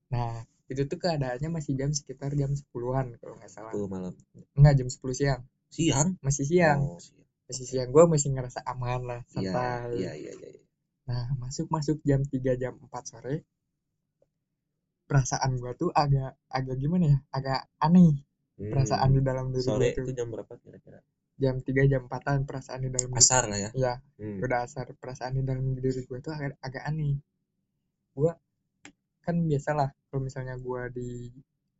nah 0.07 0.43
itu 0.67 0.83
tuh 0.83 0.99
keadaannya 0.99 1.49
masih 1.49 1.73
jam 1.79 1.91
sekitar 1.95 2.35
jam 2.35 2.51
10-an 2.51 3.15
kalau 3.19 3.35
nggak 3.39 3.51
salah 3.51 3.71
10 3.71 3.87
malam. 3.87 4.13
enggak 4.55 4.73
jam 4.75 4.87
10 4.91 5.15
siang 5.15 5.41
Siang? 5.67 6.15
masih 6.23 6.45
siang 6.47 6.79
Oh, 6.79 6.99
siang. 6.99 7.23
masih 7.47 7.65
siang 7.67 7.89
gue 7.91 8.03
masih 8.07 8.29
ngerasa 8.35 8.59
aman 8.67 9.01
lah 9.03 9.21
Iya, 9.35 9.51
santai 9.51 9.95
iya, 9.99 10.11
iya, 10.15 10.31
iya. 10.35 10.49
iya. 10.55 10.63
nah 11.07 11.25
masuk 11.39 11.67
masuk 11.71 12.03
jam 12.03 12.23
3 12.23 12.59
jam 12.59 12.75
4 12.75 12.91
sore 13.07 13.35
perasaan 15.07 15.55
gua 15.55 15.71
tuh 15.71 15.87
agak 15.95 16.35
agak 16.51 16.75
gimana 16.77 17.15
ya 17.15 17.17
agak 17.31 17.59
aneh 17.79 18.19
Hmm. 18.57 18.73
perasaan 18.73 19.13
di 19.13 19.21
dalam 19.21 19.53
diri 19.53 19.61
sore 19.61 19.87
tuh 19.93 20.01
itu 20.09 20.17
jam 20.17 20.33
berapa 20.33 20.49
kira-kira 20.57 20.97
jam 21.37 21.61
3 21.61 21.85
jam 21.85 22.01
4an 22.05 22.43
perasaan 22.43 22.81
di 22.81 22.89
dalam 22.89 23.13
asar 23.13 23.45
lah 23.45 23.59
ya? 23.61 23.69
Ya 23.77 23.93
Hmm. 24.17 24.41
udah 24.41 24.65
asar 24.65 24.89
perasaan 24.97 25.37
di 25.37 25.45
dalam 25.45 25.77
diri 25.77 26.01
gue 26.01 26.17
tuh 26.17 26.33
agak, 26.33 26.57
agak 26.59 26.83
aneh. 26.83 27.21
Gue 28.13 28.33
kan 29.21 29.37
biasalah 29.45 29.93
kalau 30.09 30.25
misalnya 30.25 30.57
gue 30.57 30.81
di 30.91 31.09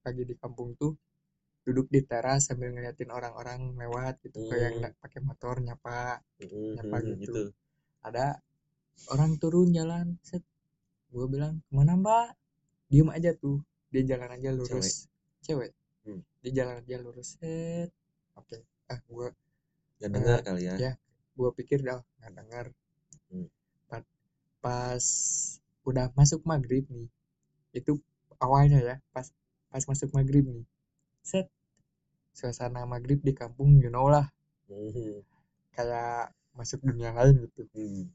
lagi 0.05 0.23
di 0.23 0.35
kampung 0.37 0.77
tuh 0.77 0.93
duduk 1.65 1.89
di 1.89 1.99
teras 1.99 2.47
sambil 2.47 2.71
ngeliatin 2.71 3.09
orang-orang 3.09 3.73
lewat 3.75 4.21
gitu. 4.23 4.45
Kayak 4.47 4.61
yang 4.71 4.93
Hmm. 4.93 5.01
pakai 5.01 5.19
motor 5.19 5.55
nyapa 5.59 6.21
Hmm, 6.39 6.73
nyapa 6.77 6.95
hmm, 6.95 7.05
gitu. 7.17 7.19
gitu. 7.19 7.43
ada 7.99 8.39
orang 9.11 9.35
turun 9.35 9.73
jalan 9.73 10.15
set. 10.21 10.45
Gue 11.09 11.25
bilang 11.27 11.59
ke 11.65 11.71
mana 11.73 11.97
mbak? 11.97 12.37
Diem 12.87 13.09
aja 13.09 13.33
tuh. 13.35 13.59
Dia 13.91 14.05
jalan 14.05 14.31
aja 14.31 14.49
lurus. 14.53 15.09
Cewek, 15.41 15.73
Hmm. 16.05 16.21
dia 16.39 16.51
jalan 16.63 16.79
aja 16.79 16.95
lurus 17.01 17.35
set. 17.35 17.89
Oke. 18.37 18.63
Ah 18.87 19.01
gue 19.03 19.27
Gak 20.01 20.11
dengar 20.13 20.39
kali 20.45 20.61
ya 20.69 20.75
ya. 20.85 20.91
gue 21.37 21.49
pikir 21.59 21.79
dah 21.85 21.99
nggak 22.21 22.33
dengar 22.39 22.65
Hmm. 23.31 23.47
Pa- 23.91 24.07
pas 24.63 25.05
udah 25.89 26.07
masuk 26.19 26.41
maghrib 26.47 26.83
nih 26.91 27.07
itu 27.79 27.93
awalnya 28.43 28.79
ya 28.89 28.95
pas 29.15 29.27
pas 29.71 29.83
masuk 29.91 30.09
maghrib 30.17 30.45
nih 30.47 30.65
set 31.23 31.47
suasana 32.39 32.81
maghrib 32.93 33.19
di 33.27 33.33
kampung 33.41 33.69
you 33.83 33.89
know 33.93 34.07
lah 34.15 34.27
Hmm. 34.69 35.21
kayak 35.75 36.33
masuk 36.57 36.79
dunia 36.83 37.11
lain 37.17 37.35
gitu 37.45 37.61
Hmm. 37.75 38.05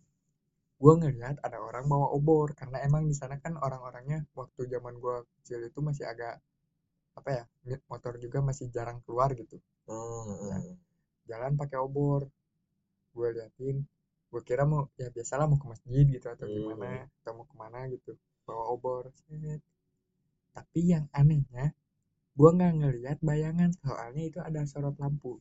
gue 0.82 0.94
ngeliat 1.00 1.36
ada 1.46 1.58
orang 1.62 1.86
bawa 1.92 2.08
obor 2.16 2.48
karena 2.58 2.78
emang 2.88 3.06
di 3.10 3.14
sana 3.14 3.36
kan 3.44 3.54
orang-orangnya 3.66 4.26
waktu 4.38 4.60
zaman 4.72 4.94
gue 4.98 5.16
kecil 5.40 5.60
itu 5.70 5.78
masih 5.88 6.04
agak 6.12 6.34
apa 7.18 7.30
ya 7.38 7.44
motor 7.90 8.14
juga 8.24 8.38
masih 8.42 8.66
jarang 8.74 8.98
keluar 9.06 9.30
gitu 9.36 9.56
Oh, 9.90 10.24
Ya. 10.50 10.58
Jalan 11.26 11.52
pakai 11.54 11.78
obor 11.78 12.26
gue 13.12 13.28
liatin 13.37 13.76
gue 14.32 14.42
kira 14.42 14.64
mau 14.64 14.88
ya 14.96 15.12
biasalah 15.12 15.44
mau 15.44 15.61
ke 15.61 15.66
masjid 15.68 16.04
gitu 16.08 16.26
atau 16.26 16.48
Hmm. 16.48 16.56
gimana 16.56 17.04
atau 17.20 17.32
mau 17.37 17.44
ke 17.44 17.54
mana 17.54 17.85
gitu 17.88 18.16
bawa 18.42 18.64
obor 18.72 19.12
set. 19.14 19.61
tapi 20.52 20.80
yang 20.88 21.06
anehnya 21.12 21.72
gue 22.32 22.48
nggak 22.48 22.72
ngeliat 22.80 23.18
bayangan 23.20 23.70
soalnya 23.85 24.22
itu 24.24 24.38
ada 24.40 24.64
sorot 24.64 24.96
lampu 24.96 25.37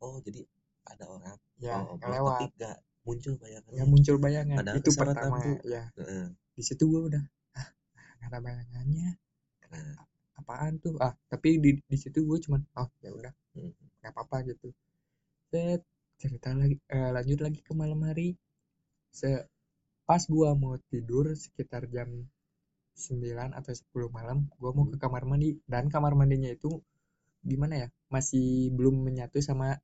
oh 0.00 0.16
jadi 0.24 0.48
ada 0.88 1.04
orang 1.06 1.36
ya 1.60 1.76
oh, 1.84 2.00
yang 2.00 2.10
lewat 2.10 2.40
tapi 2.40 2.56
gak 2.56 2.76
muncul 3.04 3.34
bayangan 3.36 3.70
nggak 3.72 3.88
muncul 3.88 4.16
bayangan 4.16 4.56
Padahal 4.64 4.78
itu 4.80 4.90
pertama 4.96 5.36
lampu. 5.36 5.52
ya 5.68 5.84
Heeh. 6.00 6.24
di 6.56 6.62
situ 6.64 6.82
gue 6.88 7.00
udah 7.12 7.24
ah 7.54 7.68
nggak 8.18 8.28
ada 8.32 8.38
bayangannya 8.40 9.10
Nah, 9.70 9.94
apaan 10.34 10.82
tuh 10.82 10.98
ah 10.98 11.14
tapi 11.30 11.62
di 11.62 11.78
di 11.78 11.96
situ 11.96 12.26
gue 12.26 12.38
cuman 12.42 12.64
oh 12.74 12.88
ya 13.04 13.12
udah 13.12 13.32
Hmm. 13.54 13.70
Nggak 14.00 14.12
apa-apa 14.16 14.36
gitu. 14.48 14.68
Set 15.52 15.82
cerita 16.20 16.52
lagi 16.52 16.76
eh, 16.88 17.10
lanjut 17.12 17.40
lagi 17.40 17.60
ke 17.64 17.72
malam 17.76 18.00
hari. 18.04 18.36
Se 19.12 19.28
pas 20.08 20.22
gua 20.26 20.56
mau 20.58 20.74
tidur 20.90 21.30
sekitar 21.36 21.86
jam 21.88 22.08
9 22.96 23.54
atau 23.56 23.72
10 23.72 24.10
malam 24.12 24.48
gua 24.58 24.70
mau 24.76 24.84
ke 24.88 24.96
kamar 25.00 25.24
mandi. 25.28 25.56
Dan 25.68 25.88
kamar 25.88 26.12
mandinya 26.18 26.50
itu 26.50 26.80
gimana 27.40 27.86
ya 27.86 27.88
masih 28.12 28.68
belum 28.76 29.00
menyatu 29.00 29.40
sama 29.40 29.78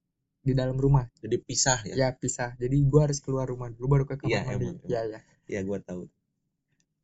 di 0.44 0.52
dalam 0.55 0.76
rumah. 0.79 1.09
Jadi 1.20 1.37
pisah 1.42 1.81
ya? 1.88 1.94
Ya 1.96 2.09
pisah. 2.14 2.55
Jadi 2.57 2.76
gua 2.87 3.09
harus 3.11 3.18
keluar 3.24 3.46
rumah 3.48 3.68
dulu 3.72 3.87
baru 4.00 4.05
ke 4.09 4.16
kamar 4.20 4.31
Iya, 4.33 4.40
mandi. 4.46 4.66
emang, 4.66 4.76
ya 4.87 5.00
ya. 5.09 5.20
Ya 5.46 5.61
gua 5.64 5.79
tahu. 5.81 6.07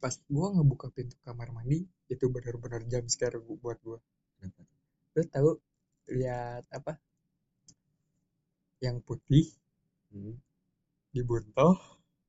Pas 0.03 0.14
gua 0.27 0.51
ngebuka 0.55 0.90
pintu 0.90 1.14
kamar 1.22 1.48
mandi 1.55 1.87
itu 2.11 2.25
benar-benar 2.29 2.83
jam 2.90 3.07
scare 3.09 3.38
gua- 3.40 3.59
buat 3.61 3.79
gua. 3.85 3.98
Kenapa? 4.38 4.62
lu 5.12 5.22
tahu 5.29 5.51
lihat 6.11 6.67
apa 6.73 6.99
yang 8.83 8.99
putih 9.03 9.47
Hmm. 10.12 10.37
dibuntel 11.09 11.73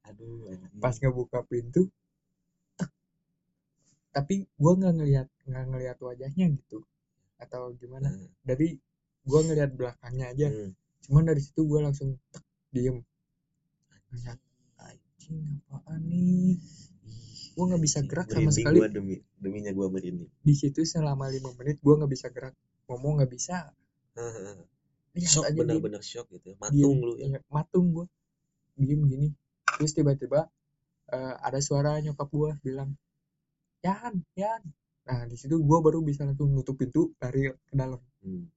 aduh 0.07 0.47
anjing. 0.47 0.79
pas 0.79 0.95
ngebuka 0.95 1.43
pintu 1.43 1.91
tek. 2.79 2.87
tapi 4.15 4.47
gua 4.55 4.79
nggak 4.79 4.93
ngelihat 4.95 5.27
nggak 5.43 5.65
ngelihat 5.67 5.97
wajahnya 5.99 6.45
gitu 6.55 6.79
atau 7.39 7.75
gimana 7.75 8.07
Nah, 8.07 8.29
dari 8.39 8.79
gua 9.27 9.43
ngelihat 9.43 9.75
belakangnya 9.75 10.31
aja 10.31 10.47
hmm. 10.47 10.71
cuman 11.03 11.23
dari 11.27 11.41
situ 11.43 11.67
gua 11.67 11.83
langsung 11.83 12.15
tek, 12.31 12.43
diem 12.71 13.03
ngeliat 14.13 14.39
anjing 14.79 15.59
apaan 15.67 16.01
nih 16.07 16.55
Gua 17.53 17.69
nggak 17.69 17.83
bisa 17.85 17.99
gerak 18.01 18.27
sama 18.33 18.49
sekali. 18.49 18.81
gua 18.81 18.89
demi 18.89 19.15
deminya 19.37 19.69
gua 19.75 19.85
merinding 19.91 20.31
di 20.41 20.53
situ 20.55 20.81
selama 20.87 21.27
lima 21.29 21.51
menit 21.59 21.77
gua 21.83 21.99
nggak 21.99 22.11
bisa 22.15 22.31
gerak 22.31 22.55
ngomong 22.93 23.19
nggak 23.21 23.31
bisa. 23.33 23.73
Lihat 25.13 25.29
shock 25.29 25.45
bener-bener 25.53 26.01
shock 26.01 26.29
gitu 26.29 26.53
ya. 26.53 26.55
matung 26.57 26.77
diem, 26.77 26.97
lu 27.01 27.13
ya. 27.17 27.25
iya, 27.29 27.39
matung 27.49 27.85
gua. 27.93 28.05
Diem 28.77 29.01
gini. 29.05 29.27
Terus 29.77 29.93
tiba-tiba 29.93 30.49
eh, 31.09 31.33
ada 31.41 31.59
suara 31.61 31.97
nyokap 32.01 32.29
gua 32.29 32.53
bilang 32.61 32.93
Yan 33.81 34.21
Yan. 34.37 34.61
Nah 35.03 35.27
di 35.27 35.35
situ 35.37 35.59
gua 35.61 35.81
baru 35.81 36.01
bisa 36.01 36.23
langsung 36.25 36.49
nutup 36.53 36.77
pintu 36.77 37.13
lari 37.19 37.49
ke 37.53 37.73
dalam. 37.75 37.99
Hmm. 38.23 38.47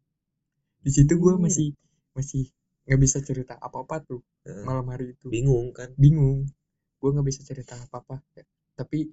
di 0.79 0.95
situ 0.95 1.19
gua 1.19 1.35
Iya. 1.35 1.43
masih 1.43 1.69
masih 2.15 2.45
nggak 2.87 3.01
bisa 3.03 3.19
cerita 3.19 3.59
apa-apa 3.59 3.99
tuh 4.07 4.23
Heeh. 4.47 4.63
malam 4.63 4.87
hari 4.87 5.13
itu. 5.19 5.27
Bingung 5.27 5.75
kan? 5.75 5.91
Bingung. 5.99 6.47
Gua 7.03 7.11
nggak 7.11 7.27
bisa 7.27 7.43
cerita 7.43 7.75
apa-apa. 7.75 8.23
Tapi 8.79 9.11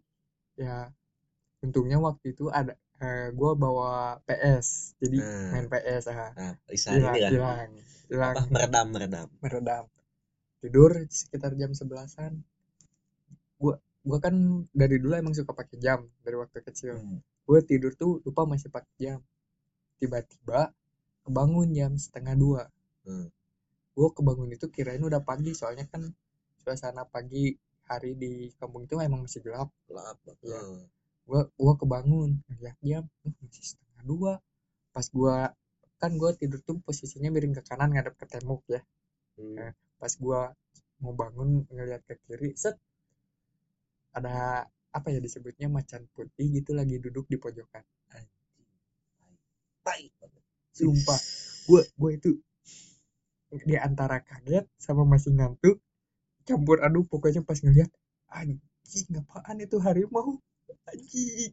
ya 0.53 0.93
untungnya 1.65 1.97
waktu 1.97 2.37
itu 2.37 2.53
ada 2.53 2.77
eh, 3.03 3.27
gua 3.35 3.51
bawa 3.59 3.91
PS 4.23 4.95
jadi 5.03 5.17
Nah. 5.19 5.49
main 5.51 5.67
PS 5.67 6.03
ah 6.09 6.31
nah 6.31 6.53
Isa 6.71 6.95
hilang 6.95 7.19
hilang 7.19 7.71
hilang. 8.13 8.35
Meredam 8.53 8.87
meredam. 8.93 9.27
Meredam. 9.41 9.83
Tidur 10.61 10.91
sekitar 11.09 11.51
jam 11.59 11.73
sebelasan. 11.73 12.45
Gua 13.59 13.75
gua 14.03 14.17
kan 14.21 14.35
dari 14.71 14.99
dulu 14.99 15.17
emang 15.17 15.33
suka 15.35 15.51
pakai 15.51 15.77
jam 15.81 16.07
dari 16.23 16.35
waktu 16.39 16.61
kecil. 16.63 16.95
Hmm. 16.99 17.19
gue 17.43 17.59
tidur 17.59 17.91
tuh 17.99 18.23
lupa 18.23 18.47
masih 18.47 18.71
pakai 18.71 18.95
jam. 18.95 19.19
Tiba-tiba 19.99 20.71
kebangun 21.27 21.75
jam 21.75 21.91
setengah 21.99 22.35
dua. 22.39 22.63
Hmm. 23.03 23.27
gue 23.93 24.09
kebangun 24.09 24.49
itu 24.49 24.71
kirain 24.73 25.03
udah 25.05 25.21
pagi 25.21 25.53
soalnya 25.53 25.85
kan 25.85 26.01
suasana 26.63 27.05
pagi 27.05 27.53
hari 27.85 28.17
di 28.17 28.49
kampung 28.57 28.87
itu 28.87 28.95
emang 28.97 29.27
masih 29.27 29.43
gelap. 29.43 29.69
Gelap 29.91 30.17
Iya. 30.39 30.55
Heeh. 30.55 30.81
Gue 31.23 31.41
gua 31.55 31.73
kebangun 31.79 32.43
ngeliat 32.51 32.77
jam 32.83 33.03
"Oh, 33.23 33.33
masih 33.39 33.63
setengah 33.63 34.03
dua 34.03 34.33
pas 34.93 35.07
gue 35.07 35.35
kan 36.01 36.11
gue 36.19 36.31
tidur 36.35 36.59
tuh 36.67 36.83
posisinya 36.83 37.31
miring 37.31 37.55
ke 37.55 37.63
kanan 37.63 37.95
ngadep 37.95 38.19
ke 38.19 38.27
tembok 38.27 38.59
ya. 38.67 38.83
Hmm. 39.39 39.55
Eh, 39.55 39.71
pas 39.95 40.11
gua 40.19 40.51
mau 40.99 41.15
bangun 41.15 41.63
ngelihat 41.71 42.03
ke 42.03 42.19
kiri 42.27 42.51
set. 42.59 42.75
Ada 44.11 44.67
apa 44.93 45.07
ya 45.09 45.23
disebutnya 45.23 45.71
macan 45.71 46.03
putih 46.11 46.59
gitu 46.59 46.75
lagi 46.75 46.99
duduk 46.99 47.25
di 47.31 47.39
pojokan. 47.39 47.81
Tai. 49.83 50.03
Sumpah. 50.75 51.19
Gua 51.71 51.81
gua 51.95 52.11
itu 52.11 52.35
di 53.63 53.75
antara 53.77 54.19
kaget 54.19 54.65
sama 54.81 55.05
masih 55.05 55.31
ngantuk 55.37 55.77
campur 56.43 56.81
aduk 56.81 57.05
pokoknya 57.05 57.45
pas 57.45 57.61
ngeliat 57.61 57.87
anjing 58.33 59.13
apaan 59.13 59.61
itu 59.61 59.77
harimau 59.77 60.41
anjing. 60.91 61.51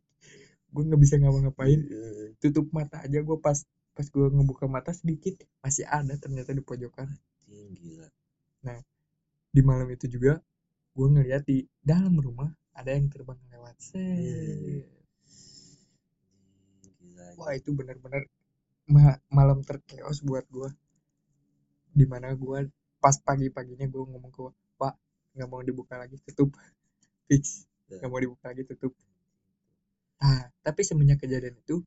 Gua 0.72 0.83
nggak 0.87 1.01
bisa 1.03 1.14
ngapa-ngapain. 1.20 1.81
Heeh. 1.83 2.26
tutup 2.43 2.66
mata 2.70 3.03
aja 3.05 3.18
gua 3.26 3.39
pas 3.43 3.59
pas 3.95 4.07
gua 4.14 4.26
ngebuka 4.31 4.64
mata 4.70 4.91
sedikit 4.95 5.35
masih 5.62 5.85
ada 5.87 6.14
ternyata 6.16 6.51
di 6.55 6.62
pojokan. 6.62 7.09
Gila. 7.51 8.09
Di 9.51 9.61
malam 9.66 9.91
itu 9.91 10.07
juga 10.07 10.39
gue 10.95 11.07
ngeliat 11.11 11.43
di 11.43 11.66
dalam 11.83 12.14
rumah 12.18 12.51
ada 12.70 12.95
yang 12.95 13.11
terbang 13.11 13.39
lewat. 13.51 13.74
Set 13.83 13.99
Anjing, 13.99 14.87
gila 17.03 17.26
wah 17.39 17.53
itu 17.59 17.70
benar-benar 17.74 18.22
ma- 18.87 19.20
malam 19.26 19.59
terkeos 19.66 20.22
buat 20.22 20.47
gue 20.55 20.70
di 21.91 22.07
mana 22.07 22.31
gue 22.39 22.70
pas 23.03 23.16
pagi-paginya 23.18 23.91
gue 23.91 24.03
ngomong 24.07 24.31
ke 24.31 24.43
pak 24.78 24.95
nggak 25.35 25.49
mau 25.51 25.62
dibuka 25.66 25.99
lagi 25.99 26.14
tutup. 26.31 26.55
Fix. 27.26 27.66
Nggak 27.91 28.11
mau 28.11 28.20
dibuka 28.22 28.55
lagi 28.55 28.62
tutup. 28.70 28.95
nah 28.95 29.09
tapi 30.61 30.80
semenjak 30.84 31.24
kejadian 31.24 31.56
itu 31.56 31.80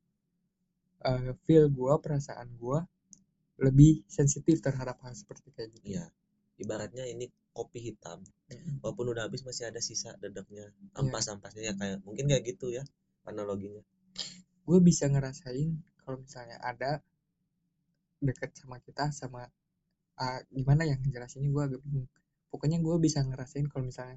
eh, 1.04 1.32
feel 1.44 1.68
gue 1.70 1.94
perasaan 2.00 2.48
gue 2.56 2.78
lebih 3.60 4.02
sensitif 4.10 4.58
terhadap 4.58 4.98
hal 5.04 5.14
seperti 5.14 5.54
kayak 5.54 5.70
gitu 5.78 5.86
Iya. 5.98 6.06
Ibaratnya 6.54 7.06
ini 7.06 7.26
kopi 7.50 7.82
hitam. 7.82 8.22
Walaupun 8.82 9.10
udah 9.14 9.26
habis 9.26 9.42
masih 9.42 9.70
ada 9.70 9.78
sisa 9.78 10.14
dedeknya, 10.18 10.70
Iya. 10.70 10.90
ampas-ampasnya 11.02 11.62
ya 11.70 11.74
kayak 11.74 11.98
mungkin 12.02 12.26
kayak 12.30 12.42
gitu 12.46 12.70
ya 12.70 12.82
analoginya. 13.24 13.82
gue 14.64 14.78
bisa 14.80 15.04
ngerasain 15.12 15.76
kalau 16.00 16.24
misalnya 16.24 16.56
ada 16.64 17.04
deket 18.18 18.56
sama 18.56 18.80
kita 18.80 19.12
sama 19.12 19.44
ah, 20.16 20.40
gimana 20.48 20.88
yang 20.88 20.96
ngejelasinnya 21.04 21.52
gue 21.52 21.62
agak 21.68 21.80
bingung 21.84 22.08
pokoknya 22.48 22.80
gue 22.80 22.96
bisa 22.96 23.20
ngerasain 23.20 23.68
kalau 23.68 23.84
misalnya 23.84 24.16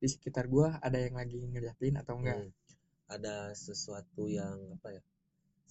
di 0.00 0.08
sekitar 0.10 0.48
gua 0.48 0.80
ada 0.82 0.98
yang 0.98 1.14
lagi 1.14 1.38
ngeliatin 1.44 1.94
atau 2.00 2.18
enggak 2.18 2.40
Hmm. 2.40 2.50
Ada 3.16 3.36
sesuatu 3.66 4.22
yang 4.38 4.56
apa 4.76 4.88
ya 4.96 5.02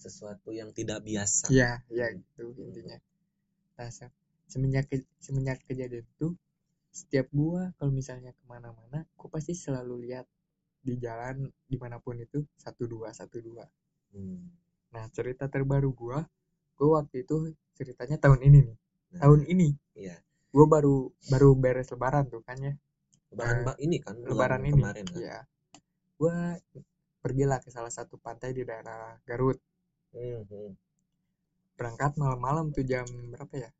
sesuatu 0.04 0.50
yang 0.60 0.70
tidak 0.78 0.98
biasa 1.08 1.46
Iya, 1.56 1.70
ya 1.98 2.06
gitu 2.18 2.42
intinya. 2.68 2.98
Nah, 3.78 3.90
se- 3.98 4.14
semenjak 4.52 4.84
ke- 4.90 5.08
semenjak 5.26 5.58
kejadian 5.68 6.06
itu, 6.14 6.28
setiap 6.98 7.26
gua 7.40 7.62
kalau 7.78 7.92
misalnya 8.00 8.32
ke 8.38 8.44
mana-mana, 8.52 8.98
gua 9.18 9.28
pasti 9.36 9.52
selalu 9.64 9.94
lihat 10.08 10.26
di 10.86 10.94
jalan 11.04 11.36
di 11.70 11.76
mana 11.82 11.96
pun 12.04 12.16
itu 12.26 12.38
satu 12.64 12.84
dua 12.92 13.08
satu 13.20 13.38
dua. 13.48 13.64
Hmm. 14.12 14.52
Nah, 14.94 15.04
cerita 15.16 15.44
terbaru 15.54 15.90
gua, 16.00 16.18
gua 16.78 16.88
waktu 17.02 17.16
itu 17.24 17.36
ceritanya 17.78 18.16
tahun 18.22 18.40
ini 18.48 18.58
nih, 18.68 18.78
Nah, 19.12 19.20
tahun 19.22 19.40
ini, 19.52 19.68
iya 20.02 20.16
gua 20.54 20.66
baru 20.74 20.96
baru 21.32 21.50
beres 21.62 21.88
lebaran 21.94 22.24
tuh 22.32 22.42
kan 22.46 22.58
ya, 22.66 22.74
lebaran 23.32 23.56
Mbak, 23.64 23.76
ini 23.86 23.96
kan 24.04 24.14
lebaran 24.28 24.62
ini, 24.70 24.82
kemarin 24.82 25.06
kan 25.08 25.22
ya. 25.26 25.36
Gua 26.20 26.36
pergilah 27.24 27.58
ke 27.64 27.70
salah 27.76 27.92
satu 27.98 28.14
pantai 28.26 28.50
di 28.58 28.62
daerah 28.68 29.16
Garut. 29.28 29.58
Hmm, 30.12 30.42
hmm, 30.50 30.72
Berangkat 31.78 32.12
malam-malam 32.22 32.66
tuh 32.76 32.84
jam 32.90 33.04
berapa 33.32 33.54
ya? 33.64 33.70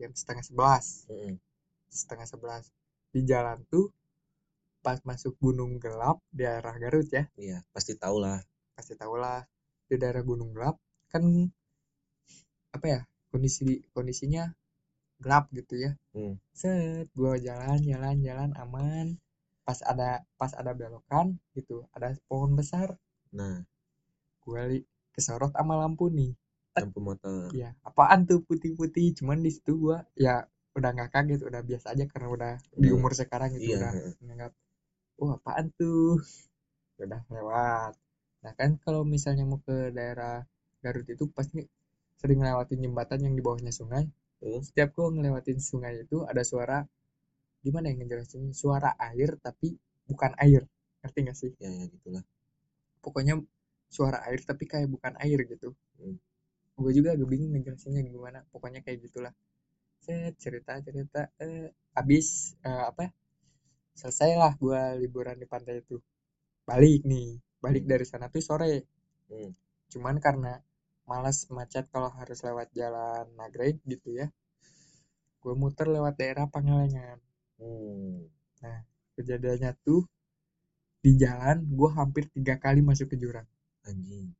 Jam 0.00 0.10
setengah 0.20 0.44
sebelas. 0.48 0.86
hmm. 1.10 1.34
setengah 2.00 2.26
sebelas 2.28 2.64
di 3.14 3.20
jalan 3.30 3.58
tuh 3.72 3.86
pas 4.84 4.98
masuk 5.08 5.34
gunung 5.42 5.72
gelap 5.84 6.18
di 6.30 6.44
daerah 6.46 6.74
Garut 6.82 7.08
ya 7.10 7.24
iya 7.40 7.58
pasti 7.74 7.92
tahu 8.02 8.16
lah 8.24 8.38
pasti 8.76 8.94
tau 9.00 9.14
lah 9.16 9.40
di 9.88 9.96
daerah 10.02 10.22
gunung 10.26 10.50
gelap 10.54 10.76
kan 11.12 11.22
apa 12.76 12.86
ya 12.94 13.00
kondisi 13.32 13.82
kondisinya 13.94 14.44
gelap 15.22 15.44
gitu 15.58 15.74
ya 15.84 15.92
Hmm. 16.14 16.34
set 16.60 17.06
gua 17.18 17.34
jalan 17.46 17.78
jalan 17.90 18.16
jalan 18.26 18.50
aman 18.62 19.06
pas 19.66 19.82
ada 19.82 20.22
pas 20.38 20.54
ada 20.54 20.70
belokan 20.72 21.34
gitu 21.58 21.90
ada 21.90 22.14
pohon 22.30 22.54
besar. 22.54 22.94
Nah. 23.34 23.66
Gua 24.46 24.62
li 24.70 24.78
kesorot 25.10 25.50
sama 25.50 25.74
lampu 25.74 26.06
nih. 26.08 26.30
Lampu 26.78 27.00
motor. 27.02 27.50
ya 27.50 27.74
apaan 27.82 28.28
tuh 28.30 28.46
putih-putih? 28.46 29.18
Cuman 29.18 29.42
di 29.42 29.50
situ 29.50 29.74
gua 29.74 30.06
ya 30.14 30.46
udah 30.76 30.90
nggak 30.92 31.10
kaget 31.10 31.40
udah 31.42 31.64
biasa 31.64 31.96
aja 31.96 32.04
karena 32.04 32.28
udah 32.30 32.52
di 32.76 32.92
Udah. 32.92 32.96
umur 33.00 33.12
sekarang 33.16 33.48
gitu 33.56 33.74
Iya, 33.74 33.80
udah 33.80 33.92
menganggap 34.22 34.52
oh 35.18 35.30
apaan 35.34 35.66
tuh? 35.74 36.20
Udah 37.02 37.20
lewat. 37.28 37.92
Nah 38.44 38.52
kan 38.56 38.76
kalau 38.80 39.02
misalnya 39.04 39.44
mau 39.44 39.60
ke 39.60 39.90
daerah 39.92 40.44
Garut 40.84 41.08
itu 41.08 41.26
pasti 41.32 41.64
sering 42.20 42.40
ngelewatin 42.44 42.80
jembatan 42.84 43.24
yang 43.24 43.34
di 43.34 43.42
bawahnya 43.42 43.72
sungai. 43.74 44.06
Terus? 44.38 44.68
setiap 44.68 44.92
gua 44.94 45.08
ngelewatin 45.10 45.58
sungai 45.58 46.04
itu 46.04 46.22
ada 46.28 46.44
suara 46.44 46.84
gimana 47.64 47.86
yang 47.90 47.98
ngejelasin 48.04 48.52
suara 48.62 48.90
air 49.08 49.30
tapi 49.46 49.68
bukan 50.10 50.32
air. 50.44 50.62
Ngerti 51.02 51.18
gak 51.28 51.38
sih? 51.42 51.50
Ya 51.62 51.70
ya 51.72 51.84
gitulah. 51.94 52.24
Pokoknya 53.04 53.34
suara 53.96 54.18
air 54.28 54.40
tapi 54.50 54.64
kayak 54.72 54.88
bukan 54.94 55.14
air 55.24 55.40
gitu. 55.52 55.70
Hmm. 56.00 56.18
gue 56.76 56.92
juga 56.98 57.10
agak 57.16 57.28
bingung 57.32 57.52
ngejelasinnya 57.54 58.02
gimana. 58.08 58.38
Pokoknya 58.52 58.80
kayak 58.86 59.00
gitulah. 59.06 59.32
Set 60.04 60.34
cerita 60.42 60.72
cerita 60.86 61.20
eh 61.42 61.68
abis 62.00 62.56
eh, 62.66 62.84
apa 62.90 63.04
selesai 64.00 64.30
lah 64.42 64.52
gue 64.62 64.80
liburan 65.02 65.36
di 65.42 65.46
pantai 65.52 65.74
itu. 65.84 65.96
Balik 66.70 67.02
nih. 67.12 67.28
Balik 67.64 67.84
Hmm. 67.84 67.92
dari 67.92 68.06
sana 68.10 68.26
tuh 68.34 68.42
sore. 68.48 68.74
Hmm. 69.30 69.50
cuman 69.92 70.16
karena 70.26 70.52
malas 71.10 71.38
macet 71.56 71.84
kalau 71.94 72.10
harus 72.18 72.38
lewat 72.46 72.68
jalan 72.78 73.26
nagreg 73.38 73.76
gitu 73.92 74.08
ya 74.20 74.26
gue 75.42 75.54
muter 75.62 75.86
lewat 75.96 76.14
daerah 76.20 76.46
Pangalengan 76.54 77.18
Hmm. 77.56 78.28
kejadiannya 79.16 79.72
tuh 79.80 80.04
di 81.00 81.16
jalan 81.16 81.64
gue 81.64 81.90
hampir 81.96 82.28
tiga 82.28 82.60
kali 82.60 82.84
masuk 82.84 83.14
ke 83.14 83.16
jurang. 83.16 83.48
Anjing. 83.88 84.34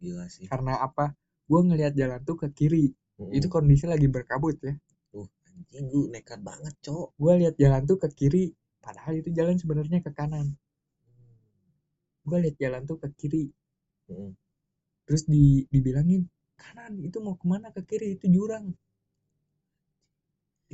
Gila 0.00 0.24
sih. 0.30 0.48
Karena 0.48 0.80
apa? 0.80 1.12
Gue 1.44 1.60
ngelihat 1.66 1.92
jalan 1.92 2.20
tuh 2.24 2.38
ke 2.40 2.48
kiri. 2.54 2.88
Itu 3.34 3.50
kondisi 3.50 3.84
lagi 3.84 4.06
berkabut 4.06 4.56
ya. 4.62 4.72
Tuh, 5.10 5.26
anjing 5.50 5.90
gue 5.90 6.08
nekat 6.08 6.40
banget 6.40 6.72
cok. 6.80 7.18
Gue 7.18 7.32
lihat 7.44 7.54
jalan 7.58 7.82
tuh 7.84 7.98
ke 8.00 8.08
kiri 8.14 8.54
padahal 8.78 9.20
itu 9.20 9.28
jalan 9.34 9.58
sebenarnya 9.58 10.00
ke 10.00 10.14
kanan. 10.14 10.56
Gue 12.24 12.38
lihat 12.46 12.56
jalan 12.56 12.86
tuh 12.88 12.96
ke 13.02 13.08
kiri. 13.18 13.50
Terus 15.04 15.22
di 15.28 15.66
dibilangin 15.68 16.24
kanan 16.56 16.96
itu 17.04 17.18
mau 17.20 17.36
ke 17.36 17.44
mana 17.44 17.74
ke 17.74 17.82
kiri? 17.84 18.16
Itu 18.16 18.30
jurang 18.30 18.72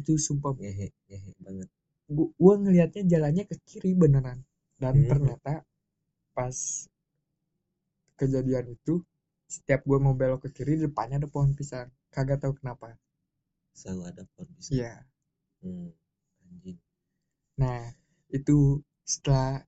itu 0.00 0.12
sumpah 0.26 0.52
ngehe 0.58 0.88
ngehe 1.08 1.32
banget. 1.44 1.68
Gua, 2.16 2.28
gua 2.40 2.54
ngelihatnya 2.62 3.02
jalannya 3.12 3.44
ke 3.50 3.56
kiri 3.68 3.90
beneran. 4.02 4.38
Dan 4.82 4.94
Hmm. 4.94 5.08
ternyata 5.10 5.52
pas 6.36 6.56
kejadian 8.20 8.66
itu 8.76 8.94
setiap 9.54 9.80
gua 9.88 9.98
mau 10.02 10.14
belok 10.16 10.40
ke 10.48 10.62
kiri 10.62 10.74
depannya 10.80 11.16
ada 11.22 11.28
pohon 11.30 11.52
pisang. 11.58 11.88
Kagak 12.14 12.42
tahu 12.42 12.52
kenapa. 12.58 12.94
Selalu 13.74 14.02
ada 14.10 14.22
pohon 14.34 14.48
pisang. 14.56 14.74
Iya. 14.78 14.92
Hmm. 15.62 15.88
anjing. 16.50 16.78
Nah 17.60 17.80
itu 18.34 18.82
setelah 19.04 19.62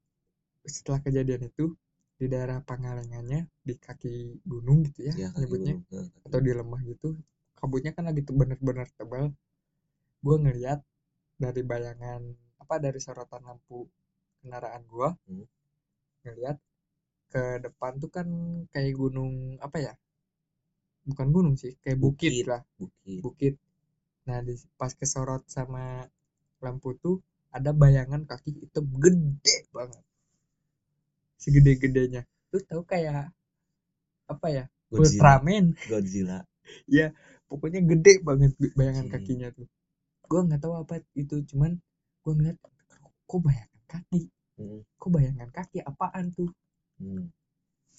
setelah 0.66 1.00
kejadian 1.06 1.46
itu 1.50 1.74
di 2.16 2.26
daerah 2.32 2.58
Pangalengannya 2.64 3.46
di 3.60 3.74
kaki 3.76 4.40
gunung 4.42 4.82
gitu 4.88 5.00
ya 5.08 5.14
ya 5.14 5.28
nyebutnya 5.36 5.74
gunung. 5.90 6.08
Atau 6.26 6.40
di 6.40 6.50
lembah 6.56 6.80
gitu 6.88 7.08
kabutnya 7.56 7.92
kan 7.96 8.04
lagi 8.08 8.20
tuh 8.24 8.34
bener-bener 8.36 8.88
tebal 8.96 9.32
gue 10.22 10.36
ngeliat 10.36 10.80
dari 11.36 11.62
bayangan 11.62 12.20
apa 12.58 12.74
dari 12.80 12.98
sorotan 12.98 13.44
lampu 13.44 13.84
kendaraan 14.40 14.82
gue 14.86 15.08
Hmm. 15.28 15.46
ngeliat 16.24 16.56
ke 17.26 17.42
depan 17.60 17.98
tuh 17.98 18.10
kan 18.10 18.26
kayak 18.72 18.94
gunung 18.94 19.58
apa 19.60 19.78
ya 19.82 19.94
bukan 21.06 21.28
gunung 21.30 21.54
sih 21.54 21.74
kayak 21.82 21.98
bukit, 22.02 22.30
Bukit. 22.34 22.44
lah. 22.50 22.62
bukit. 22.78 23.20
Bukit. 23.22 23.54
Nah 24.26 24.42
di 24.42 24.54
pas 24.74 24.90
kesorot 24.90 25.46
sama 25.46 26.02
lampu 26.58 26.98
tuh 26.98 27.22
ada 27.54 27.70
bayangan 27.70 28.26
kaki 28.26 28.66
hitam 28.66 28.90
gede 28.98 29.56
banget. 29.70 30.02
Segede-gedenya. 31.38 32.26
Lu 32.50 32.58
tahu 32.64 32.82
kayak 32.82 33.30
apa 34.26 34.46
ya 34.50 34.64
Godzilla. 34.90 35.38
Ultraman? 35.38 35.64
Godzilla. 35.86 36.38
Pokoknya 37.46 37.80
gede 37.86 38.12
banget 38.26 38.52
bayangan 38.74 39.06
Anjing. 39.06 39.14
kakinya 39.14 39.48
tuh 39.54 39.66
gue 40.30 40.40
nggak 40.46 40.60
tahu 40.62 40.74
apa 40.82 40.94
itu 41.14 41.36
cuman 41.50 41.72
gue 42.22 42.32
ngeliat 42.36 42.58
kok 43.26 43.40
bayangan 43.42 43.82
kaki 43.86 44.22
Hmm. 44.56 44.80
kok 44.96 45.10
bayangan 45.12 45.50
kaki 45.52 45.84
apaan 45.84 46.32
tuh 46.32 46.48
Hmm. 46.96 47.28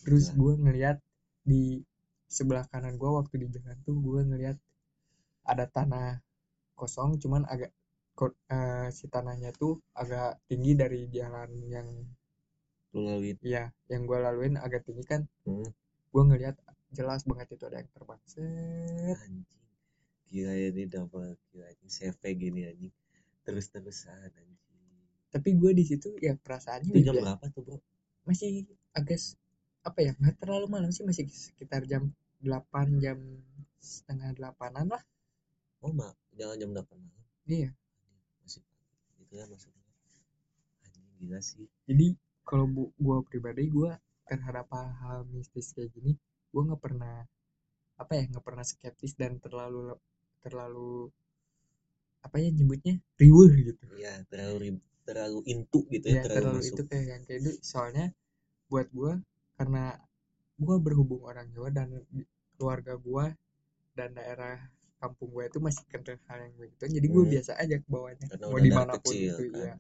terus 0.01 0.33
Gila. 0.33 0.37
gue 0.41 0.53
ngeliat 0.65 0.97
di 1.45 1.85
sebelah 2.25 2.65
kanan 2.65 2.97
gue 2.97 3.05
waktu 3.13 3.45
di 3.45 3.47
jalan 3.53 3.77
tuh 3.85 3.93
gue 4.01 4.19
ngeliat 4.25 4.57
ada 5.45 5.65
tanah 5.69 6.17
kosong 6.73 7.21
cuman 7.21 7.45
agak 7.45 7.69
eh, 8.49 8.89
si 8.89 9.05
tanahnya 9.05 9.53
tuh 9.53 9.77
agak 9.93 10.41
tinggi 10.49 10.73
dari 10.73 11.05
jalan 11.13 11.49
yang 11.69 11.87
lu 12.97 13.05
lalui 13.05 13.37
ya 13.45 13.69
yang 13.93 14.09
gue 14.09 14.17
laluin 14.17 14.57
agak 14.57 14.81
tinggi 14.81 15.05
kan 15.05 15.21
hmm. 15.45 15.69
gue 16.09 16.23
ngeliat 16.25 16.57
jelas 16.89 17.21
banget 17.29 17.53
itu 17.53 17.63
ada 17.69 17.77
yang 17.85 17.89
terbang 17.93 18.21
set 18.25 19.17
anjing 19.29 19.45
gila 20.27 20.53
ya 20.53 20.67
ini 20.71 20.83
double 20.87 21.35
gila 21.51 21.65
anjing 21.67 21.91
CV 21.91 22.21
gini 22.35 22.61
anjing. 22.67 22.93
Terus 23.47 23.71
terusan 23.71 24.15
anjing. 24.27 24.59
Tapi 25.31 25.49
gue 25.55 25.71
di 25.75 25.83
situ 25.83 26.15
ya 26.19 26.35
perasaannya 26.35 26.91
itu 26.91 27.03
jam 27.03 27.15
berapa 27.19 27.45
tuh 27.51 27.61
bro? 27.63 27.77
Masih 28.27 28.67
agak 28.95 29.19
apa 29.87 29.99
ya 30.03 30.11
nggak 30.19 30.35
terlalu 30.43 30.67
malam 30.67 30.91
sih 30.91 31.07
masih 31.07 31.27
sekitar 31.31 31.87
jam 31.87 32.11
8 32.43 33.03
jam 33.03 33.17
setengah 33.79 34.35
delapanan 34.35 34.91
lah. 34.91 35.03
Oh 35.79 35.91
mak 35.95 36.15
jangan 36.35 36.59
jam 36.59 36.71
8 36.75 36.83
malam? 36.95 37.23
Iya. 37.47 37.69
Masih 38.43 38.63
gitu 39.23 39.33
ya 39.35 39.45
maksudnya. 39.47 39.83
Anjing 40.83 41.05
gila 41.19 41.39
sih. 41.39 41.67
Jadi 41.87 42.15
kalau 42.47 42.67
bu 42.67 42.83
gue 42.95 43.17
pribadi 43.27 43.67
gue 43.67 43.91
terhadap 44.27 44.67
hal-hal 44.71 45.23
mistis 45.31 45.71
kayak 45.71 45.91
gini 45.95 46.15
gue 46.51 46.61
nggak 46.63 46.79
pernah 46.79 47.23
apa 47.97 48.11
ya 48.13 48.23
nggak 48.29 48.45
pernah 48.45 48.63
skeptis 48.63 49.15
dan 49.19 49.39
terlalu 49.41 49.95
terlalu 50.43 51.09
apa 52.25 52.35
ya 52.43 52.49
nyebutnya 52.57 52.93
riweuh 53.21 53.51
gitu. 53.67 53.83
Iya 54.01 54.13
terlalu 54.29 54.77
terlalu 55.07 55.39
intu 55.53 55.79
gitu 55.93 56.07
ya 56.11 56.19
ya, 56.19 56.23
terlalu, 56.25 56.43
terlalu 56.43 56.57
masuk. 56.59 56.73
itu 56.75 56.81
kayak 56.89 57.05
yang 57.11 57.21
kayak 57.27 57.39
itu 57.41 57.51
soalnya 57.71 58.05
buat 58.71 58.87
gue 58.99 59.13
karena 59.57 59.83
gue 60.65 60.77
berhubung 60.85 61.21
orang 61.29 61.47
Jawa 61.55 61.69
dan 61.77 61.87
keluarga 62.57 62.93
gue 63.07 63.25
dan 63.97 64.09
daerah 64.17 64.57
kampung 65.01 65.29
gue 65.35 65.43
itu 65.49 65.59
masih 65.61 65.83
kenal 65.91 66.17
hal 66.29 66.39
yang 66.45 66.55
begitu 66.61 66.83
jadi 66.97 67.07
gue 67.13 67.23
Hmm. 67.23 67.33
biasa 67.35 67.51
aja 67.63 67.75
ke 67.83 67.87
bawahnya 67.89 68.25
karena 68.31 68.45
mau 68.51 68.59
di 68.67 68.71
mana 68.73 68.93
pun 68.97 69.13
kecil 69.13 69.33
itu 69.37 69.43
kan. 69.53 69.61
ya 69.67 69.73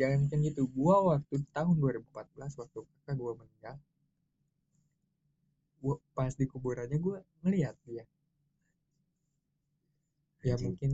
jangan 0.00 0.20
kan 0.30 0.38
gitu 0.48 0.62
gue 0.76 0.96
waktu 1.10 1.34
tahun 1.56 1.74
2014 1.80 2.60
waktu 2.60 2.78
kakak 2.88 3.14
gue 3.20 3.32
meninggal 3.40 3.76
gue 5.82 5.96
pas 6.16 6.32
di 6.40 6.46
kuburannya 6.52 6.98
gue 7.06 7.18
ngeliat 7.42 7.76
dia 7.88 8.04
ya 10.42 10.58
Anjing. 10.58 10.74
mungkin 10.74 10.90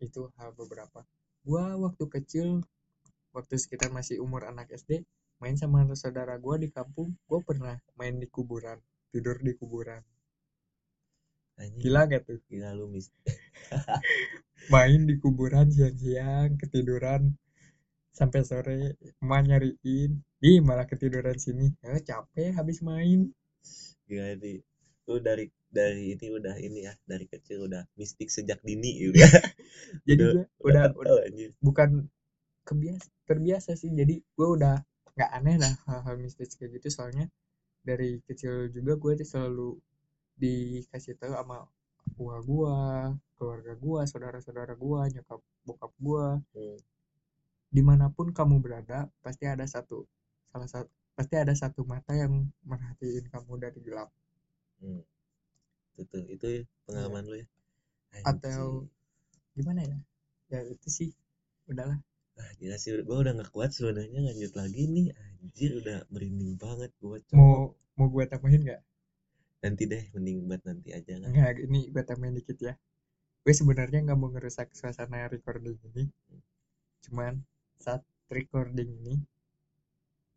itu 0.00 0.30
hal 0.38 0.54
beberapa. 0.56 1.04
Gue 1.44 1.64
waktu 1.76 2.04
kecil 2.08 2.48
waktu 3.34 3.54
sekitar 3.58 3.90
masih 3.92 4.18
umur 4.22 4.46
anak 4.46 4.70
SD 4.72 5.04
main 5.40 5.56
sama 5.56 5.84
saudara 5.98 6.38
gue 6.38 6.56
di 6.64 6.68
kampung. 6.70 7.14
Gue 7.28 7.40
pernah 7.44 7.76
main 7.98 8.16
di 8.16 8.26
kuburan 8.30 8.78
tidur 9.10 9.36
di 9.42 9.52
kuburan. 9.58 10.00
Anjing, 11.60 11.82
gila 11.82 12.08
gak 12.08 12.24
tuh? 12.24 12.40
Gila 12.48 12.72
lu 12.72 12.88
mis 12.88 13.12
main 14.72 15.04
di 15.04 15.20
kuburan 15.20 15.68
siang-siang 15.68 16.56
ketiduran. 16.56 17.36
Sampai 18.10 18.42
sore 18.42 18.96
emak 19.22 19.40
nyariin 19.48 20.12
ih 20.40 20.58
malah 20.64 20.88
ketiduran 20.88 21.36
sini. 21.36 21.68
Ya 21.84 22.00
capek 22.00 22.56
habis 22.56 22.80
main. 22.80 23.28
Gila 24.08 24.38
nih 24.40 24.64
lu 25.10 25.18
dari 25.18 25.50
dari 25.70 26.14
ini 26.18 26.26
udah 26.38 26.54
ini 26.58 26.78
ya 26.88 26.94
dari 27.06 27.26
kecil 27.30 27.66
udah 27.70 27.82
mistik 27.98 28.28
sejak 28.36 28.58
dini 28.66 28.90
gitu 29.02 29.16
ya 29.22 29.30
jadi 30.08 30.22
Udah- 30.26 30.34
gue 30.34 30.44
udah, 30.66 30.84
kental, 30.90 31.00
udah 31.02 31.14
anjing. 31.26 31.52
bukan 31.62 31.90
kebiasa 32.68 33.08
terbiasa 33.28 33.70
sih 33.80 33.90
jadi 33.94 34.14
gue 34.36 34.48
udah 34.56 34.76
nggak 35.16 35.30
aneh 35.38 35.56
lah 35.62 35.74
hal-hal 35.88 36.16
mistis 36.18 36.54
kayak 36.58 36.70
gitu 36.80 36.88
soalnya 36.92 37.26
dari 37.86 38.20
kecil 38.28 38.68
juga 38.76 38.92
gue 39.02 39.12
tuh 39.22 39.28
selalu 39.28 39.68
dikasih 40.42 41.14
tahu 41.20 41.32
sama 41.36 41.58
gua 42.18 42.36
gua 42.42 42.76
keluarga 43.36 43.72
gua 43.78 44.00
saudara-saudara 44.10 44.74
gua 44.76 45.06
nyokap 45.12 45.40
bokap 45.66 45.92
gua 46.00 46.26
Hmm. 46.56 46.78
di 47.70 47.82
mana 47.86 48.10
pun 48.10 48.34
kamu 48.34 48.56
berada 48.64 49.06
pasti 49.24 49.44
ada 49.46 49.62
satu 49.68 49.98
salah 50.50 50.68
satu 50.68 50.88
pasti 51.16 51.34
ada 51.38 51.54
satu 51.54 51.80
mata 51.86 52.12
yang 52.16 52.32
merhatiin 52.66 53.24
kamu 53.30 53.52
dari 53.64 53.78
gelap 53.86 54.10
Hmm. 54.80 55.04
Itu 56.00 56.08
tuh, 56.08 56.22
itu 56.24 56.48
pengalaman 56.88 57.24
lu 57.28 57.36
ya. 57.42 57.46
Atau- 58.24 58.88
Anjing. 58.88 59.56
gimana 59.56 59.80
ya? 59.84 59.98
Ya 60.50 60.60
itu 60.64 60.88
sih. 60.88 61.10
Udahlah. 61.68 62.00
Ah 62.40 62.50
gila 62.56 62.80
sih 62.80 62.96
gue 62.96 63.16
udah 63.22 63.36
gak 63.36 63.52
kuat 63.52 63.70
sebenarnya 63.76 64.20
lanjut 64.24 64.52
lagi 64.56 64.88
nih. 64.88 65.12
Anjir 65.12 65.70
udah 65.76 65.98
merinding 66.08 66.56
banget 66.56 66.90
gue 66.98 67.20
mau 67.36 67.76
mau 68.00 68.06
gue 68.08 68.24
tambahin 68.24 68.64
nggak? 68.64 68.82
Nanti 69.60 69.82
deh 69.84 70.04
mending 70.16 70.48
buat 70.48 70.62
nanti 70.64 70.88
aja 70.96 71.20
lah. 71.20 71.28
Nggak, 71.28 71.68
ini 71.68 71.80
gue 71.92 72.02
tambahin 72.02 72.34
dikit 72.40 72.56
ya. 72.64 72.74
Gue 73.44 73.52
sebenarnya 73.52 74.00
nggak 74.08 74.18
mau 74.18 74.32
ngerusak 74.32 74.72
suasana 74.72 75.28
recording 75.28 75.76
ini. 75.92 76.08
Cuman 77.04 77.44
saat 77.76 78.00
recording 78.32 78.88
ini, 79.04 79.14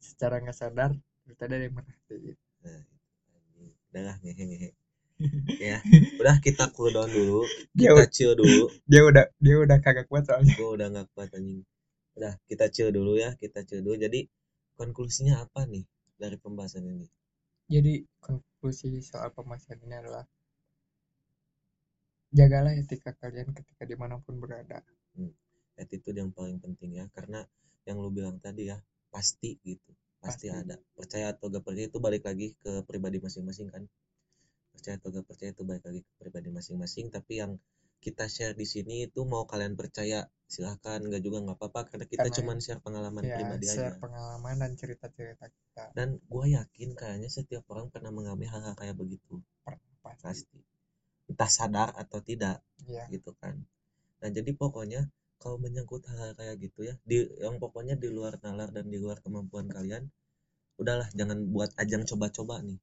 secara 0.03 0.43
nggak 0.43 0.55
sadar, 0.59 0.91
ternyata 1.23 1.43
ada 1.47 1.55
yang 1.59 1.75
merhatiin. 1.75 2.35
nah 2.63 2.79
udah 3.91 4.03
lah 4.07 4.15
ngehe 4.23 4.43
ngehe 4.43 4.69
ya 5.59 5.79
udah 6.21 6.35
kita 6.43 6.69
cool 6.75 6.91
down 6.91 7.09
dulu 7.09 7.43
Dia, 7.73 7.91
kita 7.93 8.05
chill 8.11 8.33
dulu. 8.37 8.69
dia 8.85 9.01
udah 9.05 9.25
dia 9.39 9.55
udah 9.59 9.77
kagak 9.81 10.05
kuat 10.09 10.23
soalnya. 10.27 10.53
gue 10.53 10.69
udah 10.77 10.87
gak 10.93 11.07
kuat 11.15 11.29
anjing. 11.33 11.61
Udah 12.17 12.33
kita 12.45 12.65
chill 12.69 12.89
dulu 12.93 13.17
ya 13.17 13.33
kita 13.39 13.65
chill 13.65 13.81
dulu. 13.81 13.97
Jadi 13.97 14.29
konklusinya 14.77 15.41
apa 15.41 15.65
nih 15.65 15.83
dari 16.19 16.37
pembahasan 16.37 16.85
ini? 16.85 17.07
Jadi 17.71 18.05
konklusi 18.21 19.01
soal 19.01 19.33
pembahasan 19.33 19.81
ini 19.81 19.95
adalah 19.97 20.23
jagalah 22.33 22.73
etika 22.73 23.13
kalian 23.17 23.53
ketika 23.53 23.83
di 23.85 23.95
mana 23.97 24.17
pun 24.21 24.37
berada. 24.41 24.81
attitude 25.73 26.21
yang 26.21 26.29
paling 26.29 26.61
penting 26.61 27.01
ya 27.01 27.09
karena 27.17 27.41
yang 27.89 27.97
lu 27.97 28.13
bilang 28.13 28.37
tadi 28.37 28.69
ya 28.69 28.77
pasti 29.09 29.57
gitu. 29.65 29.89
Pasti, 30.21 30.47
Pasti. 30.47 30.53
ada. 30.53 30.77
Percaya 30.93 31.33
atau 31.33 31.49
gak 31.49 31.65
percaya 31.65 31.89
itu 31.89 31.97
balik 31.97 32.23
lagi 32.29 32.53
ke 32.61 32.85
pribadi 32.85 33.17
masing-masing 33.19 33.73
kan 33.73 33.83
percaya 34.73 34.97
atau 34.97 35.09
gak 35.09 35.25
percaya 35.25 35.49
itu 35.53 35.61
balik 35.61 35.85
lagi 35.85 36.01
ke 36.01 36.11
pribadi 36.17 36.49
masing-masing 36.49 37.07
tapi 37.07 37.39
yang 37.39 37.55
kita 37.97 38.27
share 38.27 38.51
di 38.51 38.67
sini 38.67 39.07
itu 39.07 39.23
mau 39.23 39.47
kalian 39.47 39.79
percaya 39.79 40.27
silahkan 40.43 40.99
nggak 40.99 41.23
juga 41.23 41.39
nggak 41.39 41.55
apa-apa 41.55 41.87
karena 41.87 42.03
kita 42.03 42.27
Karena- 42.27 42.35
cuman 42.35 42.57
share 42.59 42.81
pengalaman 42.83 43.23
Ya, 43.23 43.39
pribadi 43.39 43.65
share 43.65 43.95
aja 43.95 44.01
pengalaman 44.01 44.55
dan 44.59 44.71
cerita-cerita 44.75 45.45
kita. 45.47 45.83
dan 45.95 46.19
gue 46.19 46.45
yakin 46.51 46.89
kayaknya 46.93 47.29
setiap 47.31 47.63
orang 47.71 47.87
pernah 47.87 48.11
mengalami 48.11 48.43
hal-hal 48.43 48.75
kayak 48.75 48.99
begitu. 48.99 49.39
Pasti. 49.63 50.19
pasti. 50.19 50.59
Entah 51.31 51.47
sadar 51.47 51.89
atau 51.95 52.19
tidak 52.19 52.59
Ya, 52.83 53.07
gitu 53.07 53.31
kan. 53.39 53.55
Nah 54.19 54.29
jadi 54.29 54.51
pokoknya 54.51 55.07
kalau 55.39 55.55
menyangkut 55.55 56.03
hal 56.11 56.35
kayak 56.35 56.59
gitu 56.59 56.83
ya 56.83 56.99
di 57.07 57.23
yang 57.39 57.55
pokoknya 57.55 57.95
di 57.95 58.11
luar 58.11 58.35
nalar 58.43 58.67
dan 58.75 58.91
di 58.91 58.99
luar 58.99 59.23
kemampuan 59.23 59.71
kalian 59.71 60.11
udahlah 60.75 61.07
jangan 61.15 61.39
buat 61.47 61.71
ajang 61.79 62.03
coba-coba 62.03 62.59
nih 62.59 62.79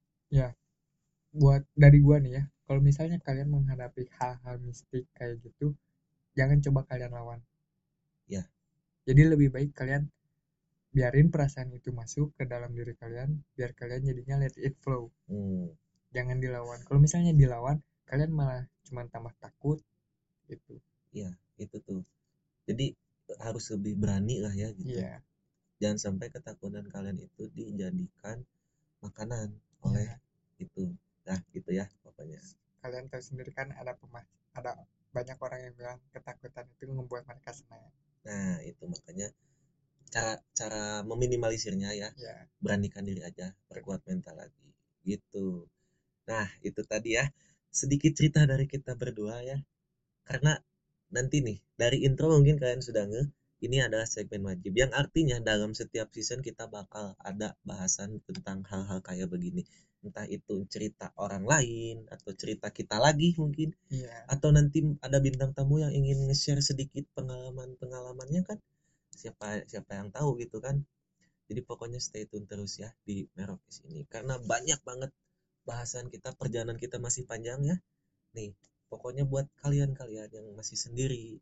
buat 1.31 1.63
dari 1.75 1.99
gua 2.03 2.19
nih 2.19 2.33
ya 2.39 2.43
kalau 2.67 2.79
misalnya 2.83 3.19
kalian 3.23 3.51
menghadapi 3.51 4.07
hal-hal 4.19 4.55
mistik 4.63 5.07
kayak 5.15 5.39
gitu 5.43 5.75
jangan 6.35 6.63
coba 6.63 6.87
kalian 6.87 7.11
lawan. 7.11 7.39
Ya. 8.31 8.47
jadi 9.03 9.35
lebih 9.35 9.51
baik 9.51 9.75
kalian 9.75 10.07
biarin 10.95 11.27
perasaan 11.31 11.71
itu 11.75 11.91
masuk 11.91 12.31
ke 12.35 12.43
dalam 12.47 12.71
diri 12.71 12.95
kalian 12.95 13.43
biar 13.55 13.75
kalian 13.75 14.07
jadinya 14.07 14.39
let 14.39 14.55
it 14.59 14.75
flow. 14.83 15.11
Hmm, 15.27 15.71
jangan 16.15 16.39
dilawan. 16.39 16.79
Kalau 16.87 16.99
misalnya 16.99 17.35
dilawan 17.35 17.79
kalian 18.07 18.31
malah 18.31 18.67
cuma 18.87 19.07
tambah 19.07 19.31
takut 19.39 19.79
gitu. 20.47 20.79
Itu 21.59 21.77
tuh. 21.83 22.03
Jadi 22.67 22.91
harus 23.39 23.67
lebih 23.71 23.95
berani 23.99 24.43
lah 24.43 24.51
ya 24.51 24.71
gitu. 24.75 24.99
Iya. 24.99 25.23
Jangan 25.79 25.97
sampai 25.99 26.27
ketakutan 26.31 26.87
kalian 26.87 27.19
itu 27.19 27.47
dijadikan 27.55 28.43
makanan 29.01 29.55
oleh 29.83 30.07
Iya. 30.07 30.15
itu 30.67 30.93
nah 31.27 31.39
gitu 31.53 31.69
ya 31.71 31.85
pokoknya. 32.01 32.41
Kalian 32.81 33.05
tahu 33.11 33.21
sendiri 33.21 33.51
kan 33.53 33.69
ada 33.77 33.93
pemah 33.93 34.25
ada 34.57 34.73
banyak 35.11 35.37
orang 35.37 35.59
yang 35.69 35.73
bilang 35.75 35.97
ketakutan 36.15 36.65
itu 36.71 36.89
membuat 36.89 37.23
mereka 37.29 37.51
senang. 37.53 37.83
Nah 38.25 38.57
itu 38.63 38.83
makanya 38.87 39.29
cara 40.11 40.39
cara 40.55 41.03
meminimalisirnya 41.07 41.93
ya. 41.93 42.09
Ya 42.17 42.35
beranikan 42.61 43.05
diri 43.05 43.21
aja 43.25 43.53
perkuat 43.69 44.05
mental 44.05 44.37
lagi 44.37 44.69
gitu. 45.05 45.65
Nah 46.29 46.47
itu 46.61 46.81
tadi 46.85 47.17
ya 47.17 47.25
sedikit 47.71 48.13
cerita 48.17 48.43
dari 48.45 48.65
kita 48.69 48.97
berdua 48.97 49.41
ya. 49.41 49.57
Karena 50.25 50.57
nanti 51.11 51.43
nih 51.43 51.57
dari 51.75 52.07
intro 52.07 52.31
mungkin 52.31 52.55
kalian 52.61 52.81
sudah 52.81 53.03
nge 53.09 53.23
ini 53.61 53.77
adalah 53.77 54.09
segmen 54.09 54.41
wajib 54.41 54.73
yang 54.73 54.89
artinya 54.97 55.37
dalam 55.37 55.77
setiap 55.77 56.09
season 56.09 56.41
kita 56.41 56.65
bakal 56.65 57.13
ada 57.21 57.53
bahasan 57.61 58.17
tentang 58.25 58.65
hal-hal 58.65 59.05
kayak 59.05 59.29
begini. 59.29 59.61
Entah 60.01 60.25
itu 60.25 60.65
cerita 60.65 61.13
orang 61.13 61.45
lain 61.45 62.09
atau 62.09 62.33
cerita 62.33 62.73
kita 62.73 62.97
lagi 62.97 63.37
mungkin. 63.37 63.69
Iya. 63.93 64.25
Atau 64.25 64.49
nanti 64.49 64.81
ada 65.05 65.21
bintang 65.21 65.53
tamu 65.53 65.77
yang 65.77 65.93
ingin 65.93 66.25
nge-share 66.25 66.57
sedikit 66.65 67.05
pengalaman 67.13 67.77
pengalamannya 67.77 68.41
kan. 68.41 68.57
Siapa 69.13 69.69
siapa 69.69 69.93
yang 69.93 70.09
tahu 70.09 70.41
gitu 70.41 70.57
kan. 70.57 70.81
Jadi 71.45 71.61
pokoknya 71.61 72.01
stay 72.01 72.25
tune 72.25 72.49
terus 72.49 72.81
ya 72.81 72.89
di 73.05 73.29
Merokis 73.37 73.85
ini. 73.85 74.09
Karena 74.09 74.41
banyak 74.41 74.81
banget 74.81 75.13
bahasan 75.69 76.09
kita 76.09 76.33
perjalanan 76.33 76.81
kita 76.81 76.97
masih 76.97 77.29
panjang 77.29 77.61
ya. 77.61 77.77
Nih 78.33 78.57
pokoknya 78.89 79.29
buat 79.29 79.45
kalian-kalian 79.61 80.33
yang 80.33 80.47
masih 80.57 80.81
sendiri 80.81 81.37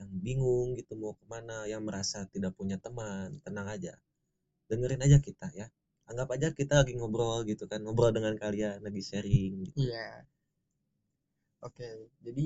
yang 0.00 0.10
bingung 0.26 0.68
gitu 0.80 0.92
mau 1.02 1.12
ke 1.20 1.24
mana 1.34 1.56
yang 1.72 1.82
merasa 1.88 2.18
tidak 2.34 2.52
punya 2.58 2.76
teman 2.84 3.28
tenang 3.44 3.68
aja 3.76 3.94
dengerin 4.70 5.02
aja 5.06 5.18
kita 5.28 5.46
ya 5.60 5.66
anggap 6.10 6.28
aja 6.36 6.48
kita 6.60 6.74
lagi 6.82 6.94
ngobrol 6.98 7.38
gitu 7.50 7.64
kan 7.70 7.80
ngobrol 7.84 8.12
dengan 8.16 8.34
kalian 8.42 8.78
lagi 8.86 9.02
sharing 9.08 9.52
gitu. 9.68 9.80
Iya. 9.80 10.26
Oke, 11.60 11.88
jadi 12.24 12.44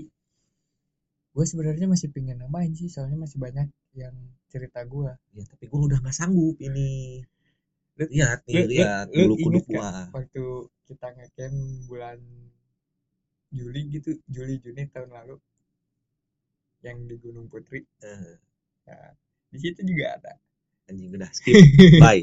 gue 1.34 1.44
sebenarnya 1.50 1.86
masih 1.92 2.09
pengen 2.14 2.38
nambahin 2.40 2.72
sih, 2.80 2.88
soalnya 2.94 3.18
masih 3.24 3.38
banyak 3.44 3.68
yang 4.02 4.14
cerita 4.52 4.80
gue. 4.92 5.11
ya 5.38 5.44
tapi 5.50 5.64
gue 5.70 5.80
udah 5.88 5.98
nggak 6.02 6.16
sanggup 6.20 6.57
ini 6.68 6.88
Lu- 7.98 8.11
lihat 8.14 8.38
nih 8.48 8.62
lihat 8.72 9.07
lu 9.14 9.22
bulu 9.22 9.34
kuduk 9.44 9.64
inget 9.64 9.64
gua 9.70 9.90
Waktu 10.16 10.44
kita 10.88 11.07
ngecamp 11.16 11.57
bulan 11.90 12.18
Juli 13.57 13.80
gitu, 13.94 14.11
Juli 14.34 14.55
Juni 14.64 14.84
tahun 14.92 15.11
lalu, 15.16 15.36
yang 16.85 17.09
di 17.09 17.16
Gunung 17.18 17.49
Putri. 17.49 17.80
Eh, 18.05 18.37
Nah, 18.85 19.16
di 19.49 19.59
situ 19.64 19.80
juga 19.80 20.20
ada. 20.20 20.32
anjing 20.85 21.09
udah 21.16 21.32
skip 21.32 21.57
bye 22.03 22.20